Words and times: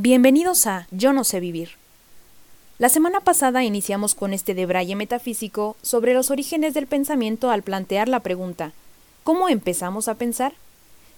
Bienvenidos 0.00 0.68
a 0.68 0.86
Yo 0.92 1.12
no 1.12 1.24
sé 1.24 1.40
vivir. 1.40 1.70
La 2.78 2.88
semana 2.88 3.18
pasada 3.18 3.64
iniciamos 3.64 4.14
con 4.14 4.32
este 4.32 4.54
debraye 4.54 4.94
metafísico 4.94 5.74
sobre 5.82 6.14
los 6.14 6.30
orígenes 6.30 6.72
del 6.72 6.86
pensamiento 6.86 7.50
al 7.50 7.64
plantear 7.64 8.08
la 8.08 8.20
pregunta 8.20 8.70
¿Cómo 9.24 9.48
empezamos 9.48 10.06
a 10.06 10.14
pensar? 10.14 10.52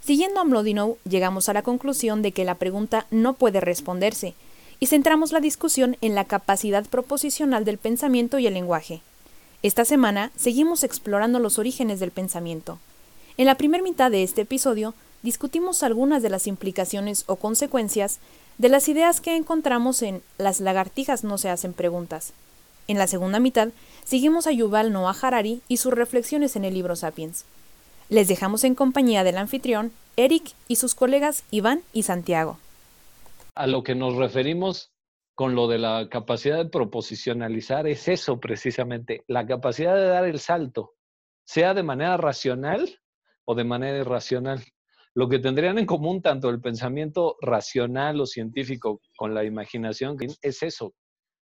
Siguiendo 0.03 0.41
a 0.41 0.45
Mlodinow, 0.45 0.97
llegamos 1.05 1.51
a 1.51 1.53
la 1.53 1.61
conclusión 1.61 2.23
de 2.23 2.33
que 2.33 2.47
la 2.47 2.55
pregunta 2.55 3.05
no 3.11 3.35
puede 3.35 3.61
responderse, 3.61 4.33
y 4.79 4.87
centramos 4.87 5.31
la 5.31 5.41
discusión 5.41 5.99
en 6.01 6.15
la 6.15 6.25
capacidad 6.25 6.87
proposicional 6.87 7.67
del 7.67 7.77
pensamiento 7.77 8.39
y 8.39 8.47
el 8.47 8.55
lenguaje. 8.55 9.03
Esta 9.63 9.85
semana 9.85 10.33
seguimos 10.37 10.85
explorando 10.85 11.39
los 11.39 11.59
orígenes 11.59 12.01
del 12.01 12.13
pensamiento. 12.13 12.79
En 13.37 13.45
la 13.45 13.57
primera 13.57 13.83
mitad 13.83 14.11
de 14.11 14.23
este 14.23 14.41
episodio 14.41 14.95
discutimos 15.23 15.83
algunas 15.83 16.23
de 16.23 16.31
las 16.31 16.47
implicaciones 16.47 17.25
o 17.27 17.37
consecuencias 17.37 18.21
de 18.61 18.69
las 18.69 18.91
ideas 18.91 19.23
que 19.23 19.37
encontramos 19.37 20.03
en 20.03 20.23
Las 20.37 20.61
lagartijas 20.61 21.25
no 21.25 21.39
se 21.39 21.49
hacen 21.49 21.73
preguntas. 21.73 22.35
En 22.89 22.99
la 22.99 23.07
segunda 23.07 23.41
mitad, 23.41 23.71
seguimos 24.05 24.47
a 24.47 24.53
Yuval 24.53 24.93
Noah 24.93 25.17
Harari 25.23 25.63
y 25.67 25.79
sus 25.79 25.95
reflexiones 25.95 26.57
en 26.57 26.67
el 26.67 26.75
libro 26.75 26.95
Sapiens. 26.95 27.47
Les 28.11 28.29
dejamos 28.29 28.65
en 28.65 28.75
compañía 28.75 29.25
del 29.25 29.39
anfitrión, 29.39 29.93
Eric 30.17 30.53
y 30.69 30.77
sus 30.77 30.95
colegas 30.95 31.43
Iván 31.51 31.81
y 31.95 32.03
Santiago. 32.03 32.59
A 33.55 33.67
lo 33.67 33.83
que 33.83 33.95
nos 33.95 34.17
referimos 34.17 34.93
con 35.35 35.55
lo 35.55 35.67
de 35.67 35.79
la 35.79 36.09
capacidad 36.11 36.59
de 36.59 36.69
proposicionalizar 36.69 37.87
es 37.87 38.09
eso 38.09 38.41
precisamente, 38.41 39.25
la 39.27 39.47
capacidad 39.47 39.97
de 39.97 40.05
dar 40.05 40.27
el 40.27 40.39
salto, 40.39 40.93
sea 41.47 41.73
de 41.73 41.83
manera 41.83 42.19
racional 42.19 43.01
o 43.47 43.55
de 43.55 43.65
manera 43.65 43.97
irracional. 43.97 44.63
Lo 45.15 45.29
que 45.29 45.39
tendrían 45.39 45.79
en 45.79 45.87
común 45.87 46.23
tanto 46.23 46.51
el 46.51 46.61
pensamiento 46.61 47.37
racional 47.41 48.21
o 48.21 48.27
científico 48.27 49.01
con 49.17 49.35
la 49.35 49.45
imaginación 49.45 50.17
es 50.43 50.63
eso, 50.63 50.95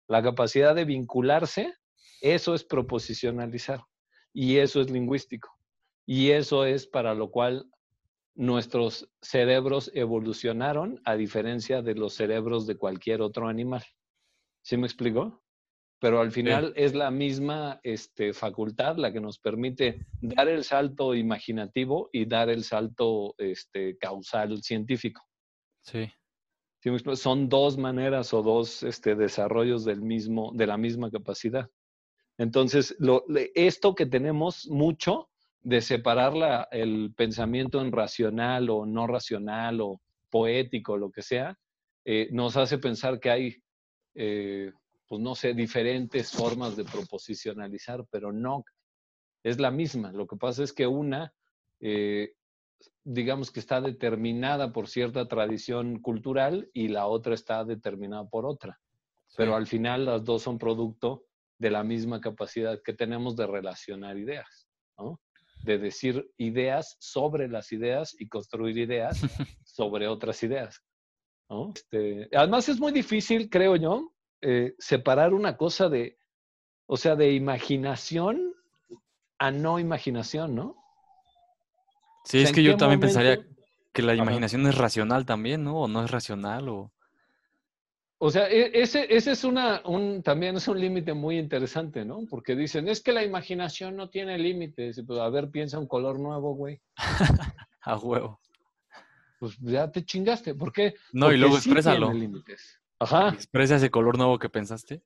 la 0.08 0.22
capacidad 0.22 0.74
de 0.74 0.84
vincularse, 0.84 1.72
eso 2.20 2.54
es 2.54 2.64
proposicionalizar 2.64 3.80
y 4.32 4.58
eso 4.58 4.80
es 4.80 4.90
lingüístico. 4.90 5.50
Y 6.06 6.30
eso 6.30 6.66
es 6.66 6.86
para 6.86 7.14
lo 7.14 7.30
cual 7.30 7.66
nuestros 8.34 9.08
cerebros 9.22 9.90
evolucionaron 9.94 11.00
a 11.04 11.14
diferencia 11.14 11.82
de 11.82 11.94
los 11.94 12.14
cerebros 12.14 12.66
de 12.66 12.76
cualquier 12.76 13.22
otro 13.22 13.48
animal. 13.48 13.84
¿Sí 14.62 14.76
me 14.76 14.86
explico? 14.86 15.43
Pero 16.04 16.20
al 16.20 16.32
final 16.32 16.74
es 16.76 16.94
la 16.94 17.10
misma 17.10 17.80
este, 17.82 18.34
facultad 18.34 18.98
la 18.98 19.10
que 19.10 19.22
nos 19.22 19.38
permite 19.38 20.04
dar 20.20 20.48
el 20.48 20.62
salto 20.62 21.14
imaginativo 21.14 22.10
y 22.12 22.26
dar 22.26 22.50
el 22.50 22.62
salto 22.62 23.34
este, 23.38 23.96
causal 23.96 24.62
científico. 24.62 25.22
Sí. 25.80 26.12
Son 27.14 27.48
dos 27.48 27.78
maneras 27.78 28.34
o 28.34 28.42
dos 28.42 28.82
este, 28.82 29.14
desarrollos 29.14 29.86
del 29.86 30.02
mismo, 30.02 30.52
de 30.54 30.66
la 30.66 30.76
misma 30.76 31.10
capacidad. 31.10 31.70
Entonces, 32.36 32.94
lo, 32.98 33.24
esto 33.54 33.94
que 33.94 34.04
tenemos 34.04 34.68
mucho 34.68 35.30
de 35.62 35.80
separar 35.80 36.34
la, 36.34 36.68
el 36.70 37.14
pensamiento 37.16 37.80
en 37.80 37.92
racional 37.92 38.68
o 38.68 38.84
no 38.84 39.06
racional 39.06 39.80
o 39.80 40.02
poético, 40.28 40.98
lo 40.98 41.10
que 41.10 41.22
sea, 41.22 41.58
eh, 42.04 42.28
nos 42.30 42.58
hace 42.58 42.76
pensar 42.76 43.18
que 43.20 43.30
hay 43.30 43.56
eh, 44.14 44.70
pues 45.14 45.22
no 45.22 45.36
sé, 45.36 45.54
diferentes 45.54 46.32
formas 46.32 46.74
de 46.74 46.82
proposicionalizar, 46.82 48.04
pero 48.10 48.32
no, 48.32 48.64
es 49.44 49.60
la 49.60 49.70
misma. 49.70 50.10
Lo 50.10 50.26
que 50.26 50.34
pasa 50.34 50.64
es 50.64 50.72
que 50.72 50.88
una, 50.88 51.32
eh, 51.78 52.34
digamos 53.04 53.52
que 53.52 53.60
está 53.60 53.80
determinada 53.80 54.72
por 54.72 54.88
cierta 54.88 55.28
tradición 55.28 56.00
cultural 56.00 56.68
y 56.74 56.88
la 56.88 57.06
otra 57.06 57.34
está 57.34 57.64
determinada 57.64 58.28
por 58.28 58.44
otra. 58.44 58.80
Pero 59.36 59.54
al 59.54 59.68
final 59.68 60.04
las 60.04 60.24
dos 60.24 60.42
son 60.42 60.58
producto 60.58 61.26
de 61.58 61.70
la 61.70 61.84
misma 61.84 62.20
capacidad 62.20 62.82
que 62.82 62.92
tenemos 62.92 63.36
de 63.36 63.46
relacionar 63.46 64.18
ideas, 64.18 64.68
¿no? 64.98 65.20
De 65.62 65.78
decir 65.78 66.28
ideas 66.38 66.96
sobre 66.98 67.46
las 67.46 67.70
ideas 67.70 68.16
y 68.18 68.26
construir 68.26 68.78
ideas 68.78 69.20
sobre 69.64 70.08
otras 70.08 70.42
ideas. 70.42 70.82
¿no? 71.48 71.72
Este, 71.72 72.28
además 72.36 72.68
es 72.68 72.80
muy 72.80 72.90
difícil, 72.90 73.48
creo 73.48 73.76
yo, 73.76 74.10
eh, 74.44 74.74
separar 74.78 75.32
una 75.32 75.56
cosa 75.56 75.88
de, 75.88 76.18
o 76.86 76.96
sea, 76.98 77.16
de 77.16 77.32
imaginación 77.32 78.54
a 79.38 79.50
no 79.50 79.78
imaginación, 79.78 80.54
¿no? 80.54 80.76
Sí, 82.24 82.42
es 82.42 82.52
que 82.52 82.62
yo 82.62 82.76
también 82.76 83.00
pensaría 83.00 83.44
que 83.92 84.02
la 84.02 84.14
imaginación 84.14 84.66
es 84.66 84.76
racional 84.76 85.24
también, 85.24 85.64
¿no? 85.64 85.80
O 85.80 85.88
no 85.88 86.04
es 86.04 86.10
racional, 86.10 86.68
o... 86.68 86.92
O 88.18 88.30
sea, 88.30 88.48
e, 88.48 88.70
ese, 88.80 89.06
ese 89.14 89.32
es 89.32 89.44
una, 89.44 89.82
un, 89.84 90.22
también 90.22 90.56
es 90.56 90.68
un 90.68 90.80
límite 90.80 91.14
muy 91.14 91.38
interesante, 91.38 92.04
¿no? 92.04 92.20
Porque 92.28 92.54
dicen, 92.54 92.88
es 92.88 93.02
que 93.02 93.12
la 93.12 93.24
imaginación 93.24 93.96
no 93.96 94.08
tiene 94.08 94.38
límites. 94.38 95.02
Pues, 95.06 95.18
a 95.18 95.28
ver, 95.28 95.50
piensa 95.50 95.78
un 95.78 95.86
color 95.86 96.18
nuevo, 96.18 96.54
güey. 96.54 96.80
a 97.82 97.96
huevo. 97.96 98.40
Pues 99.38 99.58
ya 99.60 99.90
te 99.90 100.04
chingaste. 100.04 100.54
¿Por 100.54 100.72
qué? 100.72 100.94
No, 101.12 101.32
y 101.32 101.36
luego 101.36 101.56
exprésalo. 101.56 102.12
límites. 102.12 102.80
Ajá. 102.98 103.30
¿Expresa 103.30 103.76
ese 103.76 103.90
color 103.90 104.16
nuevo 104.16 104.38
que 104.38 104.48
pensaste? 104.48 105.02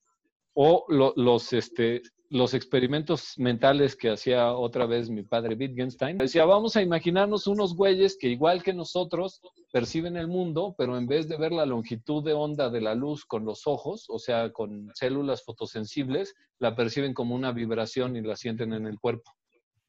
O 0.55 0.85
los, 0.89 1.53
este, 1.53 2.03
los 2.31 2.53
experimentos 2.53 3.35
mentales 3.39 3.97
que 3.97 4.11
hacía 4.11 4.53
otra 4.53 4.87
vez 4.87 5.09
mi 5.09 5.23
padre 5.23 5.55
Wittgenstein. 5.55 6.19
Decía, 6.19 6.45
vamos 6.45 6.77
a 6.77 6.83
imaginarnos 6.83 7.47
unos 7.47 7.75
güeyes 7.75 8.17
que 8.19 8.29
igual 8.29 8.63
que 8.63 8.73
nosotros 8.73 9.41
perciben 9.73 10.17
el 10.17 10.29
mundo, 10.29 10.75
pero 10.77 10.97
en 10.99 11.07
vez 11.07 11.29
de 11.29 11.37
ver 11.37 11.53
la 11.53 11.67
longitud 11.67 12.25
de 12.25 12.35
onda 12.35 12.71
de 12.71 12.81
la 12.81 12.95
luz 12.95 13.25
con 13.25 13.45
los 13.45 13.67
ojos, 13.67 14.07
o 14.09 14.19
sea, 14.19 14.53
con 14.53 14.91
células 14.95 15.45
fotosensibles, 15.45 16.35
la 16.59 16.75
perciben 16.75 17.15
como 17.15 17.35
una 17.35 17.53
vibración 17.53 18.17
y 18.17 18.23
la 18.23 18.37
sienten 18.37 18.73
en 18.73 18.87
el 18.87 18.99
cuerpo. 18.99 19.33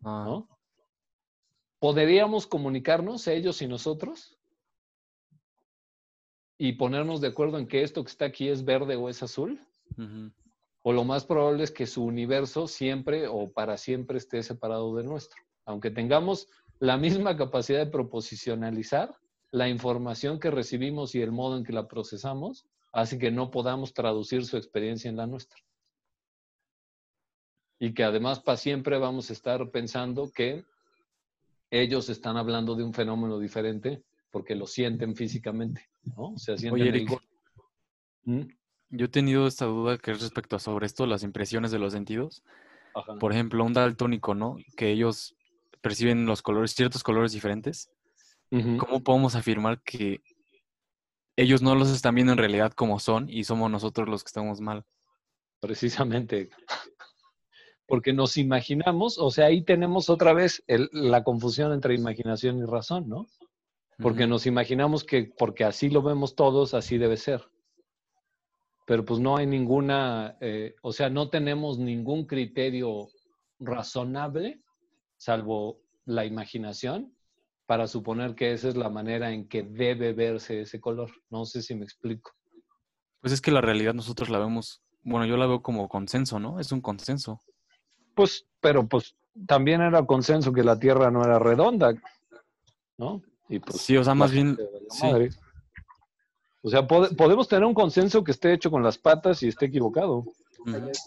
Ah. 0.04 0.42
¿Podríamos 1.80 2.48
comunicarnos 2.48 3.28
ellos 3.28 3.62
y 3.62 3.68
nosotros? 3.68 4.39
Y 6.62 6.74
ponernos 6.74 7.22
de 7.22 7.30
acuerdo 7.30 7.58
en 7.58 7.68
que 7.68 7.84
esto 7.84 8.04
que 8.04 8.12
está 8.12 8.26
aquí 8.26 8.50
es 8.50 8.66
verde 8.66 8.98
o 8.98 9.08
es 9.08 9.24
azul. 9.24 9.66
O 10.82 10.92
lo 10.92 11.06
más 11.06 11.26
probable 11.26 11.64
es 11.64 11.72
que 11.72 11.88
su 11.88 12.04
universo 12.04 12.68
siempre 12.68 13.28
o 13.28 13.50
para 13.52 13.78
siempre 13.78 14.18
esté 14.18 14.44
separado 14.44 14.94
del 14.96 15.06
nuestro. 15.06 15.42
Aunque 15.66 15.90
tengamos 15.90 16.48
la 16.80 16.98
misma 16.98 17.38
capacidad 17.38 17.80
de 17.80 17.90
proposicionalizar, 17.90 19.16
la 19.52 19.70
información 19.70 20.38
que 20.38 20.52
recibimos 20.52 21.16
y 21.16 21.22
el 21.22 21.32
modo 21.32 21.58
en 21.58 21.64
que 21.64 21.72
la 21.72 21.88
procesamos 21.88 22.68
hace 22.92 23.18
que 23.18 23.32
no 23.32 23.52
podamos 23.52 23.94
traducir 23.94 24.46
su 24.46 24.58
experiencia 24.58 25.10
en 25.10 25.16
la 25.16 25.28
nuestra. 25.28 25.58
Y 27.80 27.94
que 27.94 28.04
además 28.04 28.42
para 28.42 28.58
siempre 28.58 28.98
vamos 28.98 29.30
a 29.30 29.34
estar 29.34 29.72
pensando 29.72 30.30
que 30.30 30.66
ellos 31.72 32.10
están 32.10 32.36
hablando 32.36 32.76
de 32.76 32.84
un 32.84 32.94
fenómeno 32.94 33.40
diferente 33.40 34.04
porque 34.32 34.56
lo 34.56 34.66
sienten 34.66 35.16
físicamente, 35.16 35.90
¿no? 36.04 36.34
O 36.34 36.38
sea, 36.38 36.58
sienten 36.58 37.08
¿Mm? 38.24 38.42
Yo 38.92 39.06
he 39.06 39.10
tenido 39.10 39.48
esta 39.48 39.66
duda 39.66 39.98
que 39.98 40.12
es 40.12 40.22
respecto 40.22 40.56
a 40.56 40.60
sobre 40.60 40.86
esto, 40.86 41.06
las 41.06 41.24
impresiones 41.24 41.72
de 41.72 41.80
los 41.80 41.94
sentidos. 41.94 42.44
Por 43.20 43.32
ejemplo, 43.32 43.64
un 43.64 43.74
daltónico, 43.74 44.34
¿no? 44.34 44.58
Que 44.76 44.90
ellos 44.92 45.36
perciben 45.82 46.26
los 46.26 46.42
colores, 46.42 46.74
ciertos 46.74 47.04
colores 47.04 47.32
diferentes. 47.32 47.92
¿Cómo 48.50 49.04
podemos 49.04 49.36
afirmar 49.36 49.82
que 49.84 50.22
ellos 51.36 51.62
no 51.62 51.76
los 51.76 51.90
están 51.90 52.16
viendo 52.16 52.34
en 52.34 52.40
realidad 52.40 52.74
como 52.74 53.00
son 53.00 53.30
y 53.30 53.44
somos 53.44 53.70
nosotros 53.70 54.10
los 54.10 54.24
que 54.24 54.30
estamos 54.30 54.60
mal? 54.60 54.84
Precisamente. 55.60 56.50
Porque 57.86 58.12
nos 58.12 58.38
imaginamos, 58.38 59.18
o 59.20 59.30
sea, 59.30 59.46
ahí 59.46 59.64
tenemos 59.64 60.10
otra 60.10 60.34
vez 60.34 60.64
la 60.68 61.24
confusión 61.24 61.74
entre 61.74 61.94
imaginación 61.94 62.58
y 62.58 62.66
razón, 62.66 63.08
¿no? 63.08 63.28
Porque 64.02 64.28
nos 64.28 64.46
imaginamos 64.46 65.04
que 65.04 65.34
porque 65.38 65.64
así 65.66 65.90
lo 65.90 66.02
vemos 66.02 66.36
todos, 66.36 66.74
así 66.74 66.98
debe 66.98 67.18
ser. 67.18 67.50
Pero 68.86 69.06
pues 69.06 69.20
no 69.20 69.38
hay 69.38 69.46
ninguna, 69.46 70.38
eh, 70.42 70.76
o 70.82 70.92
sea, 70.92 71.10
no 71.10 71.30
tenemos 71.30 71.78
ningún 71.78 72.26
criterio 72.26 73.10
razonable, 73.60 74.62
salvo 75.18 75.82
la 76.06 76.26
imaginación, 76.26 77.14
para 77.66 77.88
suponer 77.88 78.34
que 78.34 78.54
esa 78.54 78.70
es 78.70 78.76
la 78.76 78.90
manera 78.90 79.32
en 79.32 79.48
que 79.48 79.64
debe 79.64 80.14
verse 80.14 80.62
ese 80.62 80.80
color. 80.80 81.12
No 81.30 81.46
sé 81.46 81.62
si 81.62 81.76
me 81.76 81.84
explico. 81.84 82.32
Pues 83.22 83.34
es 83.34 83.42
que 83.42 83.52
la 83.52 83.62
realidad 83.62 83.94
nosotros 83.94 84.30
la 84.30 84.40
vemos, 84.40 84.82
bueno, 85.04 85.26
yo 85.26 85.38
la 85.38 85.46
veo 85.46 85.62
como 85.62 85.88
consenso, 85.88 86.40
¿no? 86.40 86.60
Es 86.60 86.72
un 86.72 86.82
consenso. 86.82 87.42
Pues, 88.16 88.48
pero 88.60 88.88
pues 88.88 89.16
también 89.46 89.82
era 89.82 90.06
consenso 90.06 90.52
que 90.52 90.64
la 90.64 90.80
Tierra 90.80 91.12
no 91.12 91.24
era 91.24 91.38
redonda, 91.38 91.94
¿no? 92.98 93.22
Pues, 93.50 93.82
sí, 93.82 93.98
o 93.98 94.04
sea, 94.04 94.14
más 94.14 94.32
bien... 94.32 94.58
O 96.62 96.70
sea, 96.70 96.86
podemos 96.86 97.48
tener 97.48 97.66
un 97.66 97.74
consenso 97.74 98.22
que 98.24 98.32
esté 98.32 98.54
hecho 98.54 98.70
con 98.70 98.84
las 98.84 98.98
patas 98.98 99.42
y 99.44 99.48
esté 99.48 99.68
equivocado. 99.68 100.26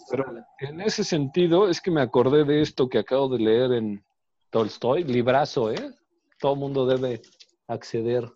Pero 0.09 0.25
en 0.59 0.81
ese 0.81 1.03
sentido 1.03 1.69
es 1.69 1.79
que 1.79 1.91
me 1.91 2.01
acordé 2.01 2.43
de 2.43 2.61
esto 2.61 2.89
que 2.89 2.97
acabo 2.97 3.29
de 3.29 3.37
leer 3.37 3.71
en 3.73 4.03
Tolstoy, 4.49 5.03
librazo, 5.03 5.71
¿eh? 5.71 5.93
Todo 6.39 6.55
mundo 6.55 6.87
debe 6.87 7.21
acceder 7.67 8.29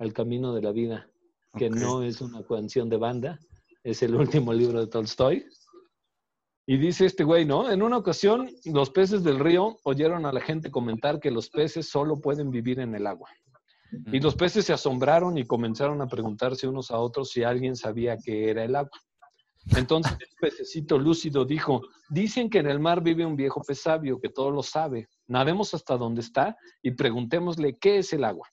al 0.00 0.12
camino 0.12 0.52
de 0.52 0.62
la 0.62 0.72
vida. 0.72 1.08
que 1.56 1.70
no 1.70 2.02
es 2.02 2.20
una 2.20 2.42
canción 2.42 2.88
de 2.88 2.96
banda, 2.96 3.38
es 3.82 4.02
el 4.02 4.14
último 4.14 4.52
libro 4.52 4.80
de 4.80 4.86
Tolstoy. 4.86 5.46
Y 6.66 6.78
dice 6.78 7.06
este 7.06 7.24
güey, 7.24 7.44
¿no? 7.44 7.70
En 7.70 7.82
una 7.82 7.98
ocasión, 7.98 8.50
los 8.64 8.90
peces 8.90 9.22
del 9.22 9.38
río 9.38 9.76
oyeron 9.84 10.24
a 10.24 10.32
la 10.32 10.40
gente 10.40 10.70
comentar 10.70 11.20
que 11.20 11.30
los 11.30 11.50
peces 11.50 11.88
solo 11.88 12.20
pueden 12.20 12.50
vivir 12.50 12.80
en 12.80 12.94
el 12.94 13.06
agua. 13.06 13.28
Y 14.12 14.20
los 14.20 14.34
peces 14.34 14.64
se 14.64 14.72
asombraron 14.72 15.38
y 15.38 15.44
comenzaron 15.44 16.00
a 16.02 16.08
preguntarse 16.08 16.66
unos 16.66 16.90
a 16.90 16.98
otros 16.98 17.30
si 17.30 17.42
alguien 17.42 17.76
sabía 17.76 18.16
qué 18.16 18.50
era 18.50 18.64
el 18.64 18.74
agua. 18.76 18.98
Entonces 19.76 20.12
el 20.20 20.36
pececito 20.40 20.98
lúcido 20.98 21.44
dijo, 21.44 21.82
dicen 22.08 22.50
que 22.50 22.58
en 22.58 22.68
el 22.68 22.80
mar 22.80 23.02
vive 23.02 23.24
un 23.24 23.36
viejo 23.36 23.62
pez 23.62 23.80
sabio 23.80 24.20
que 24.20 24.28
todo 24.28 24.50
lo 24.50 24.62
sabe. 24.62 25.08
Nademos 25.26 25.74
hasta 25.74 25.96
donde 25.96 26.20
está 26.20 26.56
y 26.82 26.92
preguntémosle 26.92 27.78
qué 27.78 27.98
es 27.98 28.12
el 28.12 28.24
agua. 28.24 28.48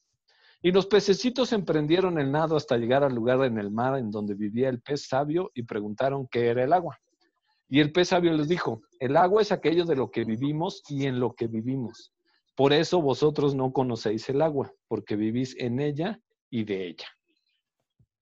Y 0.64 0.72
los 0.72 0.86
pececitos 0.86 1.54
emprendieron 1.54 2.20
el 2.20 2.32
nado 2.32 2.56
hasta 2.56 2.78
llegar 2.78 3.04
al 3.04 3.16
lugar 3.16 3.44
en 3.46 3.58
el 3.58 3.72
mar 3.72 3.98
en 3.98 4.12
donde 4.12 4.36
vivía 4.36 4.70
el 4.70 4.80
pez 4.80 5.08
sabio 5.08 5.52
y 5.56 5.64
preguntaron 5.64 6.28
qué 6.28 6.48
era 6.48 6.64
el 6.64 6.72
agua. 6.72 7.00
Y 7.68 7.80
el 7.80 7.92
pez 7.92 8.10
sabio 8.10 8.34
les 8.34 8.48
dijo, 8.48 8.82
el 9.00 9.18
agua 9.18 9.42
es 9.42 9.52
aquello 9.52 9.86
de 9.86 9.96
lo 9.96 10.12
que 10.12 10.24
vivimos 10.24 10.84
y 10.88 11.08
en 11.08 11.20
lo 11.20 11.34
que 11.34 11.48
vivimos. 11.48 12.14
Por 12.56 12.74
eso 12.74 13.02
vosotros 13.02 13.56
no 13.56 13.72
conocéis 13.72 14.30
el 14.30 14.42
agua, 14.42 14.74
porque 14.88 15.16
vivís 15.16 15.56
en 15.58 15.80
ella 15.80 16.20
y 16.50 16.64
de 16.64 16.88
ella. 16.88 17.08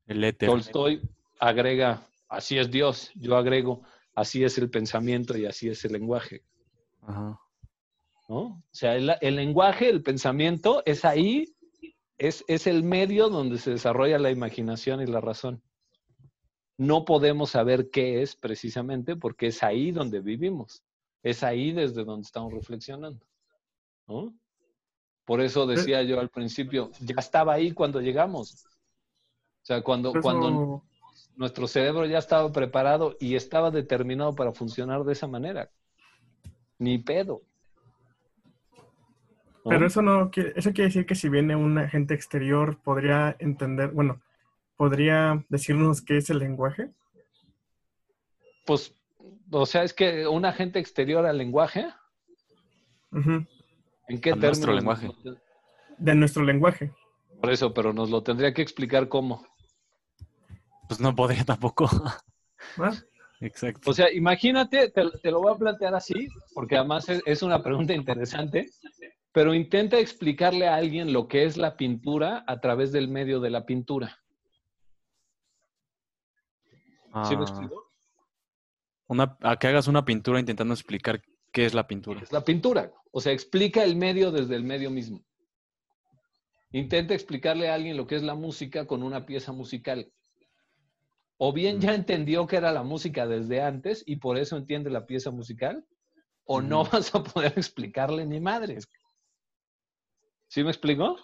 El 0.06 0.24
éter. 0.24 0.50
Tolstoy 0.50 1.02
agrega, 1.40 2.08
así 2.28 2.58
es 2.58 2.70
Dios. 2.70 3.12
Yo 3.16 3.36
agrego, 3.36 3.84
así 4.14 4.44
es 4.44 4.58
el 4.58 4.70
pensamiento 4.70 5.38
y 5.38 5.46
así 5.46 5.70
es 5.70 5.84
el 5.86 5.94
lenguaje. 5.94 6.44
Ajá. 7.02 7.40
¿No? 8.28 8.40
O 8.40 8.64
sea, 8.72 8.96
el, 8.96 9.12
el, 9.22 9.36
lenguaje, 9.36 9.90
el 9.90 10.04
pensamiento, 10.04 10.84
es 10.86 11.04
ahí, 11.04 11.56
es, 12.20 12.46
es 12.48 12.68
el 12.68 12.84
medio 12.84 13.30
donde 13.30 13.58
se 13.58 13.72
desarrolla 13.72 14.20
la 14.20 14.30
imaginación 14.30 15.02
y 15.02 15.08
la 15.08 15.20
razón. 15.20 15.64
No 16.78 17.06
podemos 17.06 17.50
saber 17.50 17.90
qué 17.90 18.22
es 18.22 18.36
precisamente 18.36 19.16
porque 19.16 19.48
es 19.48 19.64
ahí 19.64 19.92
donde 19.92 20.20
vivimos. 20.20 20.84
Es 21.24 21.44
ahí 21.44 21.72
desde 21.72 22.06
donde 22.06 22.26
estamos 22.26 22.54
reflexionando. 22.54 23.26
¿No? 24.10 24.34
Por 25.24 25.42
eso 25.42 25.68
decía 25.68 26.02
yo 26.02 26.20
al 26.20 26.30
principio, 26.30 26.92
ya 27.00 27.16
estaba 27.20 27.54
ahí 27.54 27.72
cuando 27.72 28.02
llegamos. 28.02 28.66
O 29.62 29.66
sea, 29.66 29.82
cuando, 29.84 30.12
cuando 30.22 30.84
nuestro 31.36 31.68
cerebro 31.68 32.06
ya 32.08 32.18
estaba 32.18 32.52
preparado 32.52 33.16
y 33.20 33.36
estaba 33.36 33.70
determinado 33.70 34.36
para 34.36 34.52
funcionar 34.52 35.04
de 35.04 35.14
esa 35.14 35.28
manera. 35.28 35.70
Ni 36.80 36.98
pedo. 36.98 37.44
Pero 39.64 39.86
eso 39.86 40.02
no 40.02 40.32
eso 40.34 40.74
quiere 40.74 40.86
decir 40.86 41.06
que 41.06 41.14
si 41.16 41.30
viene 41.30 41.56
un 41.56 41.78
agente 41.78 42.16
exterior 42.16 42.82
podría 42.82 43.36
entender, 43.38 43.92
bueno, 43.92 44.20
podría 44.76 45.46
decirnos 45.50 46.02
qué 46.02 46.18
es 46.18 46.30
el 46.32 46.40
lenguaje. 46.40 46.90
Pues, 48.66 48.96
o 49.52 49.66
sea, 49.66 49.84
es 49.84 49.94
que 49.94 50.28
un 50.28 50.46
agente 50.46 50.80
exterior 50.80 51.26
al 51.26 51.38
lenguaje. 51.38 51.86
¿En 54.10 54.20
qué 54.20 54.36
nuestro 54.36 54.74
lenguaje. 54.74 55.10
De 55.98 56.16
nuestro 56.16 56.44
lenguaje. 56.44 56.92
Por 57.40 57.52
eso, 57.52 57.74
pero 57.74 57.94
nos 57.94 58.10
lo 58.10 58.24
tendría 58.24 58.54
que 58.54 58.62
explicar 58.62 59.08
cómo. 59.08 59.46
Pues 60.88 61.00
no 61.00 61.16
podría 61.16 61.46
tampoco. 61.46 61.88
¿Ah? 62.78 62.94
Exacto. 63.40 63.92
O 63.92 63.94
sea, 63.94 64.12
imagínate, 64.12 64.90
te, 64.90 65.32
lo 65.32 65.42
voy 65.42 65.54
a 65.54 65.58
plantear 65.58 65.96
así, 65.96 66.28
porque 66.54 66.76
además 66.76 67.08
es, 67.08 67.42
una 67.42 67.64
pregunta 67.64 67.94
interesante, 67.94 68.70
pero 69.32 69.54
intenta 69.54 69.98
explicarle 70.00 70.68
a 70.68 70.76
alguien 70.76 71.14
lo 71.14 71.28
que 71.28 71.46
es 71.46 71.56
la 71.56 71.78
pintura 71.78 72.44
a 72.48 72.60
través 72.60 72.92
del 72.92 73.08
medio 73.08 73.40
de 73.40 73.50
la 73.52 73.66
pintura. 73.66 74.20
¿Sí 77.24 77.36
me 77.36 77.44
ah. 77.44 77.48
explico? 77.48 77.92
Una, 79.08 79.38
a 79.42 79.58
que 79.58 79.68
hagas 79.68 79.88
una 79.88 80.04
pintura 80.04 80.40
intentando 80.40 80.74
explicar 80.74 81.22
qué 81.52 81.66
es 81.66 81.74
la 81.74 81.88
pintura. 81.88 82.22
Es 82.22 82.32
la 82.32 82.44
pintura. 82.44 82.92
O 83.12 83.22
sea, 83.22 83.34
explica 83.34 83.84
el 83.84 83.96
medio 83.96 84.32
desde 84.32 84.56
el 84.56 84.64
medio 84.64 84.92
mismo. 84.92 85.24
Intenta 86.72 87.14
explicarle 87.14 87.70
a 87.70 87.74
alguien 87.74 87.98
lo 87.98 88.06
que 88.06 88.16
es 88.16 88.24
la 88.24 88.36
música 88.36 88.86
con 88.86 89.02
una 89.02 89.26
pieza 89.26 89.52
musical. 89.52 90.12
O 91.38 91.52
bien 91.54 91.80
ya 91.82 91.96
entendió 91.96 92.46
que 92.46 92.58
era 92.58 92.72
la 92.72 92.84
música 92.84 93.26
desde 93.26 93.62
antes 93.62 94.04
y 94.06 94.18
por 94.18 94.38
eso 94.38 94.58
entiende 94.58 94.90
la 94.90 95.06
pieza 95.06 95.32
musical, 95.32 95.86
o 96.44 96.62
no 96.62 96.84
vas 96.84 97.16
a 97.16 97.24
poder 97.24 97.54
explicarle 97.58 98.26
ni 98.26 98.40
madres. 98.40 98.88
¿Sí 100.48 100.64
me 100.64 100.70
explico? 100.70 101.16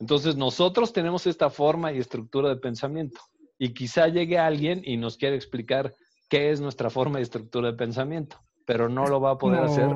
Entonces 0.00 0.36
nosotros 0.36 0.92
tenemos 0.92 1.26
esta 1.26 1.48
forma 1.50 1.92
y 1.92 1.98
estructura 1.98 2.48
de 2.48 2.56
pensamiento 2.56 3.20
y 3.58 3.72
quizá 3.72 4.08
llegue 4.08 4.38
alguien 4.38 4.82
y 4.84 4.96
nos 4.96 5.16
quiera 5.16 5.36
explicar 5.36 5.94
qué 6.28 6.50
es 6.50 6.60
nuestra 6.60 6.90
forma 6.90 7.18
y 7.18 7.22
estructura 7.22 7.70
de 7.70 7.76
pensamiento, 7.76 8.38
pero 8.66 8.88
no 8.88 9.06
lo 9.06 9.20
va 9.20 9.32
a 9.32 9.38
poder 9.38 9.64
hacer 9.64 9.88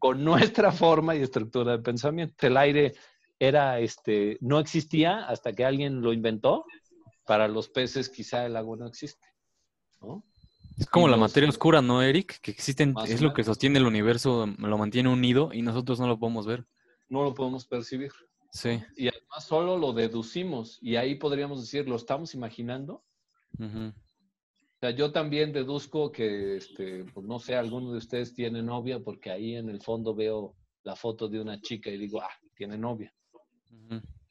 con 0.00 0.24
nuestra 0.24 0.72
forma 0.72 1.14
y 1.14 1.22
estructura 1.22 1.76
de 1.76 1.82
pensamiento. 1.82 2.44
El 2.44 2.56
aire 2.56 2.94
era, 3.38 3.78
este, 3.78 4.36
no 4.40 4.58
existía 4.58 5.26
hasta 5.28 5.52
que 5.52 5.64
alguien 5.64 6.00
lo 6.00 6.12
inventó. 6.12 6.64
Para 7.24 7.46
los 7.46 7.68
peces 7.68 8.08
quizá 8.08 8.44
el 8.46 8.56
agua 8.56 8.76
no 8.76 8.88
existe. 8.88 9.24
Es 10.76 10.86
como 10.86 11.06
la 11.06 11.16
materia 11.16 11.48
oscura, 11.48 11.80
¿no, 11.80 12.02
Eric? 12.02 12.40
Que 12.40 12.50
existen, 12.50 12.94
es 13.06 13.20
lo 13.20 13.32
que 13.32 13.44
sostiene 13.44 13.78
el 13.78 13.86
universo, 13.86 14.46
lo 14.58 14.78
mantiene 14.78 15.10
unido 15.10 15.50
y 15.52 15.62
nosotros 15.62 16.00
no 16.00 16.08
lo 16.08 16.18
podemos 16.18 16.46
ver. 16.46 16.66
No 17.08 17.22
lo 17.22 17.34
podemos 17.34 17.66
percibir. 17.66 18.10
Sí. 18.52 18.82
Y 18.96 19.08
además 19.08 19.44
solo 19.46 19.76
lo 19.76 19.92
deducimos 19.92 20.78
y 20.80 20.96
ahí 20.96 21.14
podríamos 21.14 21.60
decir, 21.60 21.88
¿lo 21.88 21.96
estamos 21.96 22.34
imaginando? 22.34 23.04
O 24.80 24.86
sea, 24.86 24.92
yo 24.92 25.12
también 25.12 25.52
deduzco 25.52 26.10
que, 26.10 26.56
este, 26.56 27.04
pues 27.12 27.26
no 27.26 27.38
sé, 27.38 27.54
alguno 27.54 27.92
de 27.92 27.98
ustedes 27.98 28.32
tiene 28.32 28.62
novia 28.62 28.98
porque 28.98 29.30
ahí 29.30 29.56
en 29.56 29.68
el 29.68 29.82
fondo 29.82 30.14
veo 30.14 30.56
la 30.84 30.96
foto 30.96 31.28
de 31.28 31.38
una 31.38 31.60
chica 31.60 31.90
y 31.90 31.98
digo, 31.98 32.22
ah, 32.22 32.30
tiene 32.54 32.78
novia. 32.78 33.12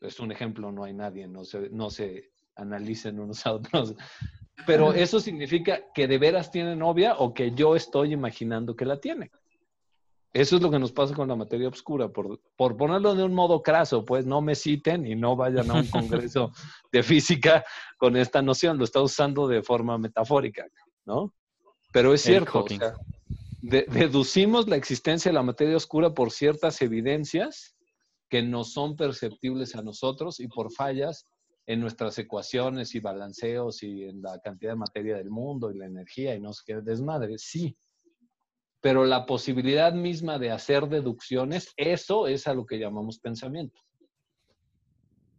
Es 0.01 0.19
un 0.19 0.31
ejemplo, 0.31 0.71
no 0.71 0.83
hay 0.85 0.93
nadie, 0.93 1.27
no 1.27 1.43
se, 1.43 1.69
no 1.69 1.91
se 1.91 2.31
analicen 2.55 3.19
unos 3.19 3.45
a 3.45 3.53
otros. 3.53 3.93
Pero 4.65 4.91
eso 4.91 5.19
significa 5.19 5.81
que 5.93 6.07
de 6.07 6.17
veras 6.17 6.49
tiene 6.49 6.75
novia 6.75 7.15
o 7.19 7.31
que 7.31 7.51
yo 7.51 7.75
estoy 7.75 8.13
imaginando 8.13 8.75
que 8.75 8.85
la 8.85 8.99
tiene. 8.99 9.29
Eso 10.31 10.57
es 10.57 10.61
lo 10.61 10.69
que 10.69 10.77
nos 10.77 10.91
pasa 10.91 11.15
con 11.15 11.27
la 11.27 11.35
materia 11.35 11.67
oscura, 11.67 12.09
por, 12.09 12.39
por, 12.55 12.77
ponerlo 12.77 13.15
de 13.15 13.23
un 13.23 13.33
modo 13.33 13.63
craso, 13.63 14.05
pues 14.05 14.27
no 14.27 14.41
me 14.41 14.53
citen 14.53 15.05
y 15.07 15.15
no 15.15 15.35
vayan 15.35 15.71
a 15.71 15.75
un 15.75 15.87
congreso 15.89 16.51
de 16.91 17.01
física 17.01 17.65
con 17.97 18.15
esta 18.15 18.41
noción, 18.41 18.77
lo 18.77 18.83
está 18.83 19.01
usando 19.01 19.47
de 19.47 19.63
forma 19.63 19.97
metafórica, 19.97 20.67
¿no? 21.05 21.33
Pero 21.91 22.13
es 22.13 22.21
cierto, 22.21 22.63
o 22.63 22.67
sea, 22.67 22.93
deducimos 23.61 24.67
la 24.67 24.75
existencia 24.75 25.29
de 25.29 25.33
la 25.33 25.41
materia 25.41 25.75
oscura 25.75 26.13
por 26.13 26.31
ciertas 26.31 26.79
evidencias 26.83 27.75
que 28.29 28.43
no 28.43 28.63
son 28.63 28.95
perceptibles 28.95 29.75
a 29.75 29.81
nosotros 29.81 30.39
y 30.39 30.47
por 30.47 30.71
fallas 30.71 31.25
en 31.65 31.79
nuestras 31.79 32.17
ecuaciones 32.19 32.93
y 32.93 32.99
balanceos 32.99 33.81
y 33.81 34.03
en 34.03 34.21
la 34.21 34.39
cantidad 34.39 34.73
de 34.73 34.77
materia 34.77 35.17
del 35.17 35.31
mundo 35.31 35.71
y 35.71 35.77
la 35.77 35.87
energía 35.87 36.35
y 36.35 36.39
no 36.39 36.53
sé 36.53 36.61
qué 36.67 36.75
desmadre, 36.81 37.39
sí 37.39 37.75
pero 38.81 39.05
la 39.05 39.25
posibilidad 39.25 39.93
misma 39.93 40.39
de 40.39 40.51
hacer 40.51 40.87
deducciones, 40.87 41.73
eso 41.75 42.27
es 42.27 42.47
a 42.47 42.53
lo 42.53 42.65
que 42.65 42.79
llamamos 42.79 43.19
pensamiento. 43.19 43.81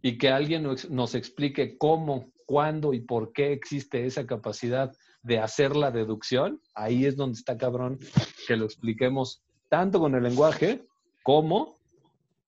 Y 0.02 0.18
que 0.18 0.30
alguien 0.30 0.66
nos 0.90 1.14
explique 1.14 1.76
cómo, 1.78 2.32
cuándo 2.46 2.92
y 2.92 3.00
por 3.00 3.32
qué 3.32 3.52
existe 3.52 4.06
esa 4.06 4.26
capacidad 4.26 4.92
de 5.22 5.38
hacer 5.38 5.76
la 5.76 5.90
deducción, 5.90 6.60
ahí 6.74 7.04
es 7.04 7.16
donde 7.16 7.38
está 7.38 7.56
cabrón 7.56 7.98
que 8.46 8.56
lo 8.56 8.64
expliquemos 8.64 9.42
tanto 9.68 10.00
con 10.00 10.14
el 10.14 10.22
lenguaje 10.22 10.86
como 11.22 11.78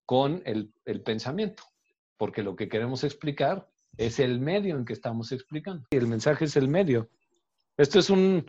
con 0.07 0.43
el, 0.45 0.73
el 0.85 1.03
pensamiento, 1.03 1.63
porque 2.17 2.43
lo 2.43 2.57
que 2.57 2.69
queremos 2.69 3.05
explicar 3.05 3.69
es 3.97 4.19
el 4.19 4.41
medio 4.41 4.77
en 4.77 4.85
que 4.85 4.95
estamos 4.95 5.33
explicando. 5.33 5.87
Y 5.91 5.97
el 5.97 6.07
mensaje 6.07 6.47
es 6.47 6.57
el 6.57 6.69
medio. 6.69 7.09
Esto 7.77 7.99
es 7.99 8.11
un, 8.11 8.47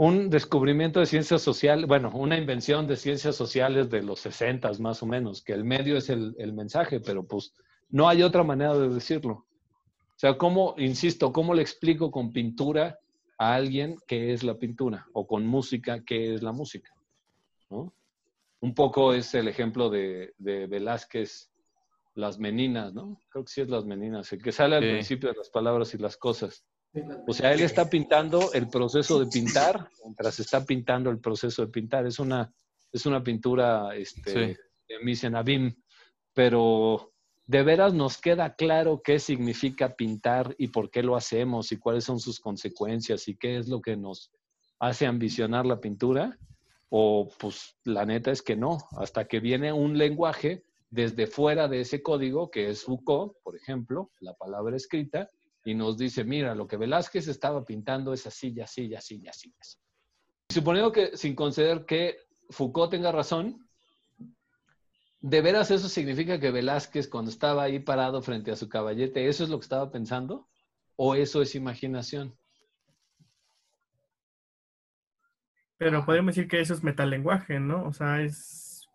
un 0.00 0.30
descubrimiento 0.30 0.98
de 0.98 1.04
ciencias 1.04 1.42
sociales, 1.42 1.86
bueno, 1.86 2.10
una 2.14 2.38
invención 2.38 2.86
de 2.86 2.96
ciencias 2.96 3.36
sociales 3.36 3.90
de 3.90 4.02
los 4.02 4.20
60 4.20 4.72
más 4.78 5.02
o 5.02 5.06
menos, 5.06 5.42
que 5.42 5.52
el 5.52 5.62
medio 5.62 5.98
es 5.98 6.08
el, 6.08 6.54
mensaje, 6.54 7.00
pero 7.00 7.22
pues 7.22 7.52
no 7.90 8.08
hay 8.08 8.22
otra 8.22 8.42
manera 8.42 8.72
de 8.78 8.88
decirlo. 8.88 9.34
O 9.34 10.16
sea, 10.16 10.38
¿cómo, 10.38 10.74
insisto, 10.78 11.34
cómo 11.34 11.52
le 11.52 11.60
explico 11.60 12.10
con 12.10 12.32
pintura 12.32 12.98
a 13.36 13.54
alguien 13.54 13.98
qué 14.06 14.32
es 14.32 14.42
la 14.42 14.54
pintura 14.54 15.06
o 15.12 15.26
con 15.26 15.46
música 15.46 16.02
qué 16.02 16.32
es 16.32 16.42
la 16.42 16.52
música? 16.52 16.94
¿no? 17.68 17.92
Un 18.60 18.74
poco 18.74 19.12
es 19.12 19.34
el 19.34 19.48
ejemplo 19.48 19.90
de, 19.90 20.32
Velázquez, 20.38 21.50
las 22.14 22.38
meninas, 22.38 22.94
¿no? 22.94 23.20
Creo 23.28 23.44
que 23.44 23.52
sí 23.52 23.60
es 23.60 23.68
las 23.68 23.84
meninas, 23.84 24.32
el 24.32 24.42
que 24.42 24.50
sale 24.50 24.76
al 24.76 24.82
principio 24.82 25.28
de 25.28 25.36
las 25.36 25.50
palabras 25.50 25.92
y 25.92 25.98
las 25.98 26.16
cosas. 26.16 26.64
O 27.26 27.32
sea, 27.32 27.52
él 27.52 27.60
está 27.60 27.88
pintando 27.88 28.52
el 28.52 28.68
proceso 28.68 29.20
de 29.20 29.26
pintar 29.26 29.88
mientras 30.04 30.40
está 30.40 30.64
pintando 30.64 31.10
el 31.10 31.20
proceso 31.20 31.64
de 31.64 31.72
pintar. 31.72 32.06
Es 32.06 32.18
una, 32.18 32.52
es 32.92 33.06
una 33.06 33.22
pintura 33.22 33.94
este, 33.94 34.58
de 34.88 34.98
Misenabim, 35.02 35.74
pero 36.34 37.10
¿De 37.50 37.64
veras 37.64 37.92
nos 37.92 38.16
queda 38.16 38.54
claro 38.54 39.02
qué 39.02 39.18
significa 39.18 39.96
pintar 39.96 40.54
y 40.56 40.68
por 40.68 40.88
qué 40.88 41.02
lo 41.02 41.16
hacemos 41.16 41.72
y 41.72 41.78
cuáles 41.78 42.04
son 42.04 42.20
sus 42.20 42.38
consecuencias 42.38 43.26
y 43.26 43.34
qué 43.34 43.58
es 43.58 43.66
lo 43.66 43.82
que 43.82 43.96
nos 43.96 44.30
hace 44.78 45.04
ambicionar 45.04 45.66
la 45.66 45.80
pintura? 45.80 46.38
O 46.90 47.28
pues 47.40 47.76
la 47.82 48.06
neta 48.06 48.30
es 48.30 48.42
que 48.42 48.54
no, 48.54 48.78
hasta 48.92 49.26
que 49.26 49.40
viene 49.40 49.72
un 49.72 49.98
lenguaje 49.98 50.62
desde 50.90 51.26
fuera 51.26 51.66
de 51.66 51.80
ese 51.80 52.04
código, 52.04 52.52
que 52.52 52.70
es 52.70 52.84
Foucault, 52.84 53.32
por 53.42 53.56
ejemplo, 53.56 54.12
la 54.20 54.34
palabra 54.34 54.76
escrita, 54.76 55.28
y 55.64 55.74
nos 55.74 55.98
dice, 55.98 56.24
mira, 56.24 56.54
lo 56.54 56.66
que 56.66 56.76
Velázquez 56.76 57.28
estaba 57.28 57.64
pintando 57.64 58.12
es 58.12 58.26
así, 58.26 58.52
y 58.54 58.60
así, 58.60 58.86
y 58.86 58.94
así, 58.94 59.22
y 59.22 59.28
así. 59.28 59.52
Suponiendo 60.48 60.90
que, 60.90 61.16
sin 61.16 61.34
conceder 61.34 61.84
que 61.84 62.18
Foucault 62.48 62.90
tenga 62.90 63.12
razón, 63.12 63.68
¿de 65.20 65.40
veras 65.42 65.70
eso 65.70 65.88
significa 65.88 66.40
que 66.40 66.50
Velázquez, 66.50 67.08
cuando 67.08 67.30
estaba 67.30 67.62
ahí 67.62 67.78
parado 67.78 68.22
frente 68.22 68.50
a 68.50 68.56
su 68.56 68.68
caballete, 68.68 69.28
eso 69.28 69.44
es 69.44 69.50
lo 69.50 69.58
que 69.58 69.64
estaba 69.64 69.90
pensando? 69.90 70.48
¿O 70.96 71.14
eso 71.14 71.42
es 71.42 71.54
imaginación? 71.54 72.36
Pero 75.76 76.04
podemos 76.04 76.34
decir 76.34 76.48
que 76.48 76.60
eso 76.60 76.74
es 76.74 76.82
metalenguaje, 76.82 77.58
¿no? 77.58 77.84
O 77.84 77.92
sea, 77.92 78.20
es... 78.20 78.86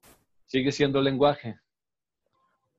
Sigue 0.45 0.71
siendo 0.71 1.01
lenguaje. 1.01 1.59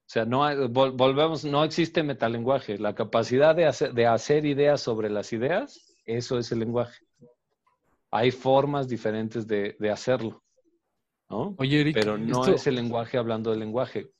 O 0.07 0.09
sea, 0.09 0.25
no 0.25 0.69
volvemos, 0.69 1.45
no 1.45 1.65
existe 1.65 2.05
metalenguaje. 2.05 2.79
La 2.79 2.95
capacidad 2.95 3.57
de 3.57 3.67
hacer, 3.67 3.93
de 3.93 4.07
hacer 4.07 4.47
ideas 4.47 4.81
sobre 4.81 5.11
las 5.11 5.33
ideas, 5.33 5.97
eso 6.05 6.39
es 6.39 6.53
el 6.53 6.61
lenguaje. 6.61 7.05
Hay 8.13 8.31
formas 8.31 8.87
diferentes 8.87 9.49
de, 9.49 9.77
hacerlo. 9.93 10.45
¿no? 11.29 11.57
Oye, 11.59 11.81
Eric, 11.81 11.95
Pero 11.95 12.17
no 12.17 12.47
es 12.47 12.69
el 12.69 12.77
lenguaje 12.77 13.19
hablando 13.19 13.51
del 13.51 13.59
lenguaje. 13.59 14.13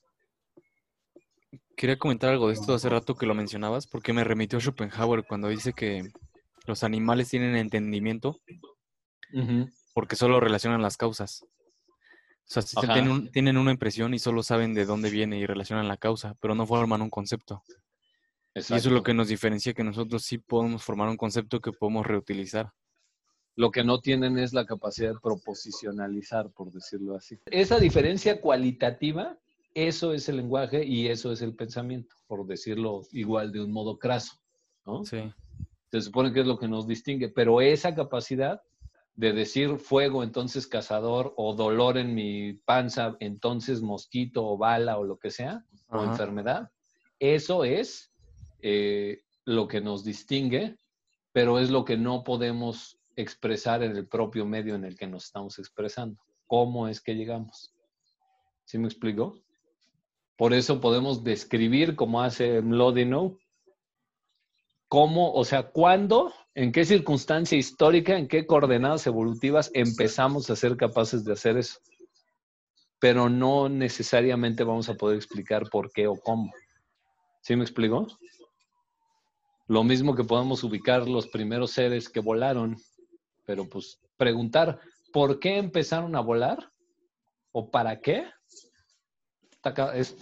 Quería 1.77 1.97
comentar 1.97 2.31
algo 2.31 2.47
de 2.47 2.55
esto 2.55 2.73
hace 2.73 2.89
rato 2.89 3.15
que 3.15 3.25
lo 3.25 3.33
mencionabas, 3.33 3.87
porque 3.87 4.11
me 4.11 4.25
remitió 4.25 4.59
Schopenhauer 4.59 5.23
cuando 5.25 5.47
dice 5.47 5.71
que 5.71 6.03
los 6.65 6.83
animales 6.83 7.29
tienen 7.29 7.55
entendimiento 7.55 8.41
porque 9.93 10.15
solo 10.15 10.39
relacionan 10.39 10.81
las 10.81 10.97
causas. 10.97 11.45
O 12.55 12.61
sea, 12.61 12.93
tienen, 13.33 13.57
una 13.57 13.71
impresión 13.71 14.13
y 14.13 14.19
solo 14.19 14.41
saben 14.41 14.73
de 14.73 14.85
dónde 14.85 15.09
viene 15.09 15.37
y 15.37 15.45
relacionan 15.45 15.87
la 15.87 15.97
causa, 15.97 16.35
pero 16.39 16.55
no 16.55 16.65
forman 16.65 17.01
un 17.01 17.09
concepto. 17.09 17.61
Y 18.55 18.59
eso 18.59 18.75
es 18.75 18.85
lo 18.85 19.03
que 19.03 19.13
nos 19.13 19.27
diferencia, 19.27 19.73
que 19.73 19.83
nosotros 19.83 20.23
sí 20.23 20.37
podemos 20.37 20.81
formar 20.81 21.09
un 21.09 21.17
concepto 21.17 21.59
que 21.59 21.73
podemos 21.73 22.05
reutilizar. 22.05 22.71
Lo 23.55 23.69
que 23.71 23.83
no 23.83 23.99
tienen 23.99 24.37
es 24.37 24.53
la 24.53 24.65
capacidad 24.65 25.13
de 25.13 25.19
proposicionalizar, 25.19 26.49
por 26.51 26.71
decirlo 26.71 27.15
así. 27.15 27.37
Esa 27.47 27.79
diferencia 27.79 28.39
cualitativa, 28.39 29.37
eso 29.73 30.13
es 30.13 30.29
el 30.29 30.37
lenguaje 30.37 30.85
y 30.85 31.07
eso 31.07 31.31
es 31.31 31.41
el 31.41 31.53
pensamiento, 31.53 32.15
por 32.27 32.45
decirlo 32.47 33.01
igual 33.11 33.51
de 33.51 33.63
un 33.63 33.71
modo 33.71 33.99
craso. 33.99 34.39
¿no? 34.85 35.03
Sí. 35.03 35.33
Se 35.91 36.01
supone 36.01 36.31
que 36.31 36.41
es 36.41 36.47
lo 36.47 36.57
que 36.57 36.67
nos 36.67 36.87
distingue, 36.87 37.29
pero 37.29 37.59
esa 37.59 37.93
capacidad 37.93 38.61
de 39.17 39.33
decir 39.33 39.79
fuego, 39.79 40.23
entonces 40.23 40.67
cazador, 40.67 41.33
o 41.37 41.55
dolor 41.55 41.97
en 41.97 42.13
mi 42.13 42.53
panza, 42.53 43.17
entonces 43.19 43.81
mosquito 43.81 44.45
o 44.45 44.57
bala 44.57 44.97
o 44.99 45.03
lo 45.03 45.17
que 45.17 45.31
sea, 45.31 45.65
o 45.89 46.03
enfermedad. 46.03 46.69
Eso 47.19 47.65
es 47.65 48.13
eh, 48.61 49.23
lo 49.43 49.67
que 49.67 49.81
nos 49.81 50.03
distingue, 50.03 50.77
pero 51.33 51.57
es 51.57 51.71
lo 51.71 51.83
que 51.83 51.97
no 51.97 52.23
podemos 52.23 52.99
expresar 53.15 53.81
en 53.81 53.97
el 53.97 54.07
propio 54.07 54.45
medio 54.45 54.75
en 54.75 54.85
el 54.85 54.95
que 54.95 55.07
nos 55.07 55.25
estamos 55.25 55.57
expresando. 55.57 56.21
¿Cómo 56.45 56.87
es 56.87 57.01
que 57.01 57.15
llegamos? 57.15 57.73
¿Sí 58.65 58.77
me 58.77 58.87
explico? 58.87 59.41
Por 60.37 60.53
eso 60.53 60.79
podemos 60.79 61.23
describir, 61.23 61.95
como 61.95 62.21
hace 62.21 62.61
Mlodinow, 62.61 63.39
cómo, 64.87 65.33
o 65.33 65.45
sea, 65.45 65.71
cuándo 65.71 66.33
¿En 66.57 66.71
qué 66.71 66.85
circunstancia 66.85 67.55
histórica, 67.55 68.17
en 68.17 68.27
qué 68.27 68.47
coordenadas 68.47 69.05
evolutivas 69.05 69.69
empezamos 69.75 70.49
a 70.49 70.55
ser 70.55 70.75
capaces 70.75 71.23
de 71.23 71.33
hacer 71.33 71.55
eso? 71.55 71.79
Pero 72.97 73.29
no 73.29 73.69
necesariamente 73.69 74.63
vamos 74.63 74.89
a 74.89 74.95
poder 74.95 75.17
explicar 75.17 75.69
por 75.69 75.91
qué 75.91 76.07
o 76.07 76.15
cómo. 76.15 76.51
¿Sí 77.41 77.55
me 77.55 77.63
explico? 77.63 78.07
Lo 79.67 79.83
mismo 79.83 80.15
que 80.15 80.23
podemos 80.23 80.63
ubicar 80.63 81.07
los 81.07 81.27
primeros 81.27 81.69
seres 81.73 82.09
que 82.09 82.21
volaron, 82.21 82.75
pero 83.45 83.69
pues 83.69 83.99
preguntar 84.17 84.79
por 85.13 85.39
qué 85.39 85.57
empezaron 85.57 86.15
a 86.15 86.21
volar 86.21 86.71
o 87.51 87.69
para 87.69 88.01
qué. 88.01 88.25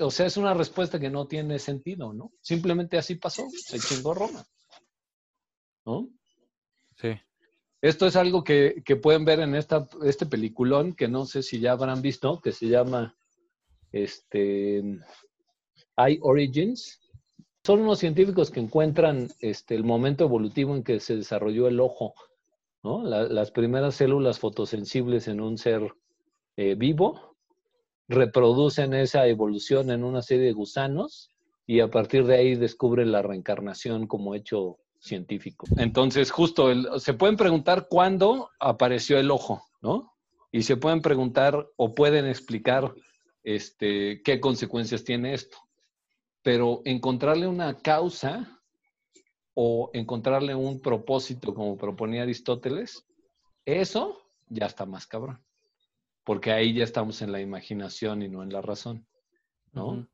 O 0.01 0.11
sea, 0.11 0.25
es 0.25 0.35
una 0.35 0.53
respuesta 0.53 0.99
que 0.99 1.09
no 1.09 1.27
tiene 1.27 1.59
sentido, 1.59 2.11
¿no? 2.11 2.33
Simplemente 2.41 2.97
así 2.97 3.15
pasó, 3.15 3.47
se 3.49 3.79
chingó 3.79 4.13
Roma. 4.13 4.45
¿No? 5.85 6.09
Sí. 6.95 7.09
Esto 7.81 8.07
es 8.07 8.15
algo 8.15 8.43
que, 8.43 8.81
pueden 9.01 9.25
ver 9.25 9.39
en 9.39 9.53
esta, 9.55 9.87
este 10.03 10.25
peliculón 10.25 10.95
que 10.95 11.07
no 11.07 11.25
sé 11.25 11.43
si 11.43 11.59
ya 11.59 11.73
habrán 11.73 12.01
visto, 12.01 12.41
que 12.41 12.51
se 12.51 12.67
llama 12.67 13.15
este, 13.91 14.79
Eye 15.95 16.19
Origins. 16.21 16.99
Son 17.63 17.81
unos 17.81 17.99
científicos 17.99 18.49
que 18.49 18.59
encuentran 18.59 19.29
este, 19.39 19.75
el 19.75 19.83
momento 19.83 20.23
evolutivo 20.23 20.75
en 20.75 20.83
que 20.83 20.99
se 20.99 21.15
desarrolló 21.15 21.67
el 21.67 21.79
ojo, 21.79 22.15
¿no? 22.83 23.03
las 23.03 23.51
primeras 23.51 23.95
células 23.95 24.39
fotosensibles 24.39 25.27
en 25.27 25.41
un 25.41 25.57
ser 25.57 25.93
eh, 26.57 26.75
vivo 26.75 27.35
reproducen 28.07 28.93
esa 28.93 29.27
evolución 29.27 29.89
en 29.89 30.03
una 30.03 30.21
serie 30.21 30.45
de 30.45 30.53
gusanos 30.53 31.31
y 31.65 31.79
a 31.79 31.89
partir 31.89 32.25
de 32.25 32.35
ahí 32.35 32.55
descubren 32.55 33.11
la 33.11 33.21
reencarnación 33.21 34.07
como 34.07 34.35
hecho 34.35 34.77
científico. 35.05 35.67
Entonces, 35.77 36.31
justo, 36.31 36.99
se 36.99 37.13
pueden 37.13 37.37
preguntar 37.37 37.87
cuándo 37.87 38.49
apareció 38.59 39.19
el 39.19 39.29
ojo, 39.29 39.63
¿no? 39.81 40.13
Y 40.51 40.63
se 40.63 40.77
pueden 40.77 41.01
preguntar 41.01 41.67
o 41.77 41.93
pueden 41.93 42.25
explicar 42.25 42.93
este, 43.43 44.21
qué 44.23 44.39
consecuencias 44.39 45.03
tiene 45.03 45.33
esto. 45.33 45.57
Pero 46.41 46.81
encontrarle 46.85 47.47
una 47.47 47.77
causa 47.77 48.61
o 49.53 49.91
encontrarle 49.93 50.55
un 50.55 50.81
propósito, 50.81 51.53
como 51.53 51.77
proponía 51.77 52.23
Aristóteles, 52.23 53.05
eso 53.63 54.21
ya 54.47 54.65
está 54.65 54.85
más 54.85 55.05
cabrón. 55.05 55.43
Porque 56.23 56.51
ahí 56.51 56.73
ya 56.73 56.83
estamos 56.83 57.21
en 57.21 57.31
la 57.31 57.41
imaginación 57.41 58.23
y 58.23 58.27
no 58.27 58.41
en 58.41 58.51
la 58.51 58.61
razón, 58.61 59.05
¿no? 59.71 60.07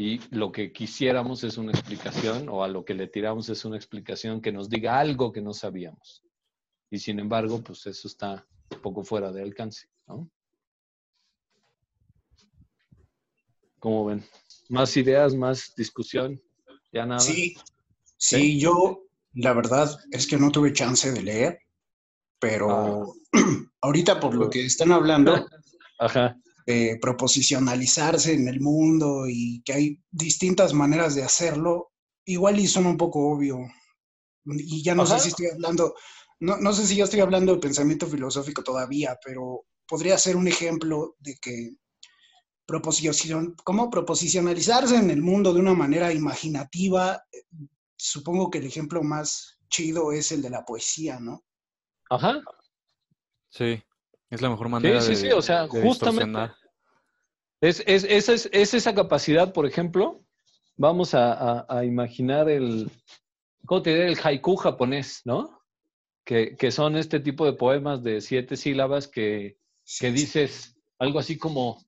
Y 0.00 0.18
lo 0.30 0.50
que 0.50 0.72
quisiéramos 0.72 1.44
es 1.44 1.58
una 1.58 1.72
explicación 1.72 2.48
o 2.48 2.64
a 2.64 2.68
lo 2.68 2.86
que 2.86 2.94
le 2.94 3.06
tiramos 3.06 3.50
es 3.50 3.66
una 3.66 3.76
explicación 3.76 4.40
que 4.40 4.50
nos 4.50 4.70
diga 4.70 4.98
algo 4.98 5.30
que 5.30 5.42
no 5.42 5.52
sabíamos. 5.52 6.22
Y 6.90 6.98
sin 7.00 7.20
embargo, 7.20 7.60
pues 7.60 7.84
eso 7.84 8.08
está 8.08 8.46
un 8.70 8.80
poco 8.80 9.04
fuera 9.04 9.30
de 9.30 9.42
alcance, 9.42 9.88
¿no? 10.06 10.30
¿Cómo 13.78 14.06
ven? 14.06 14.24
¿Más 14.70 14.96
ideas, 14.96 15.34
más 15.34 15.74
discusión? 15.76 16.40
¿Ya 16.90 17.04
nada? 17.04 17.20
Sí, 17.20 17.56
sí, 18.16 18.58
yo 18.58 19.02
la 19.34 19.52
verdad 19.52 19.94
es 20.12 20.26
que 20.26 20.38
no 20.38 20.50
tuve 20.50 20.72
chance 20.72 21.12
de 21.12 21.22
leer, 21.22 21.58
pero 22.38 22.70
ah. 22.70 23.06
ahorita 23.82 24.18
por 24.18 24.34
lo 24.34 24.48
que 24.48 24.64
están 24.64 24.92
hablando, 24.92 25.46
Ajá 25.98 26.40
proposicionalizarse 27.00 28.34
en 28.34 28.48
el 28.48 28.60
mundo 28.60 29.28
y 29.28 29.62
que 29.64 29.72
hay 29.72 30.02
distintas 30.10 30.72
maneras 30.72 31.14
de 31.14 31.22
hacerlo, 31.22 31.92
igual 32.24 32.60
y 32.60 32.66
son 32.66 32.86
un 32.86 32.96
poco 32.96 33.30
obvio. 33.32 33.58
Y 34.44 34.82
ya 34.82 34.94
no 34.94 35.06
sé 35.06 35.18
si 35.20 35.28
estoy 35.28 35.46
hablando, 35.46 35.94
no, 36.40 36.56
no 36.56 36.72
sé 36.72 36.86
si 36.86 36.96
ya 36.96 37.04
estoy 37.04 37.20
hablando 37.20 37.54
de 37.54 37.60
pensamiento 37.60 38.06
filosófico 38.06 38.62
todavía, 38.62 39.18
pero 39.24 39.64
podría 39.86 40.16
ser 40.16 40.36
un 40.36 40.48
ejemplo 40.48 41.16
de 41.18 41.36
que 41.36 41.72
proposición, 42.66 43.56
cómo 43.64 43.90
proposicionalizarse 43.90 44.94
en 44.94 45.10
el 45.10 45.22
mundo 45.22 45.52
de 45.52 45.58
una 45.58 45.74
manera 45.74 46.12
imaginativa. 46.12 47.24
Supongo 47.96 48.48
que 48.48 48.58
el 48.58 48.66
ejemplo 48.66 49.02
más 49.02 49.58
chido 49.68 50.12
es 50.12 50.30
el 50.30 50.40
de 50.40 50.50
la 50.50 50.64
poesía, 50.64 51.18
¿no? 51.18 51.44
Ajá. 52.08 52.40
Sí, 53.48 53.82
es 54.30 54.40
la 54.40 54.48
mejor 54.48 54.68
manera 54.68 55.00
sí, 55.00 55.16
sí, 55.16 55.22
sí, 55.26 55.32
o 55.32 55.42
sea, 55.42 55.68
justamente 55.68 56.50
es, 57.60 57.82
es, 57.86 58.74
esa 58.74 58.94
capacidad, 58.94 59.52
por 59.52 59.66
ejemplo, 59.66 60.24
vamos 60.76 61.14
a, 61.14 61.66
imaginar 61.84 62.48
el, 62.48 62.90
¿cómo 63.66 63.82
te 63.82 63.90
diré? 63.90 64.06
El 64.06 64.18
haiku 64.22 64.56
japonés, 64.56 65.20
¿no? 65.24 65.60
Que, 66.24 66.70
son 66.70 66.96
este 66.96 67.20
tipo 67.20 67.44
de 67.44 67.52
poemas 67.52 68.02
de 68.02 68.20
siete 68.20 68.56
sílabas 68.56 69.08
que, 69.08 69.58
que 69.98 70.10
dices 70.10 70.76
algo 70.98 71.18
así 71.18 71.36
como, 71.36 71.84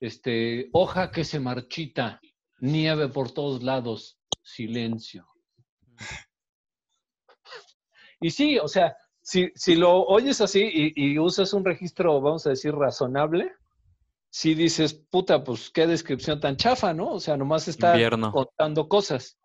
este, 0.00 0.70
hoja 0.72 1.10
que 1.10 1.24
se 1.24 1.40
marchita, 1.40 2.20
nieve 2.60 3.08
por 3.08 3.30
todos 3.32 3.62
lados, 3.62 4.18
silencio. 4.42 5.26
Y 8.22 8.28
sí, 8.28 8.58
o 8.58 8.68
sea, 8.68 8.94
si, 9.30 9.52
si 9.54 9.76
lo 9.76 10.02
oyes 10.06 10.40
así 10.40 10.60
y, 10.60 11.12
y, 11.12 11.16
usas 11.16 11.52
un 11.52 11.64
registro, 11.64 12.20
vamos 12.20 12.44
a 12.48 12.50
decir, 12.50 12.74
razonable, 12.74 13.52
si 14.28 14.56
dices, 14.56 14.92
puta, 14.92 15.44
pues 15.44 15.70
qué 15.70 15.86
descripción 15.86 16.40
tan 16.40 16.56
chafa, 16.56 16.92
¿no? 16.92 17.12
O 17.12 17.20
sea, 17.20 17.36
nomás 17.36 17.68
está 17.68 17.94
contando 18.32 18.88
cosas. 18.88 19.38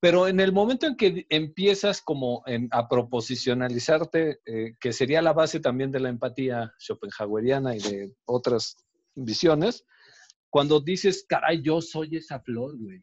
Pero 0.00 0.28
en 0.28 0.40
el 0.40 0.52
momento 0.52 0.86
en 0.86 0.96
que 0.96 1.26
empiezas 1.28 2.00
como 2.00 2.42
a 2.70 2.88
proposicionalizarte, 2.88 4.40
eh, 4.46 4.76
que 4.80 4.94
sería 4.94 5.20
la 5.20 5.34
base 5.34 5.60
también 5.60 5.92
de 5.92 6.00
la 6.00 6.08
empatía 6.08 6.72
schopenhaueriana 6.80 7.76
y 7.76 7.80
de 7.80 8.14
otras 8.24 8.78
visiones, 9.14 9.84
cuando 10.48 10.80
dices, 10.80 11.26
caray, 11.28 11.60
yo 11.60 11.82
soy 11.82 12.16
esa 12.16 12.40
flor, 12.40 12.78
güey. 12.78 13.02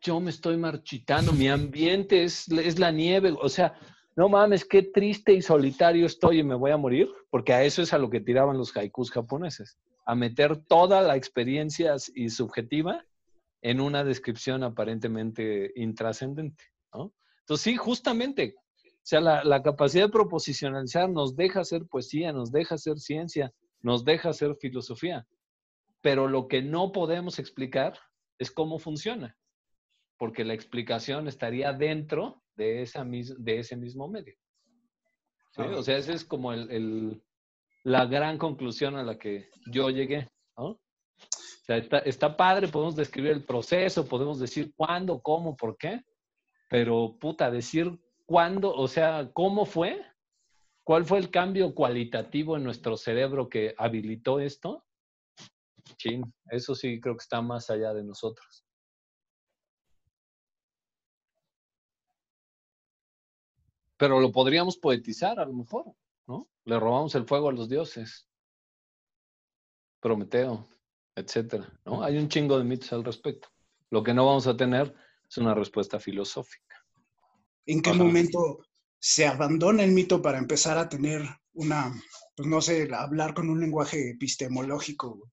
Yo 0.00 0.20
me 0.20 0.30
estoy 0.30 0.56
marchitando, 0.56 1.34
mi 1.34 1.48
ambiente 1.48 2.24
es, 2.24 2.48
es 2.48 2.78
la 2.78 2.90
nieve, 2.90 3.34
o 3.38 3.48
sea, 3.50 3.78
no 4.16 4.30
mames, 4.30 4.64
qué 4.64 4.82
triste 4.82 5.34
y 5.34 5.42
solitario 5.42 6.06
estoy 6.06 6.40
y 6.40 6.42
me 6.42 6.54
voy 6.54 6.70
a 6.70 6.78
morir, 6.78 7.08
porque 7.28 7.52
a 7.52 7.62
eso 7.62 7.82
es 7.82 7.92
a 7.92 7.98
lo 7.98 8.08
que 8.08 8.20
tiraban 8.20 8.56
los 8.56 8.74
haikus 8.74 9.10
japoneses, 9.10 9.76
a 10.06 10.14
meter 10.14 10.56
toda 10.56 11.02
la 11.02 11.16
experiencia 11.16 11.94
y 12.14 12.30
subjetiva 12.30 13.04
en 13.60 13.78
una 13.78 14.04
descripción 14.04 14.62
aparentemente 14.62 15.70
intrascendente. 15.76 16.64
¿no? 16.94 17.12
Entonces, 17.40 17.62
sí, 17.62 17.76
justamente, 17.76 18.54
o 18.56 18.90
sea, 19.02 19.20
la, 19.20 19.44
la, 19.44 19.62
capacidad 19.62 20.06
de 20.06 20.12
proposicionalizar 20.12 21.10
nos 21.10 21.36
deja 21.36 21.60
hacer 21.60 21.84
poesía, 21.86 22.32
nos 22.32 22.50
deja 22.50 22.76
hacer 22.76 22.98
ciencia, 22.98 23.52
nos 23.82 24.02
deja 24.02 24.30
hacer 24.30 24.56
filosofía, 24.56 25.26
pero 26.00 26.26
lo 26.26 26.48
que 26.48 26.62
no 26.62 26.90
podemos 26.90 27.38
explicar 27.38 27.98
es 28.38 28.50
cómo 28.50 28.78
funciona, 28.78 29.36
porque 30.16 30.42
la 30.44 30.54
explicación 30.54 31.28
estaría 31.28 31.74
dentro 31.74 32.42
de, 32.56 32.82
esa 32.82 33.04
de 33.04 33.58
ese 33.58 33.76
mismo 33.76 34.08
medio. 34.08 34.34
O 35.56 35.82
sea, 35.82 35.96
esa 35.96 36.12
es 36.12 36.24
como 36.24 36.52
el, 36.52 37.22
la 37.84 38.04
gran 38.06 38.36
conclusión 38.36 38.96
a 38.96 39.02
la 39.02 39.18
que 39.18 39.48
yo 39.70 39.90
llegué. 39.90 40.28
O 40.54 40.78
sea, 41.64 41.78
está, 41.78 41.98
está 41.98 42.36
padre, 42.36 42.68
podemos 42.68 42.94
describir 42.94 43.32
el 43.32 43.44
proceso, 43.44 44.06
podemos 44.06 44.38
decir 44.38 44.72
cuándo, 44.76 45.20
cómo, 45.20 45.56
por 45.56 45.76
qué, 45.76 46.02
pero 46.68 47.16
puta, 47.18 47.50
decir 47.50 47.98
cuándo, 48.24 48.72
o 48.74 48.86
sea, 48.86 49.30
cómo 49.32 49.64
fue, 49.64 50.04
cuál 50.84 51.04
fue 51.04 51.18
el 51.18 51.30
cambio 51.30 51.74
cualitativo 51.74 52.56
en 52.56 52.64
nuestro 52.64 52.96
cerebro 52.96 53.48
que 53.48 53.74
habilitó 53.78 54.40
esto, 54.40 54.84
chin, 55.96 56.22
eso 56.50 56.74
sí 56.74 57.00
creo 57.00 57.16
que 57.16 57.22
está 57.22 57.40
más 57.40 57.70
allá 57.70 57.94
de 57.94 58.04
nosotros. 58.04 58.65
Pero 63.96 64.20
lo 64.20 64.30
podríamos 64.30 64.76
poetizar 64.76 65.38
a 65.40 65.46
lo 65.46 65.52
mejor, 65.52 65.86
¿no? 66.26 66.48
Le 66.64 66.78
robamos 66.78 67.14
el 67.14 67.26
fuego 67.26 67.48
a 67.48 67.52
los 67.52 67.68
dioses. 67.68 68.28
Prometeo, 70.00 70.66
etcétera, 71.14 71.72
¿no? 71.84 72.02
Hay 72.02 72.18
un 72.18 72.28
chingo 72.28 72.58
de 72.58 72.64
mitos 72.64 72.92
al 72.92 73.04
respecto. 73.04 73.48
Lo 73.90 74.02
que 74.02 74.12
no 74.12 74.26
vamos 74.26 74.46
a 74.46 74.56
tener 74.56 74.94
es 75.28 75.38
una 75.38 75.54
respuesta 75.54 75.98
filosófica. 75.98 76.84
¿En 77.64 77.82
qué 77.82 77.92
momento 77.92 78.64
se 78.98 79.26
abandona 79.26 79.82
el 79.82 79.92
mito 79.92 80.22
para 80.22 80.38
empezar 80.38 80.78
a 80.78 80.88
tener 80.88 81.22
una, 81.54 81.92
pues 82.36 82.48
no 82.48 82.60
sé, 82.60 82.88
hablar 82.94 83.34
con 83.34 83.48
un 83.48 83.60
lenguaje 83.60 84.10
epistemológico? 84.10 85.30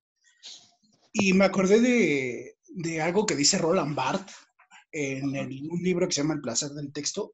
Y 1.12 1.34
me 1.34 1.46
acordé 1.46 1.80
de, 1.80 2.58
de 2.70 3.02
algo 3.02 3.26
que 3.26 3.36
dice 3.36 3.58
Roland 3.58 3.96
Barthes 3.96 4.36
en 4.92 5.26
un 5.70 5.84
libro 5.84 6.08
que 6.08 6.14
se 6.14 6.22
llama 6.22 6.36
El 6.36 6.42
placer 6.42 6.70
del 6.72 6.92
texto, 6.92 7.34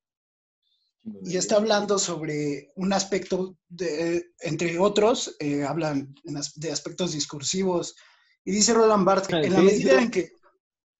y 1.03 1.38
está 1.38 1.55
hablando 1.55 1.98
sobre 1.98 2.72
un 2.75 2.94
aspecto, 2.94 3.57
de, 3.68 4.31
entre 4.42 4.77
otros, 4.79 5.35
eh, 5.40 5.64
hablan 5.64 6.14
de 6.55 6.72
aspectos 6.72 7.14
discursivos, 7.14 7.96
y 8.44 8.51
dice 8.51 8.74
Roland 8.74 9.05
Barthes, 9.05 9.46
en 9.46 9.53
la, 9.53 9.62
medida 9.62 10.01
en, 10.01 10.12
que, 10.12 10.31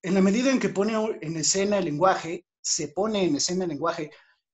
en 0.02 0.14
la 0.14 0.22
medida 0.22 0.52
en 0.52 0.60
que 0.60 0.70
pone 0.70 0.94
en 1.22 1.38
escena 1.38 1.78
el 1.78 1.86
lenguaje, 1.86 2.46
se 2.62 2.90
pone 2.90 3.26
en 3.26 3.36
escena 3.36 3.64
el 3.64 3.72
lenguaje, 3.72 4.12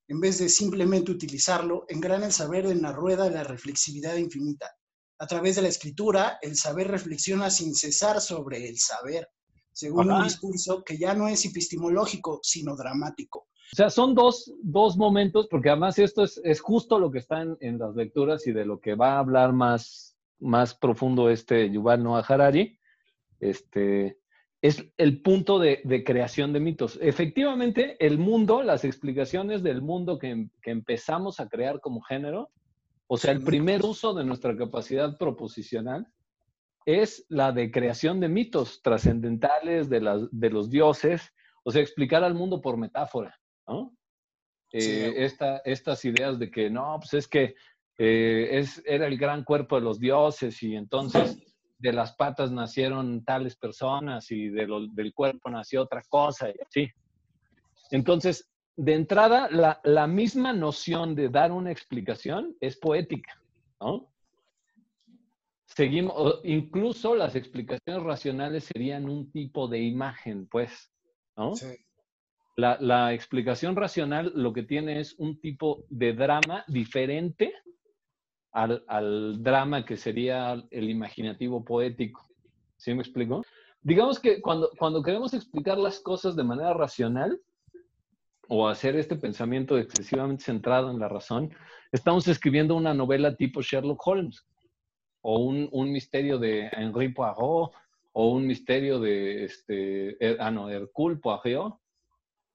en 0.08 0.20
vez 0.20 0.38
de 0.38 0.50
simplemente 0.50 1.12
utilizarlo, 1.12 1.86
engrana 1.90 2.28
el 2.28 2.32
saber 2.32 2.66
en 2.68 2.82
la 2.82 2.92
rueda 2.92 3.26
de 3.26 3.32
la 3.32 3.44
reflexividad 3.44 4.16
infinita. 4.18 4.72
A 5.18 5.28
través 5.28 5.56
de 5.56 5.64
la 5.64 5.70
escritura, 5.70 6.38
el 6.42 6.56
saber 6.56 6.90
reflexiona 6.90 7.50
sin 7.50 7.74
cesar 7.74 8.22
sobre 8.22 8.68
el 8.68 8.78
saber, 8.78 9.28
según 9.72 10.12
un 10.12 10.24
discurso 10.24 10.84
que 10.84 10.98
ya 10.98 11.14
no 11.14 11.28
es 11.28 11.44
epistemológico, 11.46 12.40
sino 12.44 12.76
dramático. 12.76 13.48
O 13.72 13.76
sea, 13.76 13.90
son 13.90 14.14
dos, 14.14 14.54
dos 14.62 14.96
momentos, 14.96 15.48
porque 15.48 15.70
además 15.70 15.98
esto 16.00 16.24
es, 16.24 16.40
es 16.44 16.62
justo 16.62 17.00
lo 17.00 17.12
que 17.12 17.20
está 17.20 17.42
en, 17.42 17.80
las 17.80 17.96
lecturas 17.96 18.46
y 18.48 18.52
de 18.52 18.66
lo 18.66 18.80
que 18.80 18.96
va 18.96 19.14
a 19.14 19.20
hablar 19.20 19.54
más, 19.54 20.18
más 20.40 20.76
profundo 20.76 21.30
este 21.30 21.70
Yuval 21.70 22.04
Noah 22.04 22.24
Harari, 22.28 22.78
este, 23.40 24.20
es 24.62 24.86
el 24.98 25.22
punto 25.22 25.60
de, 25.60 25.82
de, 25.84 26.04
creación 26.04 26.54
de 26.54 26.60
mitos. 26.60 26.98
Efectivamente, 27.02 27.98
el 28.00 28.18
mundo, 28.18 28.62
las 28.64 28.86
explicaciones 28.86 29.64
del 29.64 29.82
mundo 29.82 30.20
que, 30.20 30.48
que, 30.62 30.72
empezamos 30.72 31.40
a 31.40 31.50
crear 31.50 31.82
como 31.82 32.02
género, 32.02 32.52
o 33.08 33.18
sea, 33.18 33.32
el 33.32 33.44
primer 33.44 33.84
uso 33.84 34.14
de 34.14 34.26
nuestra 34.26 34.56
capacidad 34.56 35.18
proposicional, 35.18 36.08
es 36.86 37.26
la 37.30 37.52
de 37.52 37.72
creación 37.72 38.20
de 38.20 38.30
mitos 38.30 38.82
trascendentales 38.82 39.90
de, 39.90 40.02
las, 40.02 40.28
de 40.32 40.50
los 40.52 40.70
dioses, 40.70 41.34
o 41.64 41.72
sea, 41.72 41.82
explicar 41.82 42.24
al 42.24 42.36
mundo 42.36 42.62
por 42.62 42.78
metáfora. 42.78 43.40
¿No? 43.68 43.96
Eh, 44.72 45.30
estas 45.64 46.04
ideas 46.04 46.38
de 46.38 46.52
que 46.52 46.70
no, 46.70 46.98
pues 47.00 47.14
es 47.14 47.28
que 47.28 47.56
eh, 47.98 48.50
es, 48.52 48.84
era 48.86 49.08
el 49.08 49.18
gran 49.18 49.44
cuerpo 49.44 49.76
de 49.76 49.82
los 49.82 50.00
dioses 50.00 50.62
y 50.64 50.76
entonces 50.76 51.38
de 51.78 51.94
las 51.94 52.14
patas 52.16 52.52
nacieron 52.52 53.24
tales 53.24 53.56
personas 53.56 54.30
y 54.32 54.50
de 54.50 54.68
del 54.92 55.14
cuerpo 55.14 55.50
nació 55.50 55.84
otra 55.84 56.02
cosa 56.10 56.50
y 56.50 56.56
así. 56.66 56.90
Entonces, 57.92 58.50
de 58.76 58.94
entrada, 58.96 59.48
la, 59.50 59.80
la, 59.84 60.08
misma 60.08 60.52
noción 60.52 61.16
de 61.16 61.30
dar 61.30 61.52
una 61.52 61.72
explicación 61.72 62.58
es 62.60 62.78
poética, 62.78 63.40
¿no? 63.80 64.12
Seguimos, 65.66 66.42
incluso 66.44 67.16
las 67.16 67.36
explicaciones 67.36 68.04
racionales 68.04 68.66
serían 68.66 69.08
un 69.08 69.32
tipo 69.32 69.68
de 69.68 69.80
imagen, 69.80 70.48
pues, 70.48 70.92
¿no? 71.38 71.56
Sí. 71.56 71.68
La, 72.58 73.14
explicación 73.14 73.76
racional 73.76 74.32
lo 74.34 74.54
que 74.54 74.64
tiene 74.64 75.02
es 75.02 75.16
un 75.18 75.40
tipo 75.42 75.86
de 75.90 76.14
drama 76.14 76.64
diferente 76.68 77.54
al, 78.54 79.44
drama 79.44 79.84
que 79.84 79.98
sería 79.98 80.64
el 80.72 80.90
imaginativo 80.90 81.66
poético. 81.66 82.26
¿Sí 82.78 82.94
me 82.94 83.02
explico? 83.02 83.44
Digamos 83.82 84.20
que 84.20 84.42
cuando, 84.42 84.72
cuando 84.80 85.04
queremos 85.04 85.34
explicar 85.34 85.78
las 85.78 86.00
cosas 86.00 86.38
de 86.38 86.46
manera 86.46 86.74
racional 86.74 87.42
o 88.48 88.70
hacer 88.70 88.96
este 88.96 89.18
pensamiento 89.18 89.78
excesivamente 89.78 90.46
centrado 90.46 90.92
en 90.92 91.00
la 91.00 91.10
razón, 91.10 91.54
estamos 91.92 92.26
escribiendo 92.30 92.76
una 92.76 92.94
novela 92.94 93.36
tipo 93.36 93.62
Sherlock 93.62 94.08
Holmes 94.08 94.48
o 95.22 95.40
un, 95.40 95.68
un 95.74 95.92
misterio 95.92 96.40
de 96.40 96.70
Henri 96.72 97.10
Poirot 97.10 97.74
o 98.14 98.30
un 98.30 98.48
misterio 98.48 99.02
de 99.02 99.44
este, 99.44 100.18
ah, 100.40 100.52
no, 100.52 100.70
Hercule 100.70 101.18
Poirot 101.18 101.78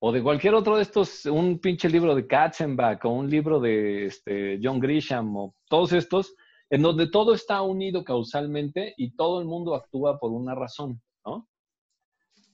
o 0.02 0.12
de 0.12 0.22
cualquier 0.22 0.54
otro 0.54 0.76
de 0.76 0.82
estos, 0.82 1.26
un 1.26 1.58
pinche 1.58 1.88
libro 1.88 2.14
de 2.14 2.26
Katzenbach 2.26 3.04
o 3.04 3.10
un 3.10 3.28
libro 3.28 3.60
de 3.60 4.06
este, 4.06 4.58
John 4.62 4.80
Grisham 4.80 5.36
o 5.36 5.54
todos 5.68 5.92
estos, 5.92 6.34
en 6.70 6.80
donde 6.80 7.08
todo 7.08 7.34
está 7.34 7.60
unido 7.60 8.02
causalmente 8.02 8.94
y 8.96 9.14
todo 9.14 9.40
el 9.40 9.46
mundo 9.46 9.74
actúa 9.74 10.18
por 10.18 10.32
una 10.32 10.54
razón, 10.54 11.02
¿no? 11.24 11.46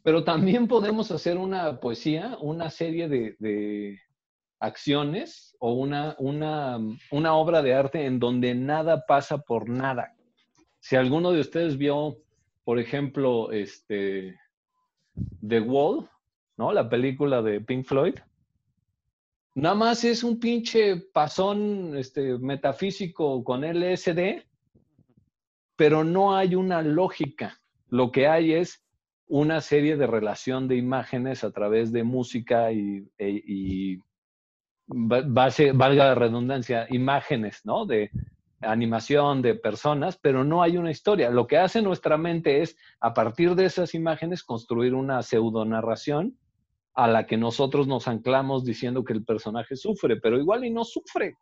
Pero 0.02 0.24
también 0.24 0.66
podemos 0.66 1.10
hacer 1.12 1.36
una 1.38 1.78
poesía, 1.78 2.36
una 2.40 2.68
serie 2.68 3.08
de, 3.08 3.98
acciones 4.58 5.54
o 5.60 5.74
una, 5.74 6.16
una, 6.18 6.78
una 7.10 7.34
obra 7.34 7.60
de 7.60 7.74
arte 7.74 8.06
en 8.06 8.18
donde 8.18 8.54
nada 8.54 9.04
pasa 9.06 9.38
por 9.38 9.68
nada. 9.68 10.16
Si 10.80 10.96
alguno 10.96 11.30
de 11.30 11.40
ustedes 11.40 11.76
vio, 11.76 12.16
por 12.64 12.78
ejemplo, 12.78 13.52
este, 13.52 14.34
The 15.46 15.60
Wall, 15.60 16.08
¿no? 16.56 16.72
La 16.72 16.88
película 16.88 17.42
de 17.42 17.60
Pink 17.60 17.84
Floyd. 17.84 18.14
Nada 19.54 19.74
más 19.74 20.04
es 20.04 20.22
un 20.22 20.38
pinche 20.38 20.96
pasón 21.12 21.96
este, 21.96 22.38
metafísico 22.38 23.42
con 23.42 23.62
LSD, 23.64 24.44
pero 25.76 26.04
no 26.04 26.36
hay 26.36 26.54
una 26.54 26.82
lógica. 26.82 27.58
Lo 27.88 28.10
que 28.10 28.26
hay 28.28 28.52
es 28.52 28.84
una 29.28 29.60
serie 29.60 29.96
de 29.96 30.06
relación 30.06 30.68
de 30.68 30.76
imágenes 30.76 31.42
a 31.42 31.50
través 31.52 31.90
de 31.90 32.04
música 32.04 32.70
y, 32.70 33.08
e, 33.18 33.98
valga 34.86 36.04
la 36.04 36.14
redundancia, 36.14 36.86
imágenes, 36.90 37.62
¿no? 37.64 37.86
De, 37.86 38.10
animación 38.60 39.42
de 39.42 39.54
personas, 39.54 40.18
pero 40.20 40.44
no 40.44 40.62
hay 40.62 40.76
una 40.76 40.90
historia. 40.90 41.30
Lo 41.30 41.46
que 41.46 41.58
hace 41.58 41.82
nuestra 41.82 42.16
mente 42.16 42.62
es, 42.62 42.76
a 43.00 43.12
partir 43.12 43.54
de 43.54 43.66
esas 43.66 43.94
imágenes, 43.94 44.42
construir 44.42 44.94
una 44.94 45.22
pseudonarración 45.22 46.36
a 46.96 47.06
la 47.06 47.26
que 47.26 47.36
nosotros 47.36 47.86
nos 47.86 48.08
anclamos 48.08 48.64
diciendo 48.64 49.04
que 49.04 49.12
el 49.12 49.22
personaje 49.22 49.76
sufre, 49.76 50.16
pero 50.16 50.38
igual 50.38 50.64
y 50.64 50.70
no 50.70 50.82
sufre, 50.82 51.36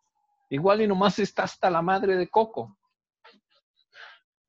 igual 0.51 0.83
y 0.83 0.89
nomás 0.89 1.21
está 1.21 1.45
hasta 1.45 1.71
la 1.71 1.81
madre 1.81 2.17
de 2.17 2.29
Coco. 2.29 2.77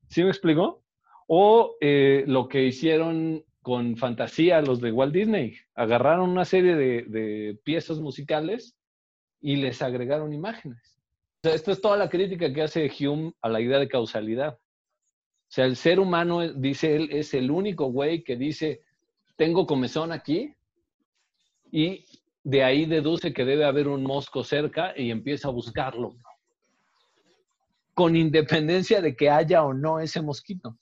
¿Sí 0.08 0.24
me 0.24 0.30
explicó? 0.30 0.82
O 1.28 1.76
eh, 1.80 2.24
lo 2.26 2.48
que 2.48 2.64
hicieron 2.64 3.44
con 3.62 3.96
fantasía 3.96 4.60
los 4.60 4.80
de 4.80 4.90
Walt 4.90 5.14
Disney. 5.14 5.56
Agarraron 5.76 6.28
una 6.30 6.44
serie 6.44 6.74
de, 6.74 7.58
piezas 7.62 7.98
musicales 7.98 8.76
y 9.40 9.56
les 9.56 9.82
agregaron 9.82 10.32
imágenes. 10.32 10.98
O 11.38 11.48
sea, 11.48 11.54
esta 11.54 11.70
es 11.70 11.80
toda 11.80 11.96
la 11.96 12.08
crítica 12.08 12.52
que 12.52 12.62
hace 12.62 12.90
Hume 13.00 13.32
a 13.42 13.48
la 13.48 13.60
idea 13.60 13.78
de 13.78 13.88
causalidad. 13.88 14.54
O 14.54 15.50
sea, 15.50 15.66
el 15.66 15.76
ser 15.76 16.00
humano, 16.00 16.52
dice 16.52 16.96
él, 16.96 17.08
es 17.12 17.32
el 17.32 17.50
único 17.52 17.86
güey 17.86 18.24
que 18.24 18.36
dice, 18.36 18.82
tengo 19.36 19.66
comezón 19.66 20.10
aquí 20.10 20.55
y 21.70 22.04
de 22.44 22.62
ahí 22.64 22.86
deduce 22.86 23.32
que 23.32 23.44
debe 23.44 23.64
haber 23.64 23.88
un 23.88 24.02
mosco 24.02 24.44
cerca 24.44 24.92
y 24.96 25.10
empieza 25.10 25.48
a 25.48 25.52
buscarlo. 25.52 26.16
Con 27.94 28.14
independencia 28.14 29.00
de 29.00 29.16
que 29.16 29.30
haya 29.30 29.64
o 29.64 29.72
no 29.72 30.00
ese 30.00 30.22
mosquito 30.22 30.76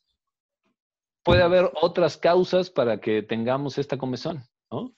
puede 1.25 1.43
haber 1.43 1.71
otras 1.81 2.17
causas 2.17 2.71
para 2.71 3.01
que 3.01 3.23
tengamos 3.23 3.79
esta 3.79 3.97
comezón, 3.97 4.45
¿no? 4.71 4.95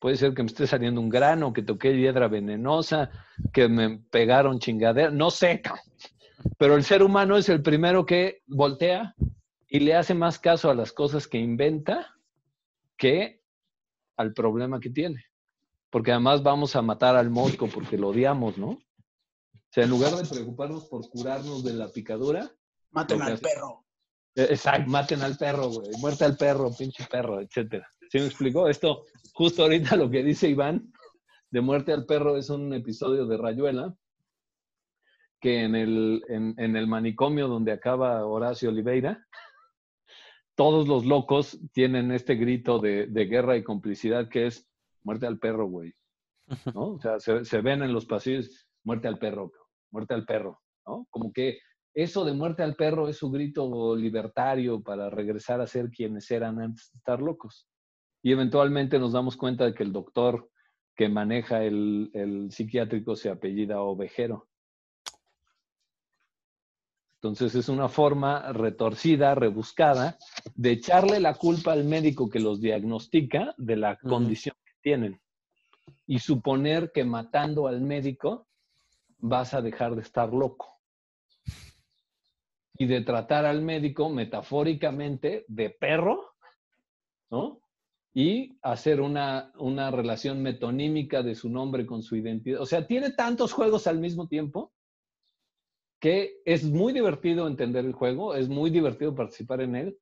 Puede 0.00 0.16
ser 0.16 0.34
que 0.34 0.42
me 0.42 0.48
esté 0.48 0.66
saliendo 0.66 1.00
un 1.00 1.08
grano, 1.08 1.52
que 1.52 1.62
toqué 1.62 1.96
hiedra 1.96 2.26
venenosa, 2.26 3.10
que 3.52 3.68
me 3.68 3.98
pegaron 4.10 4.58
chingadera, 4.58 5.10
no 5.10 5.30
sé, 5.30 5.62
pero 6.58 6.74
el 6.74 6.84
ser 6.84 7.02
humano 7.02 7.36
es 7.36 7.48
el 7.48 7.62
primero 7.62 8.04
que 8.04 8.42
voltea 8.46 9.14
y 9.68 9.80
le 9.80 9.94
hace 9.94 10.14
más 10.14 10.38
caso 10.38 10.70
a 10.70 10.74
las 10.74 10.92
cosas 10.92 11.28
que 11.28 11.38
inventa 11.38 12.16
que 12.96 13.39
al 14.20 14.34
problema 14.34 14.80
que 14.80 14.90
tiene. 14.90 15.24
Porque 15.90 16.12
además 16.12 16.42
vamos 16.42 16.76
a 16.76 16.82
matar 16.82 17.16
al 17.16 17.30
mosco 17.30 17.68
porque 17.68 17.98
lo 17.98 18.08
odiamos, 18.08 18.58
¿no? 18.58 18.68
O 18.68 19.72
sea, 19.72 19.84
en 19.84 19.90
lugar 19.90 20.14
de 20.14 20.28
preocuparnos 20.28 20.86
por 20.86 21.08
curarnos 21.08 21.64
de 21.64 21.72
la 21.74 21.88
picadura, 21.88 22.50
maten 22.90 23.22
al 23.22 23.38
perro. 23.38 23.86
Eh, 24.34 24.48
exacto, 24.50 24.90
maten 24.90 25.22
al 25.22 25.36
perro, 25.36 25.68
güey, 25.68 25.90
muerte 25.98 26.24
al 26.24 26.36
perro, 26.36 26.70
pinche 26.76 27.04
perro, 27.10 27.40
etcétera. 27.40 27.88
¿Sí 28.10 28.18
me 28.18 28.26
explicó? 28.26 28.68
Esto, 28.68 29.04
justo 29.32 29.62
ahorita 29.62 29.96
lo 29.96 30.10
que 30.10 30.22
dice 30.22 30.48
Iván, 30.48 30.92
de 31.50 31.60
muerte 31.60 31.92
al 31.92 32.06
perro, 32.06 32.36
es 32.36 32.50
un 32.50 32.72
episodio 32.74 33.26
de 33.26 33.36
Rayuela, 33.36 33.94
que 35.40 35.62
en 35.62 35.74
el, 35.74 36.22
en, 36.28 36.76
el 36.76 36.86
manicomio 36.86 37.48
donde 37.48 37.72
acaba 37.72 38.26
Horacio 38.26 38.68
Oliveira, 38.68 39.26
todos 40.60 40.86
los 40.86 41.06
locos 41.06 41.58
tienen 41.72 42.12
este 42.12 42.34
grito 42.34 42.80
de, 42.80 43.06
guerra 43.06 43.56
y 43.56 43.64
complicidad 43.64 44.28
que 44.28 44.44
es 44.44 44.68
muerte 45.02 45.26
al 45.26 45.38
perro, 45.38 45.66
güey. 45.66 45.94
¿No? 46.74 46.96
O 46.96 47.00
sea, 47.00 47.18
se, 47.18 47.46
se 47.46 47.62
ven 47.62 47.82
en 47.82 47.94
los 47.94 48.04
pasillos, 48.04 48.68
muerte 48.84 49.08
al 49.08 49.18
perro, 49.18 49.50
muerte 49.90 50.12
al 50.12 50.26
perro, 50.26 50.60
¿no? 50.86 51.06
Como 51.08 51.32
que 51.32 51.60
eso 51.94 52.26
de 52.26 52.34
muerte 52.34 52.62
al 52.62 52.76
perro 52.76 53.08
es 53.08 53.16
su 53.16 53.30
grito 53.30 53.96
libertario 53.96 54.82
para 54.82 55.08
regresar 55.08 55.62
a 55.62 55.66
ser 55.66 55.88
quienes 55.88 56.30
eran 56.30 56.60
antes 56.60 56.90
de 56.92 56.98
estar 56.98 57.22
locos. 57.22 57.66
Y 58.22 58.30
eventualmente 58.32 58.98
nos 58.98 59.12
damos 59.12 59.38
cuenta 59.38 59.64
de 59.64 59.72
que 59.72 59.82
el 59.82 59.94
doctor 59.94 60.50
que 60.94 61.08
maneja 61.08 61.64
el, 61.64 62.48
psiquiátrico 62.50 63.16
se 63.16 63.30
apellida 63.30 63.80
Ovejero. 63.80 64.49
Entonces 67.22 67.54
es 67.54 67.68
una 67.68 67.90
forma 67.90 68.50
retorcida, 68.50 69.34
rebuscada, 69.34 70.16
de 70.54 70.70
echarle 70.70 71.20
la 71.20 71.34
culpa 71.34 71.72
al 71.72 71.84
médico 71.84 72.30
que 72.30 72.40
los 72.40 72.62
diagnostica 72.62 73.54
de 73.58 73.76
la 73.76 73.98
condición 73.98 74.56
que 74.64 74.72
tienen. 74.80 75.20
Y 76.06 76.20
suponer 76.20 76.92
que 76.92 77.04
matando 77.04 77.66
al 77.66 77.82
médico 77.82 78.48
vas 79.18 79.52
a 79.52 79.60
dejar 79.60 79.96
de 79.96 80.00
estar 80.00 80.32
loco 80.32 80.80
y 82.78 82.86
de 82.86 83.02
tratar 83.02 83.44
al 83.44 83.60
médico 83.60 84.08
metafóricamente 84.08 85.44
de 85.46 85.68
perro, 85.68 86.36
¿no? 87.30 87.60
Y 88.14 88.58
hacer 88.62 89.02
una, 89.02 89.52
una 89.58 89.90
relación 89.90 90.40
metonímica 90.42 91.22
de 91.22 91.34
su 91.34 91.50
nombre 91.50 91.84
con 91.84 92.02
su 92.02 92.16
identidad. 92.16 92.62
O 92.62 92.66
sea, 92.66 92.86
tiene 92.86 93.10
tantos 93.10 93.52
juegos 93.52 93.86
al 93.86 93.98
mismo 93.98 94.26
tiempo 94.26 94.72
que 96.00 96.40
es 96.44 96.64
muy 96.64 96.92
divertido 96.92 97.46
entender 97.46 97.84
el 97.84 97.92
juego, 97.92 98.34
es 98.34 98.48
muy 98.48 98.70
divertido 98.70 99.14
participar 99.14 99.60
en 99.60 99.76
él, 99.76 99.98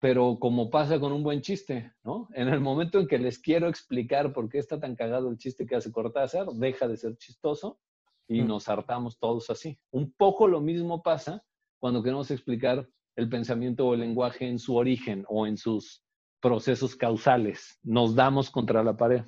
pero 0.00 0.38
como 0.38 0.70
pasa 0.70 0.98
con 0.98 1.12
un 1.12 1.22
buen 1.22 1.42
chiste, 1.42 1.92
¿no? 2.02 2.28
En 2.34 2.48
el 2.48 2.60
momento 2.60 2.98
en 2.98 3.06
que 3.06 3.18
les 3.18 3.38
quiero 3.38 3.68
explicar 3.68 4.32
por 4.32 4.48
qué 4.48 4.58
está 4.58 4.80
tan 4.80 4.96
cagado 4.96 5.30
el 5.30 5.38
chiste 5.38 5.66
que 5.66 5.76
hace 5.76 5.92
Cortázar, 5.92 6.46
deja 6.54 6.88
de 6.88 6.96
ser 6.96 7.16
chistoso 7.16 7.78
y 8.26 8.42
mm. 8.42 8.48
nos 8.48 8.68
hartamos 8.68 9.18
todos 9.18 9.50
así. 9.50 9.78
Un 9.90 10.12
poco 10.12 10.48
lo 10.48 10.60
mismo 10.60 11.02
pasa 11.02 11.44
cuando 11.78 12.02
queremos 12.02 12.30
explicar 12.30 12.88
el 13.16 13.28
pensamiento 13.28 13.86
o 13.86 13.94
el 13.94 14.00
lenguaje 14.00 14.48
en 14.48 14.58
su 14.58 14.76
origen 14.76 15.24
o 15.28 15.46
en 15.46 15.56
sus 15.56 16.02
procesos 16.40 16.96
causales. 16.96 17.78
Nos 17.82 18.14
damos 18.14 18.50
contra 18.50 18.82
la 18.82 18.96
pared, 18.96 19.24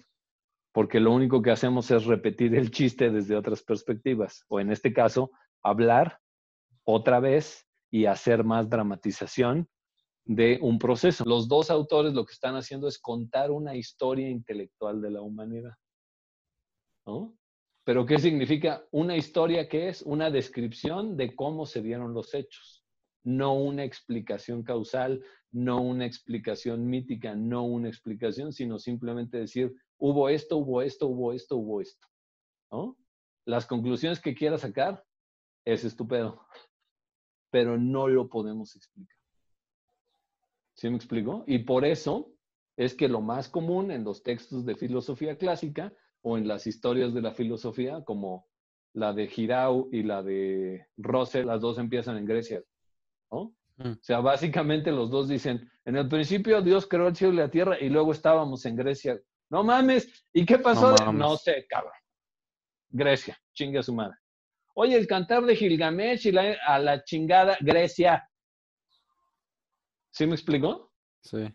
porque 0.73 1.01
lo 1.01 1.13
único 1.13 1.41
que 1.41 1.51
hacemos 1.51 1.91
es 1.91 2.05
repetir 2.05 2.55
el 2.55 2.71
chiste 2.71 3.11
desde 3.11 3.37
otras 3.37 3.63
perspectivas, 3.63 4.45
o 4.49 4.61
en 4.61 4.71
este 4.71 4.93
caso, 4.93 5.31
hablar 5.67 6.21
otra 6.85 7.21
vez 7.21 7.67
y 7.91 8.07
hacer 8.07 8.45
más 8.45 8.69
dramatización 8.69 9.69
de 10.25 10.59
un 10.63 10.79
proceso. 10.79 11.25
Los 11.25 11.49
dos 11.49 11.71
autores 11.71 12.13
lo 12.15 12.25
que 12.25 12.33
están 12.33 12.57
haciendo 12.57 12.89
es 12.89 12.99
contar 12.99 13.51
una 13.51 13.75
historia 13.75 14.29
intelectual 14.29 15.01
de 15.01 15.11
la 15.11 15.23
humanidad. 15.23 15.75
¿no? 17.07 17.37
Pero 17.85 18.05
¿qué 18.07 18.19
significa? 18.19 18.85
Una 18.91 19.17
historia 19.17 19.69
que 19.69 19.89
es 19.89 20.03
una 20.03 20.31
descripción 20.31 21.17
de 21.17 21.35
cómo 21.35 21.67
se 21.67 21.83
dieron 21.83 22.15
los 22.15 22.35
hechos, 22.35 22.85
no 23.25 23.55
una 23.55 23.85
explicación 23.85 24.63
causal, 24.63 25.23
no 25.53 25.81
una 25.81 26.05
explicación 26.05 26.87
mítica, 26.87 27.35
no 27.35 27.65
una 27.65 27.89
explicación, 27.89 28.53
sino 28.53 28.79
simplemente 28.79 29.39
decir, 29.39 29.73
hubo 29.99 30.29
esto, 30.29 30.59
hubo 30.59 30.83
esto, 30.83 31.07
hubo 31.07 31.33
esto, 31.33 31.57
hubo 31.57 31.81
esto. 31.81 32.07
¿no? 32.73 32.97
Las 33.45 33.67
conclusiones 33.67 34.21
que 34.21 34.35
quiera 34.35 34.59
sacar 34.59 35.06
es 35.67 35.85
estupendo, 35.85 36.41
pero 37.51 37.77
no 37.77 38.09
lo 38.09 38.29
podemos 38.29 38.75
explicar. 38.75 39.17
¿Sí 40.75 40.89
me 40.89 40.97
explico? 40.97 41.45
Y 41.47 41.59
por 41.61 41.85
eso 41.85 42.33
es 42.77 42.95
que 42.95 43.09
lo 43.09 43.21
más 43.21 43.49
común 43.49 43.91
en 43.91 44.05
los 44.05 44.23
textos 44.23 44.65
de 44.65 44.77
filosofía 44.77 45.37
clásica 45.37 45.93
o 46.23 46.39
en 46.39 46.47
las 46.47 46.67
historias 46.67 47.13
de 47.13 47.23
la 47.23 47.33
filosofía, 47.33 48.05
como 48.05 48.47
la 48.93 49.13
de 49.13 49.27
Girau 49.27 49.89
y 49.93 50.03
la 50.03 50.23
de 50.23 50.87
Russell, 50.97 51.47
las 51.47 51.61
dos 51.61 51.79
empiezan 51.79 52.17
en 52.17 52.27
Grecia. 52.27 52.63
¿no? 53.31 53.55
Mm. 53.77 53.93
O 53.93 53.99
sea, 54.03 54.21
básicamente 54.21 54.93
los 54.93 55.11
dos 55.11 55.29
dicen, 55.29 55.71
en 55.85 55.97
el 55.97 56.09
principio 56.09 56.63
Dios 56.63 56.87
creó 56.87 57.09
el 57.09 57.17
cielo 57.17 57.35
y 57.35 57.37
la 57.37 57.51
tierra 57.51 57.79
y 57.81 57.89
luego 57.89 58.13
estábamos 58.13 58.65
en 58.67 58.77
Grecia. 58.77 59.19
No 59.51 59.65
mames, 59.65 60.27
¿y 60.33 60.45
qué 60.45 60.59
pasó? 60.59 60.95
No, 61.13 61.37
sé, 61.37 61.67
cabrón. 61.69 61.93
Grecia, 62.91 63.39
chinga 63.53 63.83
su 63.83 63.95
madre. 63.95 64.17
Oye, 64.79 64.95
el 64.95 65.07
cantar 65.07 65.43
de 65.47 65.57
Gilgamesh 65.57 66.27
y 66.27 66.33
la, 66.33 66.55
a 66.67 66.79
la 66.79 67.03
chingada 67.03 67.57
Grecia. 67.61 68.29
¿Sí 70.11 70.27
me 70.27 70.35
explicó? 70.35 70.93
Sí. 71.23 71.49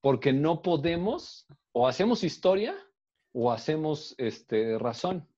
Porque 0.00 0.32
no 0.32 0.62
podemos, 0.62 1.46
o 1.72 1.86
hacemos 1.86 2.24
historia 2.24 2.74
o 3.32 3.52
hacemos 3.52 4.14
este, 4.16 4.78
razón. 4.78 5.28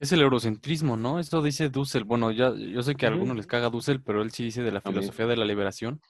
Es 0.00 0.10
el 0.10 0.20
eurocentrismo, 0.20 0.96
¿no? 0.96 1.20
Esto 1.20 1.40
dice 1.40 1.68
Dussel. 1.68 2.02
Bueno, 2.02 2.32
ya, 2.32 2.52
yo 2.52 2.82
sé 2.82 2.96
que 2.96 3.06
a 3.06 3.10
algunos 3.10 3.36
les 3.36 3.46
caga 3.46 3.70
Dussel, 3.70 4.02
pero 4.02 4.20
él 4.20 4.32
sí 4.32 4.42
dice 4.42 4.62
de 4.62 4.72
la 4.72 4.80
filosofía 4.80 5.26
de 5.26 5.36
la 5.36 5.44
liberación. 5.44 6.00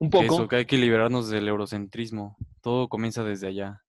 Un 0.00 0.10
poco. 0.10 0.22
Que 0.22 0.34
eso, 0.34 0.48
que 0.48 0.56
hay 0.56 0.66
que 0.66 0.76
liberarnos 0.76 1.28
del 1.28 1.46
eurocentrismo. 1.46 2.36
Todo 2.60 2.88
comienza 2.88 3.22
desde 3.22 3.46
allá. 3.46 3.83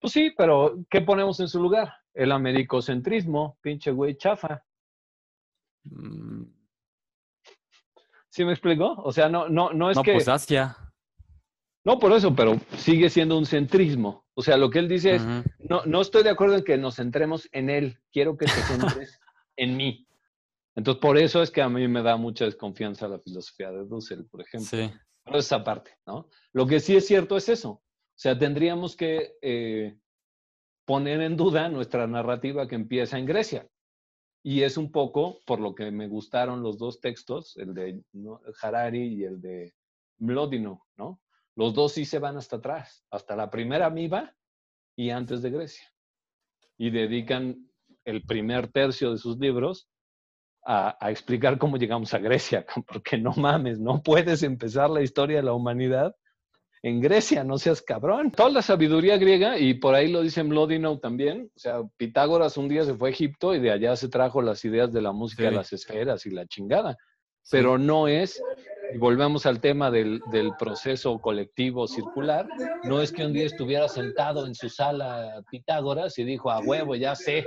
Pues 0.00 0.12
sí, 0.12 0.32
pero 0.36 0.78
¿qué 0.90 1.00
ponemos 1.00 1.40
en 1.40 1.48
su 1.48 1.60
lugar? 1.60 1.92
El 2.14 2.32
americocentrismo, 2.32 3.58
pinche 3.60 3.90
güey 3.90 4.16
chafa. 4.16 4.62
Mm. 5.84 6.44
¿Sí 8.30 8.44
me 8.44 8.52
explico? 8.52 8.94
O 8.98 9.12
sea, 9.12 9.28
no, 9.28 9.48
no, 9.48 9.72
no 9.72 9.90
es 9.90 9.96
no, 9.96 10.02
que. 10.02 10.12
Pues 10.12 10.28
Asia. 10.28 10.76
No, 11.84 11.98
por 11.98 12.12
eso, 12.12 12.34
pero 12.34 12.60
sigue 12.76 13.08
siendo 13.08 13.38
un 13.38 13.46
centrismo. 13.46 14.26
O 14.34 14.42
sea, 14.42 14.56
lo 14.56 14.70
que 14.70 14.80
él 14.80 14.88
dice 14.88 15.14
es, 15.14 15.22
no, 15.60 15.86
no 15.86 16.00
estoy 16.00 16.24
de 16.24 16.30
acuerdo 16.30 16.56
en 16.56 16.64
que 16.64 16.76
nos 16.76 16.96
centremos 16.96 17.48
en 17.52 17.70
él, 17.70 18.00
quiero 18.12 18.36
que 18.36 18.46
te 18.46 18.52
centres 18.52 19.18
en 19.56 19.76
mí. 19.76 20.06
Entonces, 20.74 21.00
por 21.00 21.16
eso 21.16 21.42
es 21.42 21.50
que 21.50 21.62
a 21.62 21.68
mí 21.68 21.86
me 21.88 22.02
da 22.02 22.16
mucha 22.16 22.44
desconfianza 22.44 23.08
la 23.08 23.20
filosofía 23.20 23.70
de 23.70 23.86
Dussel, 23.86 24.26
por 24.26 24.42
ejemplo. 24.42 24.68
Sí. 24.68 24.90
Pero 25.24 25.38
esa 25.38 25.64
parte, 25.64 25.96
¿no? 26.06 26.28
Lo 26.52 26.66
que 26.66 26.80
sí 26.80 26.96
es 26.96 27.06
cierto 27.06 27.36
es 27.36 27.48
eso. 27.48 27.82
O 28.16 28.18
sea, 28.18 28.38
tendríamos 28.38 28.96
que 28.96 29.36
eh, 29.42 29.98
poner 30.86 31.20
en 31.20 31.36
duda 31.36 31.68
nuestra 31.68 32.06
narrativa 32.06 32.66
que 32.66 32.74
empieza 32.74 33.18
en 33.18 33.26
Grecia. 33.26 33.68
Y 34.42 34.62
es 34.62 34.78
un 34.78 34.90
poco 34.90 35.42
por 35.44 35.60
lo 35.60 35.74
que 35.74 35.90
me 35.90 36.08
gustaron 36.08 36.62
los 36.62 36.78
dos 36.78 37.00
textos, 37.00 37.58
el 37.58 37.74
de 37.74 38.02
Harari 38.62 39.14
y 39.16 39.24
el 39.24 39.40
de 39.42 39.74
Mlodino, 40.18 40.86
¿no? 40.96 41.20
Los 41.56 41.74
dos 41.74 41.92
sí 41.92 42.06
se 42.06 42.18
van 42.18 42.38
hasta 42.38 42.56
atrás, 42.56 43.04
hasta 43.10 43.36
la 43.36 43.50
primera 43.50 43.90
miba 43.90 44.34
y 44.96 45.10
antes 45.10 45.42
de 45.42 45.50
Grecia. 45.50 45.86
Y 46.78 46.90
dedican 46.90 47.70
el 48.04 48.22
primer 48.22 48.68
tercio 48.68 49.10
de 49.10 49.18
sus 49.18 49.38
libros 49.38 49.90
a, 50.64 50.96
explicar 51.10 51.58
cómo 51.58 51.76
llegamos 51.76 52.14
a 52.14 52.18
Grecia, 52.18 52.64
porque 52.88 53.18
no 53.18 53.32
mames, 53.32 53.78
no 53.78 54.02
puedes 54.02 54.42
empezar 54.42 54.88
la 54.88 55.02
historia 55.02 55.36
de 55.36 55.42
la 55.42 55.52
humanidad 55.52 56.16
en 56.82 57.00
Grecia, 57.00 57.44
no 57.44 57.58
seas 57.58 57.82
cabrón. 57.82 58.30
Toda 58.30 58.50
la 58.50 58.62
sabiduría 58.62 59.16
griega, 59.16 59.58
y 59.58 59.74
por 59.74 59.94
ahí 59.94 60.10
lo 60.10 60.22
dice 60.22 60.42
Mlodinow 60.42 60.98
también, 60.98 61.50
o 61.54 61.58
sea, 61.58 61.82
Pitágoras 61.96 62.56
un 62.56 62.68
día 62.68 62.84
se 62.84 62.94
fue 62.94 63.08
a 63.08 63.12
Egipto 63.12 63.54
y 63.54 63.60
de 63.60 63.70
allá 63.70 63.96
se 63.96 64.08
trajo 64.08 64.42
las 64.42 64.64
ideas 64.64 64.92
de 64.92 65.02
la 65.02 65.12
música 65.12 65.44
de 65.44 65.52
las 65.52 65.72
esferas 65.72 66.26
y 66.26 66.30
la 66.30 66.46
chingada, 66.46 66.96
pero 67.50 67.78
no 67.78 68.08
es, 68.08 68.42
y 68.94 68.98
volvemos 68.98 69.46
al 69.46 69.60
tema 69.60 69.90
del, 69.90 70.20
del, 70.30 70.52
proceso 70.58 71.18
colectivo 71.18 71.86
circular, 71.88 72.46
no 72.84 73.00
es 73.00 73.10
que 73.10 73.24
un 73.24 73.32
día 73.32 73.46
estuviera 73.46 73.88
sentado 73.88 74.46
en 74.46 74.54
su 74.54 74.68
sala 74.68 75.42
Pitágoras 75.50 76.18
y 76.18 76.24
dijo, 76.24 76.50
a 76.50 76.60
huevo, 76.60 76.94
ya 76.94 77.14
sé 77.14 77.44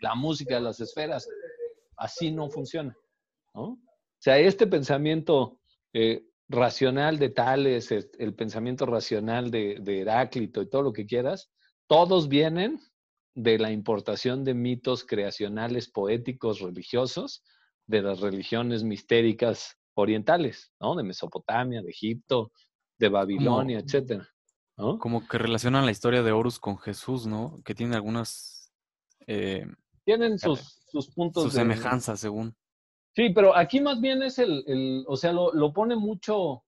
la 0.00 0.14
música 0.14 0.56
de 0.56 0.60
las 0.60 0.80
esferas 0.80 1.28
así 1.96 2.30
no 2.30 2.50
funciona. 2.50 2.96
¿no? 3.54 3.62
O 3.62 3.78
sea, 4.18 4.38
este 4.38 4.66
pensamiento 4.66 5.58
eh, 5.92 6.24
racional 6.48 7.18
de 7.18 7.30
Tales, 7.30 7.90
el 7.90 8.34
pensamiento 8.34 8.86
racional 8.86 9.50
de, 9.50 9.80
Heráclito 9.86 10.62
y 10.62 10.68
todo 10.68 10.82
lo 10.82 10.92
que 10.92 11.06
quieras, 11.06 11.50
todos 11.86 12.28
vienen 12.28 12.80
de 13.34 13.58
la 13.58 13.72
importación 13.72 14.44
de 14.44 14.54
mitos 14.54 15.04
creacionales 15.04 15.90
poéticos 15.90 16.60
religiosos 16.60 17.42
de 17.86 18.02
las 18.02 18.20
religiones 18.20 18.84
mistéricas 18.84 19.76
orientales, 19.94 20.72
¿no? 20.80 20.94
De 20.94 21.02
Mesopotamia, 21.02 21.82
de 21.82 21.90
Egipto, 21.90 22.52
de 22.98 23.08
Babilonia, 23.08 23.80
etcétera. 23.80 24.28
Como 24.76 25.26
que 25.28 25.38
relacionan 25.38 25.84
la 25.84 25.92
historia 25.92 26.22
de 26.22 26.32
Horus 26.32 26.58
con 26.58 26.78
Jesús, 26.78 27.26
¿no? 27.26 27.60
Que 27.64 27.74
tiene 27.74 27.94
algunas... 27.94 28.72
Eh, 29.26 29.66
Tienen 30.04 30.38
sus, 30.38 30.82
sus 30.90 31.10
puntos. 31.10 31.44
Su 31.44 31.50
semejanza, 31.50 32.16
según. 32.16 32.56
Sí, 33.14 33.30
pero 33.30 33.56
aquí 33.56 33.80
más 33.80 34.00
bien 34.00 34.22
es 34.22 34.38
el, 34.38 34.64
el 34.66 35.04
o 35.06 35.16
sea, 35.16 35.32
lo, 35.32 35.52
lo, 35.52 35.72
pone 35.72 35.96
mucho 35.96 36.64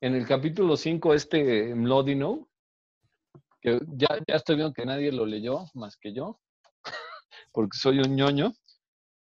en 0.00 0.14
el 0.14 0.26
capítulo 0.26 0.76
5 0.76 1.14
este 1.14 1.74
Mlodino, 1.74 2.48
que 3.60 3.78
ya, 3.96 4.08
ya 4.26 4.36
estoy 4.36 4.56
viendo 4.56 4.72
que 4.72 4.86
nadie 4.86 5.12
lo 5.12 5.26
leyó 5.26 5.66
más 5.74 5.96
que 5.98 6.14
yo, 6.14 6.40
porque 7.52 7.76
soy 7.76 7.98
un 7.98 8.16
ñoño, 8.16 8.54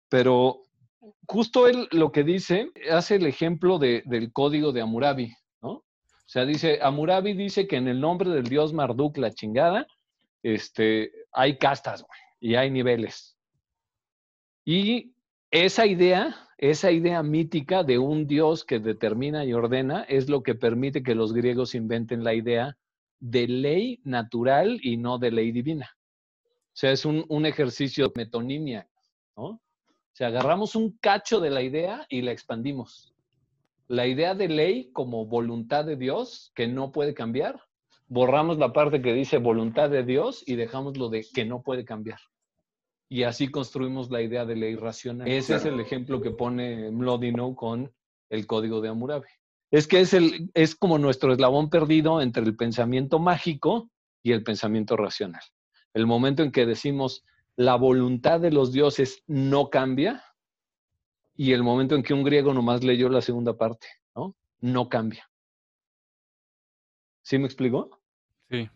pero 0.08 0.62
justo 1.26 1.66
él 1.66 1.88
lo 1.90 2.12
que 2.12 2.22
dice, 2.22 2.70
hace 2.90 3.16
el 3.16 3.26
ejemplo 3.26 3.78
de, 3.78 4.02
del 4.06 4.32
código 4.32 4.70
de 4.72 4.82
Amurabi, 4.82 5.34
¿no? 5.60 5.70
O 5.70 6.30
sea, 6.30 6.44
dice, 6.44 6.78
Amurabi 6.80 7.32
dice 7.32 7.66
que 7.66 7.76
en 7.76 7.88
el 7.88 8.00
nombre 8.00 8.30
del 8.30 8.44
dios 8.44 8.72
Marduk, 8.72 9.16
la 9.16 9.32
chingada, 9.32 9.86
este, 10.42 11.10
hay 11.32 11.58
castas, 11.58 12.04
y 12.40 12.54
hay 12.54 12.70
niveles. 12.70 13.36
Y 14.64 15.14
esa 15.50 15.86
idea, 15.86 16.47
esa 16.58 16.90
idea 16.90 17.22
mítica 17.22 17.84
de 17.84 17.98
un 17.98 18.26
Dios 18.26 18.64
que 18.64 18.80
determina 18.80 19.44
y 19.44 19.52
ordena 19.52 20.02
es 20.02 20.28
lo 20.28 20.42
que 20.42 20.56
permite 20.56 21.04
que 21.04 21.14
los 21.14 21.32
griegos 21.32 21.76
inventen 21.76 22.24
la 22.24 22.34
idea 22.34 22.76
de 23.20 23.46
ley 23.46 24.00
natural 24.02 24.80
y 24.82 24.96
no 24.96 25.18
de 25.18 25.30
ley 25.30 25.52
divina. 25.52 25.96
O 25.96 26.80
sea, 26.80 26.90
es 26.90 27.04
un, 27.04 27.46
ejercicio 27.46 28.08
de 28.08 28.12
metonimia, 28.16 28.88
¿no? 29.36 29.44
O 29.44 29.60
sea, 30.12 30.28
agarramos 30.28 30.74
un 30.74 30.98
cacho 30.98 31.38
de 31.38 31.50
la 31.50 31.62
idea 31.62 32.06
y 32.08 32.22
la 32.22 32.32
expandimos. 32.32 33.14
La 33.86 34.08
idea 34.08 34.34
de 34.34 34.48
ley 34.48 34.90
como 34.92 35.26
voluntad 35.26 35.84
de 35.84 35.94
Dios 35.94 36.50
que 36.56 36.66
no 36.66 36.90
puede 36.90 37.14
cambiar, 37.14 37.62
borramos 38.08 38.58
la 38.58 38.72
parte 38.72 39.00
que 39.00 39.12
dice 39.12 39.38
voluntad 39.38 39.90
de 39.90 40.02
Dios 40.02 40.42
y 40.44 40.56
dejamos 40.56 40.96
lo 40.96 41.08
de 41.08 41.24
que 41.32 41.44
no 41.44 41.62
puede 41.62 41.84
cambiar 41.84 42.18
y 43.08 43.22
así 43.22 43.48
construimos 43.48 44.10
la 44.10 44.22
idea 44.22 44.44
de 44.44 44.56
ley 44.56 44.76
racional. 44.76 45.28
Ese 45.28 45.56
es 45.56 45.64
el 45.64 45.80
ejemplo 45.80 46.20
que 46.20 46.30
pone 46.30 46.90
Mlodinow 46.90 47.54
con 47.54 47.92
el 48.28 48.46
código 48.46 48.80
de 48.80 48.90
Hammurabi. 48.90 49.28
Es 49.70 49.86
que 49.86 50.00
es, 50.00 50.14
el, 50.14 50.50
es 50.54 50.74
como 50.74 50.98
nuestro 50.98 51.32
eslabón 51.32 51.70
perdido 51.70 52.20
entre 52.20 52.42
el 52.42 52.56
pensamiento 52.56 53.18
mágico 53.18 53.90
y 54.22 54.32
el 54.32 54.42
pensamiento 54.42 54.96
racional. 54.96 55.42
El 55.94 56.06
momento 56.06 56.42
en 56.42 56.52
que 56.52 56.66
decimos 56.66 57.24
la 57.56 57.76
voluntad 57.76 58.40
de 58.40 58.50
los 58.50 58.72
dioses 58.72 59.22
no 59.26 59.68
cambia 59.70 60.22
y 61.34 61.52
el 61.52 61.62
momento 61.62 61.94
en 61.94 62.02
que 62.02 62.14
un 62.14 62.24
griego 62.24 62.52
nomás 62.52 62.84
leyó 62.84 63.08
la 63.08 63.22
segunda 63.22 63.56
parte, 63.56 63.86
¿no? 64.14 64.36
No 64.60 64.88
cambia. 64.88 65.28
¿Sí 67.22 67.38
me 67.38 67.46
explicó? 67.46 67.90
Sí. 68.50 68.68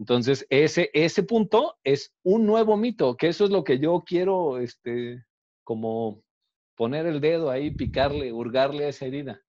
Entonces, 0.00 0.46
ese, 0.48 0.90
ese 0.94 1.22
punto 1.22 1.76
es 1.84 2.14
un 2.22 2.46
nuevo 2.46 2.78
mito, 2.78 3.18
que 3.18 3.28
eso 3.28 3.44
es 3.44 3.50
lo 3.50 3.64
que 3.64 3.78
yo 3.78 4.02
quiero, 4.04 4.58
este, 4.58 5.26
como 5.62 6.22
poner 6.74 7.04
el 7.04 7.20
dedo 7.20 7.50
ahí, 7.50 7.70
picarle, 7.70 8.32
hurgarle 8.32 8.86
a 8.86 8.88
esa 8.88 9.04
herida. 9.04 9.42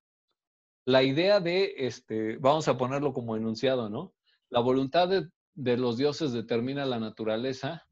La 0.86 1.04
idea 1.04 1.40
de, 1.40 1.74
este, 1.78 2.36
vamos 2.36 2.68
a 2.68 2.78
ponerlo 2.78 3.14
como 3.14 3.38
enunciado, 3.38 3.90
¿no? 3.90 4.14
La 4.50 4.60
voluntad 4.60 5.08
de, 5.08 5.30
de 5.56 5.78
los 5.78 5.98
dioses 5.98 6.34
determina 6.34 6.86
la 6.86 7.00
naturaleza 7.00 7.88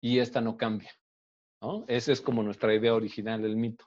y 0.00 0.20
esta 0.20 0.40
no 0.40 0.56
cambia, 0.56 0.92
¿no? 1.60 1.84
Esa 1.88 2.12
es 2.12 2.20
como 2.20 2.44
nuestra 2.44 2.72
idea 2.72 2.94
original, 2.94 3.44
el 3.44 3.56
mito. 3.56 3.86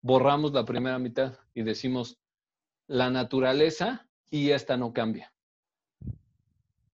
Borramos 0.00 0.52
la 0.52 0.64
primera 0.64 1.00
mitad 1.00 1.36
y 1.54 1.64
decimos, 1.64 2.20
la 2.86 3.10
naturaleza 3.10 4.08
y 4.30 4.50
esta 4.50 4.76
no 4.76 4.92
cambia. 4.92 5.32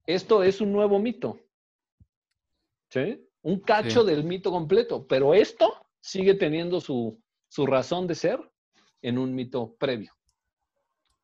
Esto 0.07 0.43
es 0.43 0.61
un 0.61 0.73
nuevo 0.73 0.99
mito. 0.99 1.38
¿Sí? 2.91 3.27
Un 3.43 3.61
cacho 3.61 4.05
del 4.05 4.25
mito 4.25 4.51
completo, 4.51 5.07
pero 5.07 5.35
esto 5.35 5.75
sigue 6.01 6.35
teniendo 6.35 6.81
su, 6.81 7.19
razón 7.57 8.07
de 8.07 8.15
ser 8.15 8.38
en 9.01 9.19
un 9.19 9.35
mito 9.35 9.75
previo. 9.79 10.12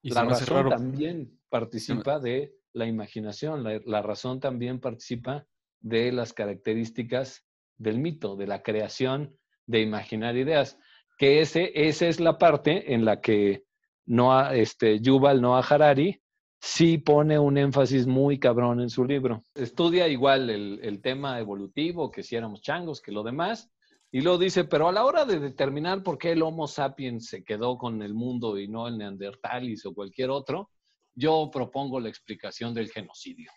la 0.03 0.25
razón 0.25 0.69
también 0.69 1.39
participa 1.49 2.19
de 2.19 2.55
la 2.73 2.87
imaginación, 2.87 3.65
la, 3.85 4.03
razón 4.03 4.41
también 4.41 4.81
participa 4.81 5.47
de 5.81 6.13
las 6.13 6.33
características 6.33 7.45
del 7.77 7.99
mito, 7.99 8.37
de 8.37 8.47
la 8.47 8.63
creación, 8.63 9.37
de 9.67 9.81
imaginar 9.81 10.37
ideas, 10.37 10.79
que 11.19 11.41
ese, 11.41 11.73
esa 11.75 12.07
es 12.07 12.21
la 12.21 12.39
parte 12.39 12.95
en 12.95 13.05
la 13.05 13.21
que 13.21 13.65
Noah, 14.07 14.55
este, 14.55 15.01
Yuval 15.01 15.41
Noah 15.41 15.65
Harari 15.69 16.21
sí 16.61 16.99
pone 16.99 17.39
un 17.39 17.57
énfasis 17.59 18.07
muy 18.07 18.39
cabrón 18.39 18.81
en 18.81 18.91
su 18.91 19.05
libro. 19.05 19.43
Estudia 19.55 20.09
igual 20.09 20.51
el, 20.51 21.01
tema 21.01 21.39
evolutivo, 21.39 22.11
que 22.11 22.23
si 22.23 22.37
éramos 22.37 22.61
changos, 22.61 23.01
que 23.01 23.13
lo 23.13 23.23
demás, 23.23 23.71
y 24.11 24.21
luego 24.23 24.39
dice, 24.39 24.65
pero 24.65 24.89
a 24.89 24.93
la 24.93 25.05
hora 25.05 25.25
de 25.25 25.39
determinar 25.39 26.03
por 26.03 26.19
qué 26.19 26.33
el 26.33 26.43
Homo 26.43 26.67
sapiens 26.67 27.27
se 27.27 27.45
quedó 27.45 27.77
con 27.77 28.03
el 28.03 28.15
mundo 28.15 28.59
y 28.59 28.67
no 28.67 28.89
el 28.89 28.97
Neandertalis 28.97 29.85
o 29.87 29.95
cualquier 29.95 30.31
otro, 30.31 30.71
yo 31.15 31.51
propongo 31.53 32.01
la 32.01 32.09
explicación 32.09 32.73
del 32.73 32.91
genocidio. 32.91 33.51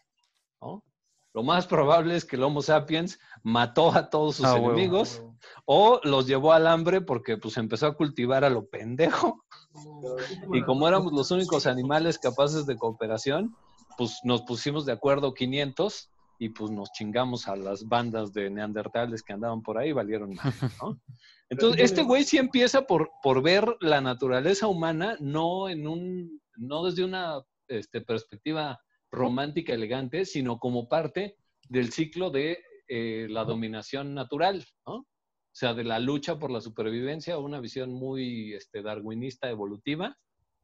Lo 1.33 1.43
más 1.43 1.65
probable 1.65 2.15
es 2.15 2.25
que 2.25 2.35
el 2.35 2.43
Homo 2.43 2.61
sapiens 2.61 3.19
mató 3.43 3.91
a 3.93 4.09
todos 4.09 4.35
sus 4.35 4.45
ah, 4.45 4.57
enemigos 4.57 5.23
o 5.65 6.01
los 6.03 6.27
llevó 6.27 6.51
al 6.51 6.67
hambre 6.67 7.01
porque 7.01 7.37
pues 7.37 7.57
empezó 7.57 7.87
a 7.87 7.95
cultivar 7.95 8.43
a 8.43 8.49
lo 8.49 8.65
pendejo. 8.67 9.43
Y 10.53 10.61
como 10.63 10.85
éramos 10.85 11.13
los 11.13 11.31
únicos 11.31 11.65
animales 11.65 12.19
capaces 12.19 12.65
de 12.65 12.75
cooperación, 12.75 13.55
pues 13.97 14.19
nos 14.25 14.41
pusimos 14.41 14.85
de 14.85 14.91
acuerdo 14.91 15.33
500 15.33 16.09
y 16.39 16.49
pues 16.49 16.71
nos 16.71 16.91
chingamos 16.91 17.47
a 17.47 17.55
las 17.55 17.87
bandas 17.87 18.33
de 18.33 18.49
neandertales 18.49 19.23
que 19.23 19.31
andaban 19.31 19.61
por 19.61 19.77
ahí, 19.77 19.93
valieron 19.93 20.33
más, 20.33 20.53
Entonces, 21.49 21.83
este 21.83 22.03
güey 22.03 22.23
sí 22.23 22.37
empieza 22.37 22.81
por, 22.81 23.11
por 23.21 23.41
ver 23.41 23.77
la 23.79 24.01
naturaleza 24.01 24.67
humana 24.67 25.17
no 25.19 25.69
en 25.69 25.87
un, 25.87 26.41
no 26.55 26.83
desde 26.83 27.03
una 27.03 27.41
este, 27.67 28.01
perspectiva 28.01 28.81
romántica 29.11 29.73
elegante, 29.73 30.25
sino 30.25 30.57
como 30.59 30.87
parte 30.87 31.37
del 31.69 31.91
ciclo 31.91 32.29
de 32.29 32.59
eh, 32.87 33.27
la 33.29 33.45
dominación 33.45 34.13
natural, 34.13 34.65
o 34.83 35.05
sea, 35.51 35.73
de 35.73 35.83
la 35.83 35.99
lucha 35.99 36.39
por 36.39 36.51
la 36.51 36.61
supervivencia, 36.61 37.37
una 37.37 37.59
visión 37.59 37.91
muy 37.91 38.53
este, 38.53 38.81
darwinista 38.81 39.49
evolutiva, 39.49 40.17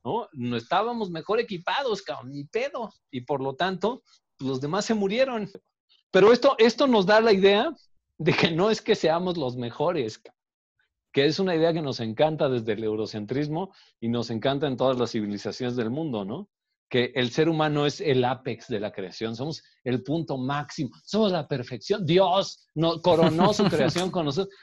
¿no? 0.04 0.28
No 0.34 0.56
estábamos 0.56 1.10
mejor 1.10 1.40
equipados, 1.40 2.02
cabrón, 2.02 2.32
ni 2.32 2.46
pedo, 2.46 2.94
y 3.12 3.22
por 3.22 3.42
lo 3.42 3.56
tanto, 3.56 4.04
los 4.40 4.62
demás 4.62 4.86
se 4.86 4.94
murieron. 4.94 5.50
Pero 6.12 6.32
esto, 6.32 6.56
esto 6.58 6.88
nos 6.88 7.06
da 7.06 7.20
la 7.20 7.34
idea 7.34 7.74
de 8.18 8.34
que 8.34 8.52
no 8.52 8.70
es 8.70 8.82
que 8.82 8.96
seamos 8.96 9.38
los 9.38 9.58
mejores, 9.58 10.22
que 11.12 11.26
es 11.26 11.40
una 11.40 11.56
idea 11.56 11.74
que 11.74 11.82
nos 11.82 12.00
encanta 12.00 12.50
desde 12.50 12.74
el 12.74 12.84
eurocentrismo 12.84 13.74
y 14.00 14.10
nos 14.10 14.30
encanta 14.30 14.68
en 14.68 14.78
todas 14.78 14.98
las 14.98 15.12
civilizaciones 15.12 15.76
del 15.76 15.90
mundo, 15.90 16.26
¿no? 16.26 16.50
Que 16.90 17.12
el 17.16 17.32
ser 17.32 17.50
humano 17.50 17.86
es 17.86 18.00
el 18.00 18.24
apex 18.24 18.68
de 18.68 18.80
la 18.80 18.92
creación, 18.92 19.36
somos 19.36 19.62
el 19.84 20.04
punto 20.04 20.38
máximo, 20.38 20.92
somos 21.04 21.32
la 21.32 21.48
perfección. 21.48 22.06
Dios 22.06 22.68
no, 22.76 23.02
coronó 23.02 23.54
su 23.54 23.64
creación 23.70 24.10
con 24.10 24.26
nosotros. 24.26 24.56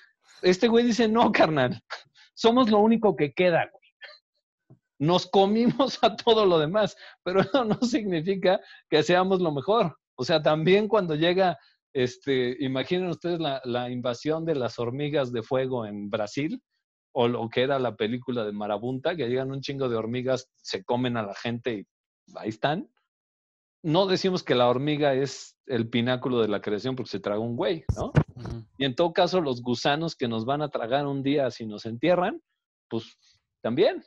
Este 0.43 0.69
güey 0.69 0.85
dice, 0.87 1.09
no, 1.09 1.31
carnal, 1.33 1.81
somos 2.35 2.71
lo 2.71 2.79
único 2.79 3.15
que 3.17 3.33
queda, 3.33 3.69
güey. 3.71 4.79
Nos 4.99 5.27
comimos 5.27 5.99
a 6.03 6.17
todo 6.17 6.47
lo 6.47 6.59
demás, 6.59 6.97
pero 7.23 7.41
eso 7.41 7.65
no 7.65 7.77
significa 7.83 8.61
que 8.89 9.03
seamos 9.03 9.41
lo 9.41 9.53
mejor. 9.53 9.97
O 10.17 10.25
sea, 10.25 10.43
también 10.43 10.89
cuando 10.89 11.15
llega 11.15 11.59
Este, 11.93 12.57
imaginen 12.59 13.09
ustedes 13.09 13.39
la, 13.39 13.61
la, 13.65 13.89
invasión 13.89 14.45
de 14.45 14.57
las 14.57 14.81
hormigas 14.81 15.31
de 15.31 15.43
fuego 15.43 15.87
en 15.87 16.11
Brasil, 16.11 16.61
o 17.15 17.29
lo 17.29 17.49
que 17.49 17.63
era 17.63 17.79
la 17.79 17.95
película 17.95 18.45
de 18.45 18.53
Marabunta, 18.53 19.15
que 19.15 19.29
llegan 19.29 19.53
un 19.53 19.61
chingo 19.61 19.89
de 19.89 19.97
hormigas, 19.97 20.51
se 20.57 20.83
comen 20.83 21.17
a 21.17 21.23
la 21.23 21.35
gente 21.35 21.73
y 21.75 21.87
ahí 22.35 22.49
están. 22.49 22.91
No 23.83 24.07
decimos 24.07 24.43
que 24.43 24.55
la 24.55 24.69
hormiga 24.69 25.15
es 25.15 25.59
el 25.67 25.89
pináculo 25.89 26.41
de 26.41 26.49
la 26.49 26.63
creación 26.63 26.97
porque 26.97 27.11
se 27.11 27.21
traga 27.21 27.41
un 27.41 27.57
güey, 27.57 27.85
¿no? 27.97 28.13
Y 28.79 28.85
en 28.85 28.95
todo 28.95 29.13
caso, 29.13 29.41
los 29.41 29.63
gusanos 29.63 30.17
que 30.17 30.29
nos 30.29 30.45
van 30.45 30.63
a 30.63 30.71
tragar 30.71 31.07
un 31.07 31.23
día 31.23 31.51
si 31.51 31.67
nos 31.67 31.85
entierran, 31.85 32.43
pues 32.89 33.19
también, 33.61 34.03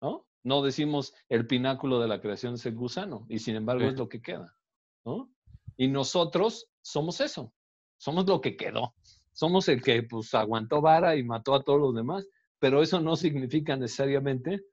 ¿no? 0.00 0.26
No 0.42 0.62
decimos 0.62 1.14
el 1.28 1.46
pináculo 1.46 2.00
de 2.00 2.08
la 2.08 2.20
creación 2.20 2.54
es 2.54 2.66
el 2.66 2.74
gusano, 2.74 3.26
y 3.28 3.38
sin 3.38 3.56
embargo 3.56 3.84
es 3.84 3.96
lo 3.96 4.08
que 4.08 4.22
queda, 4.22 4.56
¿no? 5.04 5.30
Y 5.76 5.88
nosotros 5.88 6.68
somos 6.80 7.20
eso, 7.20 7.52
somos 7.98 8.26
lo 8.26 8.40
que 8.40 8.56
quedó, 8.56 8.94
somos 9.32 9.68
el 9.68 9.82
que 9.82 10.02
pues 10.02 10.34
aguantó 10.34 10.80
vara 10.80 11.16
y 11.16 11.22
mató 11.22 11.54
a 11.54 11.62
todos 11.62 11.80
los 11.80 11.94
demás, 11.94 12.26
pero 12.58 12.82
eso 12.82 13.00
no 13.00 13.16
significa 13.16 13.76
necesariamente 13.76 14.64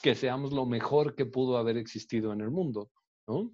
que 0.00 0.14
seamos 0.14 0.52
lo 0.52 0.66
mejor 0.66 1.14
que 1.14 1.26
pudo 1.26 1.56
haber 1.56 1.76
existido 1.76 2.32
en 2.32 2.40
el 2.40 2.50
mundo, 2.50 2.90
¿no? 3.26 3.52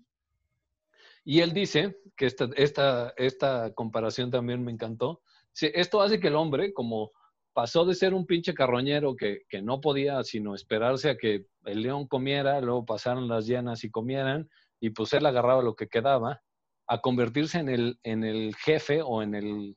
Y 1.25 1.41
él 1.41 1.53
dice 1.53 1.99
que 2.17 2.27
esta, 2.27 2.49
esta, 2.57 3.13
esta 3.17 3.75
comparación 3.75 4.31
también 4.31 4.65
me 4.65 4.73
encantó. 4.73 5.23
Esto 5.61 6.01
hace 6.01 6.21
que 6.21 6.29
el 6.29 6.37
hombre, 6.37 6.73
como 6.73 7.11
pasó 7.53 7.85
de 7.85 7.95
ser 7.95 8.15
un 8.15 8.25
pinche 8.25 8.55
carroñero 8.55 9.17
que, 9.17 9.43
que, 9.49 9.61
no 9.61 9.81
podía 9.81 10.23
sino 10.23 10.55
esperarse 10.55 11.11
a 11.11 11.17
que 11.19 11.47
el 11.65 11.83
león 11.83 12.07
comiera, 12.07 12.61
luego 12.61 12.87
pasaron 12.87 13.29
las 13.29 13.47
llenas 13.47 13.85
y 13.85 13.91
comieran, 13.91 14.49
y 14.81 14.91
pues 14.91 15.13
él 15.13 15.27
agarraba 15.27 15.63
lo 15.63 15.75
que 15.75 15.89
quedaba, 15.89 16.41
a 16.87 17.01
convertirse 17.01 17.59
en 17.59 17.69
el, 17.69 17.99
en 18.05 18.25
el 18.25 18.55
jefe 18.57 19.03
o 19.03 19.23
en 19.23 19.35
el, 19.35 19.77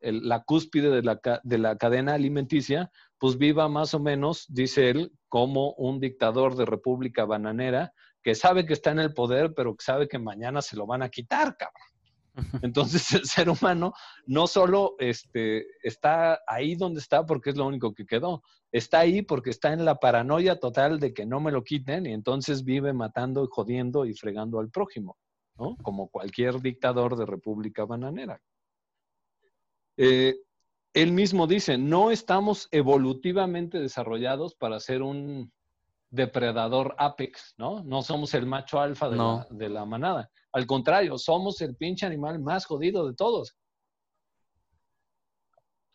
la 0.00 0.42
cúspide 0.42 0.90
de 0.90 1.02
la, 1.02 1.20
de 1.44 1.58
la 1.58 1.76
cadena 1.76 2.14
alimenticia, 2.14 2.90
pues 3.18 3.38
viva 3.38 3.68
más 3.68 3.94
o 3.94 4.00
menos, 4.00 4.46
dice 4.48 4.90
él, 4.90 5.12
como 5.36 5.72
un 5.72 6.00
dictador 6.00 6.56
de 6.56 6.64
república 6.64 7.26
bananera 7.26 7.92
que 8.22 8.34
sabe 8.34 8.64
que 8.64 8.72
está 8.72 8.92
en 8.92 9.00
el 9.00 9.12
poder, 9.12 9.52
pero 9.54 9.76
que 9.76 9.84
sabe 9.84 10.08
que 10.08 10.18
mañana 10.18 10.62
se 10.62 10.76
lo 10.76 10.86
van 10.86 11.02
a 11.02 11.10
quitar, 11.10 11.58
cabrón. 11.58 12.62
Entonces 12.62 13.12
el 13.12 13.26
ser 13.26 13.50
humano 13.50 13.92
no 14.26 14.46
solo 14.46 14.94
este, 14.98 15.66
está 15.82 16.40
ahí 16.46 16.74
donde 16.74 17.00
está 17.00 17.26
porque 17.26 17.50
es 17.50 17.56
lo 17.56 17.66
único 17.66 17.92
que 17.92 18.06
quedó, 18.06 18.42
está 18.72 19.00
ahí 19.00 19.20
porque 19.20 19.50
está 19.50 19.74
en 19.74 19.84
la 19.84 19.96
paranoia 19.96 20.58
total 20.58 20.98
de 20.98 21.12
que 21.12 21.26
no 21.26 21.38
me 21.38 21.52
lo 21.52 21.62
quiten 21.62 22.06
y 22.06 22.14
entonces 22.14 22.64
vive 22.64 22.94
matando 22.94 23.44
y 23.44 23.48
jodiendo 23.50 24.06
y 24.06 24.14
fregando 24.14 24.58
al 24.58 24.70
prójimo. 24.70 25.18
¿no? 25.58 25.76
Como 25.82 26.08
cualquier 26.08 26.62
dictador 26.62 27.14
de 27.14 27.26
república 27.26 27.84
bananera. 27.84 28.40
Eh, 29.98 30.34
él 30.96 31.12
mismo 31.12 31.46
dice, 31.46 31.78
no 31.78 32.10
estamos 32.10 32.68
evolutivamente 32.70 33.78
desarrollados 33.78 34.54
para 34.54 34.80
ser 34.80 35.02
un 35.02 35.52
depredador 36.10 36.94
apex, 36.98 37.54
¿no? 37.58 37.84
No 37.84 38.02
somos 38.02 38.34
el 38.34 38.46
macho 38.46 38.80
alfa 38.80 39.08
de, 39.08 39.16
la, 39.16 39.46
de 39.50 39.68
la 39.68 39.84
manada. 39.84 40.30
Al 40.52 40.66
contrario, 40.66 41.18
somos 41.18 41.60
el 41.60 41.76
pinche 41.76 42.06
animal 42.06 42.38
más 42.40 42.64
jodido 42.64 43.06
de 43.06 43.14
todos 43.14 43.56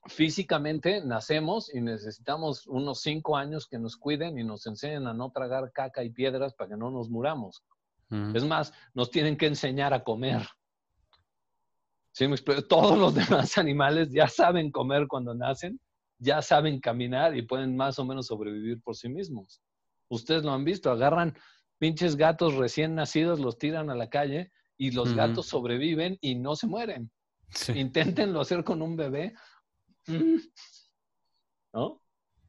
físicamente 0.08 1.02
nacemos 1.04 1.74
y 1.74 1.82
necesitamos 1.82 2.66
unos 2.68 3.02
cinco 3.02 3.38
años 3.38 3.68
que 3.68 3.78
nos 3.78 3.98
cuiden 3.98 4.40
y 4.40 4.44
nos 4.44 4.66
enseñen 4.66 5.08
a 5.08 5.14
no 5.14 5.32
tragar 5.32 5.72
caca 5.72 6.04
y 6.04 6.10
piedras 6.10 6.54
para 6.54 6.72
que 6.72 6.78
no 6.78 6.90
nos 6.90 7.10
muramos. 7.10 7.64
Es 8.34 8.44
más, 8.44 8.74
nos 8.94 9.10
tienen 9.10 9.38
que 9.38 9.46
enseñar 9.46 9.94
a 9.94 10.04
comer. 10.04 10.46
¿Sí 12.14 12.26
Todos 12.68 12.98
los 12.98 13.16
demás 13.46 13.58
animales 13.58 14.10
ya 14.12 14.28
saben 14.28 14.72
comer 14.72 15.08
cuando 15.08 15.34
nacen, 15.34 15.80
ya 16.20 16.42
saben 16.42 16.80
caminar 16.80 17.36
y 17.36 17.44
pueden 17.44 17.76
más 17.76 17.98
o 18.00 18.06
menos 18.06 18.28
sobrevivir 18.28 18.82
por 18.82 18.96
sí 18.96 19.10
mismos. 19.10 19.62
Ustedes 20.10 20.44
lo 20.44 20.52
han 20.52 20.66
visto, 20.66 20.92
agarran 20.92 21.38
pinches 21.78 22.16
gatos 22.16 22.56
recién 22.56 22.96
nacidos, 22.96 23.40
los 23.40 23.58
tiran 23.58 23.90
a 23.90 23.96
la 23.96 24.10
calle 24.10 24.52
y 24.78 24.92
los 24.92 25.14
gatos 25.16 25.48
sobreviven 25.48 26.18
y 26.22 26.36
no 26.36 26.56
se 26.56 26.68
mueren. 26.68 27.12
Inténtenlo 27.74 28.42
hacer 28.42 28.64
con 28.64 28.82
un 28.82 28.96
bebé. 28.96 29.34
Mm. 30.08 30.38
¿No? 31.74 32.02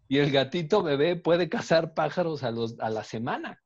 Y 0.09 0.19
el 0.19 0.31
gatito 0.31 0.83
bebé 0.83 1.17
puede 1.17 1.49
cazar 1.49 1.95
pájaros 1.95 2.43
a, 2.43 2.51
los, 2.51 2.79
a 2.81 2.91
la 2.91 3.05
semana 3.05 3.63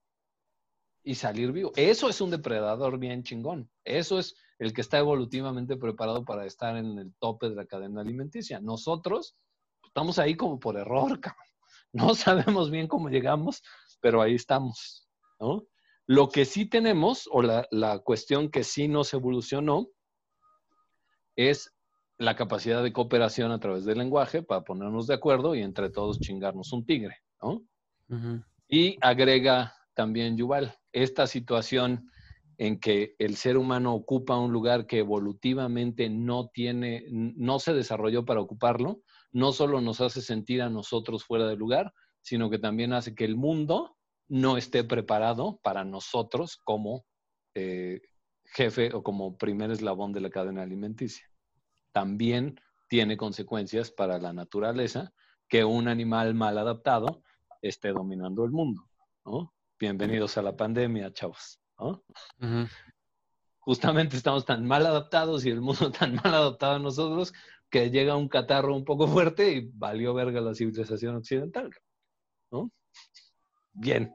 y 1.02 1.14
salir 1.14 1.52
vivo. 1.52 1.72
Eso 1.76 2.08
es 2.08 2.20
un 2.20 2.30
depredador 2.30 2.98
bien 2.98 3.22
chingón. 3.22 3.70
Eso 3.84 4.18
es 4.18 4.36
el 4.58 4.72
que 4.72 4.80
está 4.80 4.98
evolutivamente 4.98 5.76
preparado 5.76 6.24
para 6.24 6.46
estar 6.46 6.76
en 6.76 6.98
el 6.98 7.14
tope 7.18 7.48
de 7.48 7.54
la 7.54 7.66
cadena 7.66 8.00
alimenticia. 8.00 8.60
Nosotros 8.60 9.36
estamos 9.84 10.18
ahí 10.18 10.34
como 10.36 10.58
por 10.58 10.76
error, 10.76 11.20
cabrón. 11.20 11.46
No 11.92 12.14
sabemos 12.14 12.70
bien 12.70 12.88
cómo 12.88 13.08
llegamos, 13.08 13.62
pero 14.00 14.22
ahí 14.22 14.34
estamos, 14.34 15.08
¿no? 15.40 15.66
Lo 16.08 16.28
que 16.28 16.44
sí 16.44 16.66
tenemos, 16.66 17.28
o 17.32 17.42
la, 17.42 17.66
la 17.72 17.98
cuestión 17.98 18.48
que 18.48 18.62
sí 18.62 18.86
nos 18.86 19.12
evolucionó, 19.12 19.88
es 21.34 21.74
la 22.18 22.36
capacidad 22.36 22.82
de 22.82 22.92
cooperación 22.92 23.50
a 23.52 23.60
través 23.60 23.84
del 23.84 23.98
lenguaje 23.98 24.42
para 24.42 24.62
ponernos 24.62 25.06
de 25.06 25.14
acuerdo 25.14 25.54
y 25.54 25.62
entre 25.62 25.90
todos 25.90 26.20
chingarnos 26.20 26.72
un 26.72 26.86
tigre, 26.86 27.16
¿no? 27.42 27.62
Y 28.68 28.96
agrega 29.00 29.74
también 29.94 30.36
Yuval, 30.36 30.74
esta 30.92 31.26
situación 31.26 32.10
en 32.58 32.80
que 32.80 33.14
el 33.18 33.36
ser 33.36 33.56
humano 33.56 33.94
ocupa 33.94 34.38
un 34.38 34.52
lugar 34.52 34.86
que 34.86 34.98
evolutivamente 34.98 36.08
no 36.08 36.48
tiene, 36.48 37.04
no 37.10 37.58
se 37.58 37.74
desarrolló 37.74 38.24
para 38.24 38.40
ocuparlo, 38.40 39.00
no 39.32 39.52
solo 39.52 39.80
nos 39.80 40.00
hace 40.00 40.22
sentir 40.22 40.62
a 40.62 40.70
nosotros 40.70 41.24
fuera 41.24 41.46
de 41.46 41.56
lugar, 41.56 41.92
sino 42.22 42.48
que 42.48 42.58
también 42.58 42.92
hace 42.92 43.14
que 43.14 43.24
el 43.24 43.36
mundo 43.36 43.96
no 44.28 44.56
esté 44.56 44.84
preparado 44.84 45.60
para 45.62 45.84
nosotros 45.84 46.58
como 46.64 47.04
eh, 47.54 48.00
jefe 48.44 48.92
o 48.94 49.02
como 49.02 49.36
primer 49.36 49.70
eslabón 49.70 50.12
de 50.12 50.20
la 50.20 50.30
cadena 50.30 50.62
alimenticia. 50.62 51.26
También 51.92 52.58
tiene 52.88 53.16
consecuencias 53.16 53.90
para 53.90 54.18
la 54.18 54.32
naturaleza 54.32 55.12
que 55.48 55.64
un 55.64 55.88
animal 55.88 56.34
mal 56.34 56.58
adaptado 56.58 57.22
esté 57.62 57.92
dominando 57.92 58.44
el 58.44 58.50
mundo. 58.50 58.88
bienvenidos 59.78 60.38
a 60.38 60.42
la 60.42 60.56
pandemia, 60.56 61.12
chavos. 61.12 61.60
Justamente 63.58 64.16
estamos 64.16 64.44
tan 64.44 64.64
mal 64.64 64.86
adaptados 64.86 65.44
y 65.44 65.50
el 65.50 65.60
mundo 65.60 65.90
tan 65.98 66.14
mal 66.14 66.34
adaptado 66.34 66.76
a 66.76 66.78
nosotros 66.78 67.32
que 67.68 67.90
llega 67.90 68.16
un 68.16 68.28
catarro 68.28 68.74
un 68.76 68.84
poco 68.84 69.08
fuerte 69.08 69.52
y 69.52 69.70
valió 69.74 70.14
verga 70.14 70.40
la 70.40 70.54
civilización 70.54 71.16
occidental. 71.16 71.70
¿no? 72.50 72.70
Bien. 73.72 74.12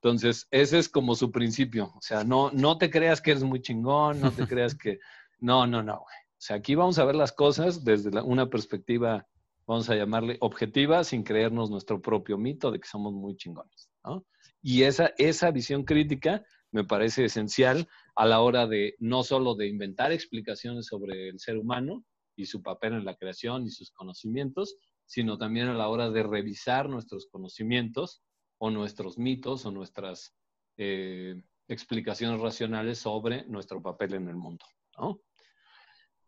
Entonces, 0.00 0.48
ese 0.50 0.78
es 0.78 0.88
como 0.88 1.14
su 1.14 1.30
principio. 1.30 1.92
O 1.94 2.00
sea, 2.00 2.24
no, 2.24 2.50
no 2.50 2.78
te 2.78 2.90
creas 2.90 3.20
que 3.20 3.32
eres 3.32 3.44
muy 3.44 3.60
chingón, 3.60 4.20
no 4.20 4.32
te 4.32 4.46
creas 4.48 4.74
que... 4.74 4.98
No, 5.38 5.66
no, 5.66 5.82
no. 5.82 5.96
O 5.98 6.06
sea, 6.38 6.56
aquí 6.56 6.74
vamos 6.74 6.98
a 6.98 7.04
ver 7.04 7.14
las 7.14 7.32
cosas 7.32 7.84
desde 7.84 8.20
una 8.22 8.48
perspectiva, 8.48 9.26
vamos 9.66 9.88
a 9.90 9.94
llamarle 9.94 10.38
objetiva, 10.40 11.04
sin 11.04 11.22
creernos 11.22 11.70
nuestro 11.70 12.00
propio 12.00 12.38
mito 12.38 12.70
de 12.70 12.80
que 12.80 12.88
somos 12.88 13.12
muy 13.12 13.36
chingones. 13.36 13.90
¿no? 14.04 14.24
Y 14.60 14.82
esa, 14.82 15.12
esa 15.18 15.50
visión 15.50 15.84
crítica 15.84 16.44
me 16.72 16.84
parece 16.84 17.26
esencial 17.26 17.88
a 18.16 18.26
la 18.26 18.40
hora 18.40 18.66
de 18.66 18.96
no 18.98 19.22
solo 19.22 19.54
de 19.54 19.68
inventar 19.68 20.10
explicaciones 20.10 20.86
sobre 20.86 21.28
el 21.28 21.38
ser 21.38 21.58
humano 21.58 22.04
y 22.34 22.46
su 22.46 22.62
papel 22.62 22.94
en 22.94 23.04
la 23.04 23.14
creación 23.14 23.64
y 23.66 23.70
sus 23.70 23.90
conocimientos, 23.92 24.76
sino 25.06 25.38
también 25.38 25.68
a 25.68 25.74
la 25.74 25.88
hora 25.88 26.10
de 26.10 26.22
revisar 26.22 26.88
nuestros 26.88 27.26
conocimientos 27.26 28.22
o 28.58 28.70
nuestros 28.70 29.18
mitos 29.18 29.66
o 29.66 29.70
nuestras 29.70 30.34
eh, 30.78 31.40
explicaciones 31.68 32.40
racionales 32.40 32.98
sobre 32.98 33.44
nuestro 33.44 33.82
papel 33.82 34.14
en 34.14 34.28
el 34.28 34.36
mundo. 34.36 34.64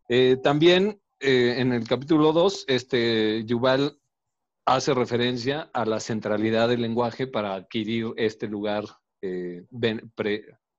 Eh, 0.09 0.37
también 0.43 1.01
eh, 1.21 1.55
en 1.59 1.73
el 1.73 1.89
capítulo 1.89 2.33
2, 2.33 2.67
este, 2.69 3.45
Yuval 3.45 3.99
hace 4.67 4.93
referencia 4.95 5.71
a 5.73 5.85
la 5.87 6.01
centralidad 6.01 6.69
del 6.69 6.83
lenguaje 6.83 7.27
para 7.27 7.55
adquirir 7.55 8.13
este 8.17 8.49
lugar 8.49 8.85
eh, 9.25 9.65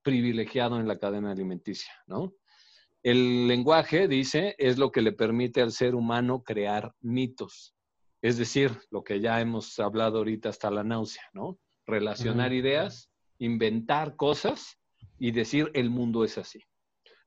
privilegiado 0.03 0.79
en 0.79 0.87
la 0.87 0.99
cadena 0.99 1.31
alimenticia, 1.31 1.91
¿no? 2.05 2.35
El 3.01 3.47
lenguaje, 3.47 4.07
dice, 4.07 4.55
es 4.57 4.77
lo 4.77 4.91
que 4.91 5.01
le 5.01 5.11
permite 5.11 5.61
al 5.61 5.71
ser 5.71 5.95
humano 5.95 6.43
crear 6.43 6.93
mitos, 7.01 7.75
es 8.21 8.37
decir, 8.37 8.71
lo 8.91 9.03
que 9.03 9.19
ya 9.19 9.41
hemos 9.41 9.79
hablado 9.79 10.19
ahorita 10.19 10.49
hasta 10.49 10.71
la 10.71 10.83
náusea, 10.83 11.23
¿no? 11.33 11.59
Relacionar 11.85 12.53
ideas, 12.53 13.11
inventar 13.39 14.15
cosas 14.15 14.79
y 15.19 15.31
decir 15.31 15.71
el 15.73 15.89
mundo 15.89 16.23
es 16.23 16.37
así. 16.37 16.59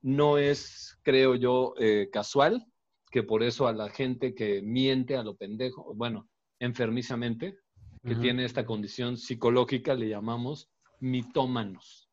No 0.01 0.39
es, 0.39 0.99
creo 1.03 1.35
yo, 1.35 1.75
eh, 1.79 2.09
casual 2.13 2.65
que 3.11 3.23
por 3.23 3.43
eso 3.43 3.67
a 3.67 3.73
la 3.73 3.89
gente 3.91 4.35
que 4.35 4.63
miente 4.63 5.17
a 5.17 5.23
lo 5.23 5.37
pendejo, 5.37 5.95
bueno, 5.95 6.29
enfermizamente, 6.61 7.59
que 8.05 8.15
tiene 8.15 8.45
esta 8.45 8.65
condición 8.65 9.17
psicológica, 9.17 9.95
le 9.95 10.09
llamamos 10.09 10.69
mitómanos. 11.01 12.11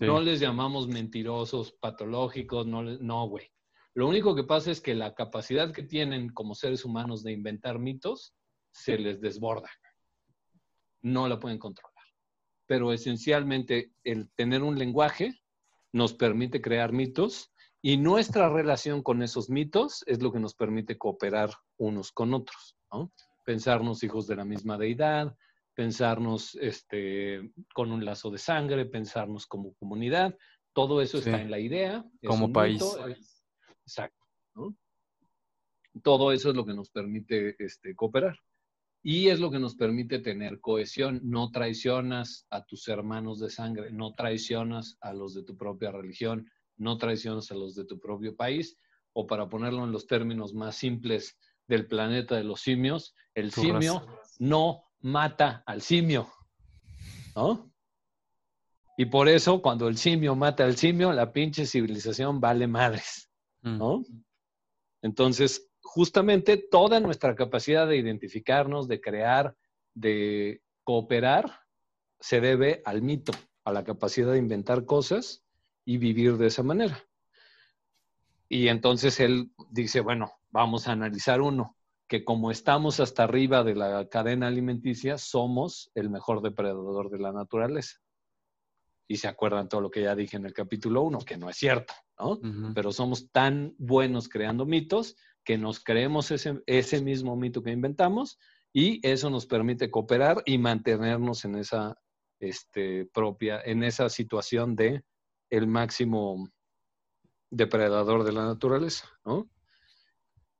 No 0.00 0.20
les 0.20 0.40
llamamos 0.40 0.88
mentirosos, 0.88 1.72
patológicos, 1.72 2.66
no, 2.66 2.82
no, 2.82 3.28
güey. 3.28 3.50
Lo 3.94 4.06
único 4.08 4.34
que 4.34 4.44
pasa 4.44 4.70
es 4.70 4.80
que 4.80 4.94
la 4.94 5.14
capacidad 5.14 5.72
que 5.72 5.82
tienen 5.82 6.28
como 6.30 6.54
seres 6.54 6.84
humanos 6.84 7.22
de 7.22 7.32
inventar 7.32 7.78
mitos 7.78 8.34
se 8.70 8.98
les 8.98 9.20
desborda. 9.20 9.70
No 11.02 11.28
la 11.28 11.38
pueden 11.38 11.58
controlar. 11.58 11.94
Pero 12.66 12.92
esencialmente 12.92 13.92
el 14.04 14.30
tener 14.30 14.62
un 14.62 14.78
lenguaje 14.78 15.40
nos 15.92 16.12
permite 16.12 16.60
crear 16.60 16.92
mitos 16.92 17.50
y 17.80 17.96
nuestra 17.96 18.48
relación 18.48 19.02
con 19.02 19.22
esos 19.22 19.48
mitos 19.50 20.04
es 20.06 20.20
lo 20.20 20.32
que 20.32 20.40
nos 20.40 20.54
permite 20.54 20.98
cooperar 20.98 21.50
unos 21.76 22.12
con 22.12 22.34
otros, 22.34 22.76
Pensarnos 23.44 24.02
hijos 24.02 24.26
de 24.26 24.36
la 24.36 24.44
misma 24.44 24.76
deidad, 24.76 25.34
pensarnos 25.78 26.56
este, 26.60 27.52
con 27.72 27.92
un 27.92 28.04
lazo 28.04 28.32
de 28.32 28.38
sangre, 28.38 28.84
pensarnos 28.84 29.46
como 29.46 29.74
comunidad, 29.74 30.36
todo 30.72 31.00
eso 31.00 31.18
está 31.18 31.40
en 31.40 31.52
la 31.52 31.60
idea. 31.60 32.04
Como 32.26 32.52
país. 32.52 32.82
exacto. 33.86 34.26
Todo 36.02 36.32
eso 36.32 36.50
es 36.50 36.56
lo 36.56 36.66
que 36.66 36.74
nos 36.74 36.90
permite 36.90 37.54
este, 37.60 37.94
cooperar. 37.94 38.36
Y 39.04 39.28
es 39.28 39.38
lo 39.38 39.52
que 39.52 39.60
nos 39.60 39.76
permite 39.76 40.18
tener 40.18 40.58
cohesión. 40.58 41.20
No 41.22 41.52
traicionas 41.52 42.44
a 42.50 42.64
tus 42.64 42.88
hermanos 42.88 43.38
de 43.38 43.48
sangre, 43.48 43.92
no 43.92 44.14
traicionas 44.14 44.98
a 45.00 45.12
los 45.12 45.32
de 45.32 45.44
tu 45.44 45.56
propia 45.56 45.92
religión, 45.92 46.50
no 46.76 46.98
traicionas 46.98 47.52
a 47.52 47.54
los 47.54 47.76
de 47.76 47.84
tu 47.84 48.00
propio 48.00 48.34
país. 48.34 48.76
O 49.12 49.28
para 49.28 49.48
ponerlo 49.48 49.84
en 49.84 49.92
los 49.92 50.08
términos 50.08 50.54
más 50.54 50.74
simples 50.74 51.38
del 51.68 51.86
planeta 51.86 52.34
de 52.34 52.42
los 52.42 52.62
simios, 52.62 53.14
el 53.36 53.52
simio 53.52 54.04
no 54.40 54.87
mata 55.00 55.62
al 55.66 55.82
simio. 55.82 56.28
¿No? 57.34 57.70
Y 58.96 59.06
por 59.06 59.28
eso, 59.28 59.62
cuando 59.62 59.86
el 59.86 59.96
simio 59.96 60.34
mata 60.34 60.64
al 60.64 60.76
simio, 60.76 61.12
la 61.12 61.32
pinche 61.32 61.66
civilización 61.66 62.40
vale 62.40 62.66
madres. 62.66 63.30
¿No? 63.62 63.98
Mm. 63.98 64.24
Entonces, 65.02 65.70
justamente 65.82 66.56
toda 66.56 67.00
nuestra 67.00 67.34
capacidad 67.34 67.86
de 67.86 67.96
identificarnos, 67.96 68.88
de 68.88 69.00
crear, 69.00 69.56
de 69.94 70.62
cooperar, 70.84 71.60
se 72.20 72.40
debe 72.40 72.82
al 72.84 73.02
mito, 73.02 73.32
a 73.64 73.72
la 73.72 73.84
capacidad 73.84 74.32
de 74.32 74.38
inventar 74.38 74.84
cosas 74.84 75.44
y 75.84 75.98
vivir 75.98 76.36
de 76.36 76.48
esa 76.48 76.62
manera. 76.62 77.04
Y 78.48 78.68
entonces 78.68 79.20
él 79.20 79.52
dice, 79.70 80.00
bueno, 80.00 80.32
vamos 80.50 80.88
a 80.88 80.92
analizar 80.92 81.40
uno, 81.40 81.76
que 82.08 82.24
como 82.24 82.50
estamos 82.50 83.00
hasta 83.00 83.24
arriba 83.24 83.62
de 83.62 83.74
la 83.74 84.08
cadena 84.08 84.46
alimenticia, 84.46 85.18
somos 85.18 85.90
el 85.94 86.08
mejor 86.08 86.40
depredador 86.40 87.10
de 87.10 87.18
la 87.18 87.32
naturaleza. 87.32 87.98
Y 89.06 89.18
se 89.18 89.28
acuerdan 89.28 89.68
todo 89.68 89.82
lo 89.82 89.90
que 89.90 90.02
ya 90.02 90.14
dije 90.14 90.36
en 90.36 90.46
el 90.46 90.52
capítulo 90.52 91.02
1, 91.02 91.20
que 91.20 91.36
no 91.36 91.48
es 91.48 91.56
cierto, 91.56 91.94
¿no? 92.18 92.40
Pero 92.74 92.92
somos 92.92 93.30
tan 93.30 93.74
buenos 93.78 94.28
creando 94.28 94.66
mitos 94.66 95.16
que 95.44 95.56
nos 95.56 95.82
creemos 95.82 96.30
ese, 96.30 96.60
ese 96.66 97.00
mismo 97.00 97.36
mito 97.36 97.62
que 97.62 97.70
inventamos 97.70 98.38
y 98.72 99.06
eso 99.06 99.30
nos 99.30 99.46
permite 99.46 99.90
cooperar 99.90 100.42
y 100.44 100.58
mantenernos 100.58 101.44
en 101.44 101.56
esa 101.56 101.96
este, 102.40 103.06
propia, 103.06 103.60
en 103.64 103.82
esa 103.82 104.08
situación 104.08 104.76
de 104.76 105.02
el 105.50 105.66
máximo 105.66 106.50
depredador 107.50 108.24
de 108.24 108.32
la 108.32 108.44
naturaleza, 108.44 109.08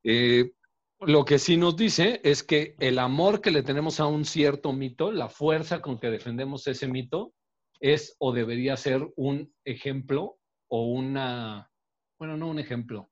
eh, 0.04 0.52
lo 1.00 1.24
que 1.24 1.38
sí 1.38 1.56
nos 1.56 1.76
dice 1.76 2.20
es 2.24 2.42
que 2.42 2.74
el 2.80 2.98
amor 2.98 3.40
que 3.40 3.50
le 3.50 3.62
tenemos 3.62 4.00
a 4.00 4.06
un 4.06 4.24
cierto 4.24 4.72
mito, 4.72 5.12
la 5.12 5.28
fuerza 5.28 5.80
con 5.80 5.98
que 5.98 6.10
defendemos 6.10 6.66
ese 6.66 6.88
mito, 6.88 7.34
es 7.80 8.16
o 8.18 8.32
debería 8.32 8.76
ser 8.76 9.06
un 9.16 9.54
ejemplo 9.64 10.38
o 10.68 10.86
una, 10.86 11.70
bueno, 12.18 12.36
no 12.36 12.48
un 12.48 12.58
ejemplo, 12.58 13.10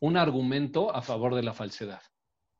un 0.00 0.16
argumento 0.16 0.94
a 0.94 1.02
favor 1.02 1.34
de 1.34 1.42
la 1.42 1.54
falsedad. 1.54 2.02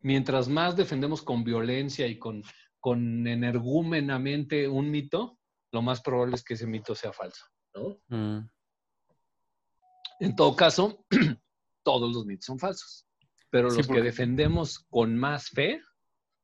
Mientras 0.01 0.49
más 0.49 0.77
defendemos 0.77 1.23
con 1.23 1.43
violencia 1.43 2.07
y 2.07 2.19
con, 2.19 2.45
con 2.79 3.27
energúmenamente 3.27 4.69
un 4.69 4.91
mito, 4.91 5.39
lo 5.73 5.83
más 5.83 6.01
probable 6.01 6.37
es 6.37 6.45
que 6.45 6.55
ese 6.55 6.67
mito 6.67 6.95
sea 6.95 7.13
falso. 7.13 7.45
Mm. 8.09 8.39
En 10.21 10.37
todo 10.37 10.55
caso, 10.55 11.05
todos 11.83 12.13
los 12.15 12.25
mitos 12.27 12.47
son 12.47 12.59
falsos, 12.59 13.08
pero 13.51 13.71
los 13.71 13.89
que 13.89 14.03
defendemos 14.03 14.81
con 14.91 15.17
más 15.17 15.49
fe 15.49 15.81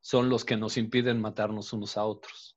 son 0.00 0.28
los 0.28 0.44
que 0.44 0.56
nos 0.56 0.76
impiden 0.76 1.20
matarnos 1.20 1.72
unos 1.72 1.96
a 1.96 2.04
otros. 2.04 2.56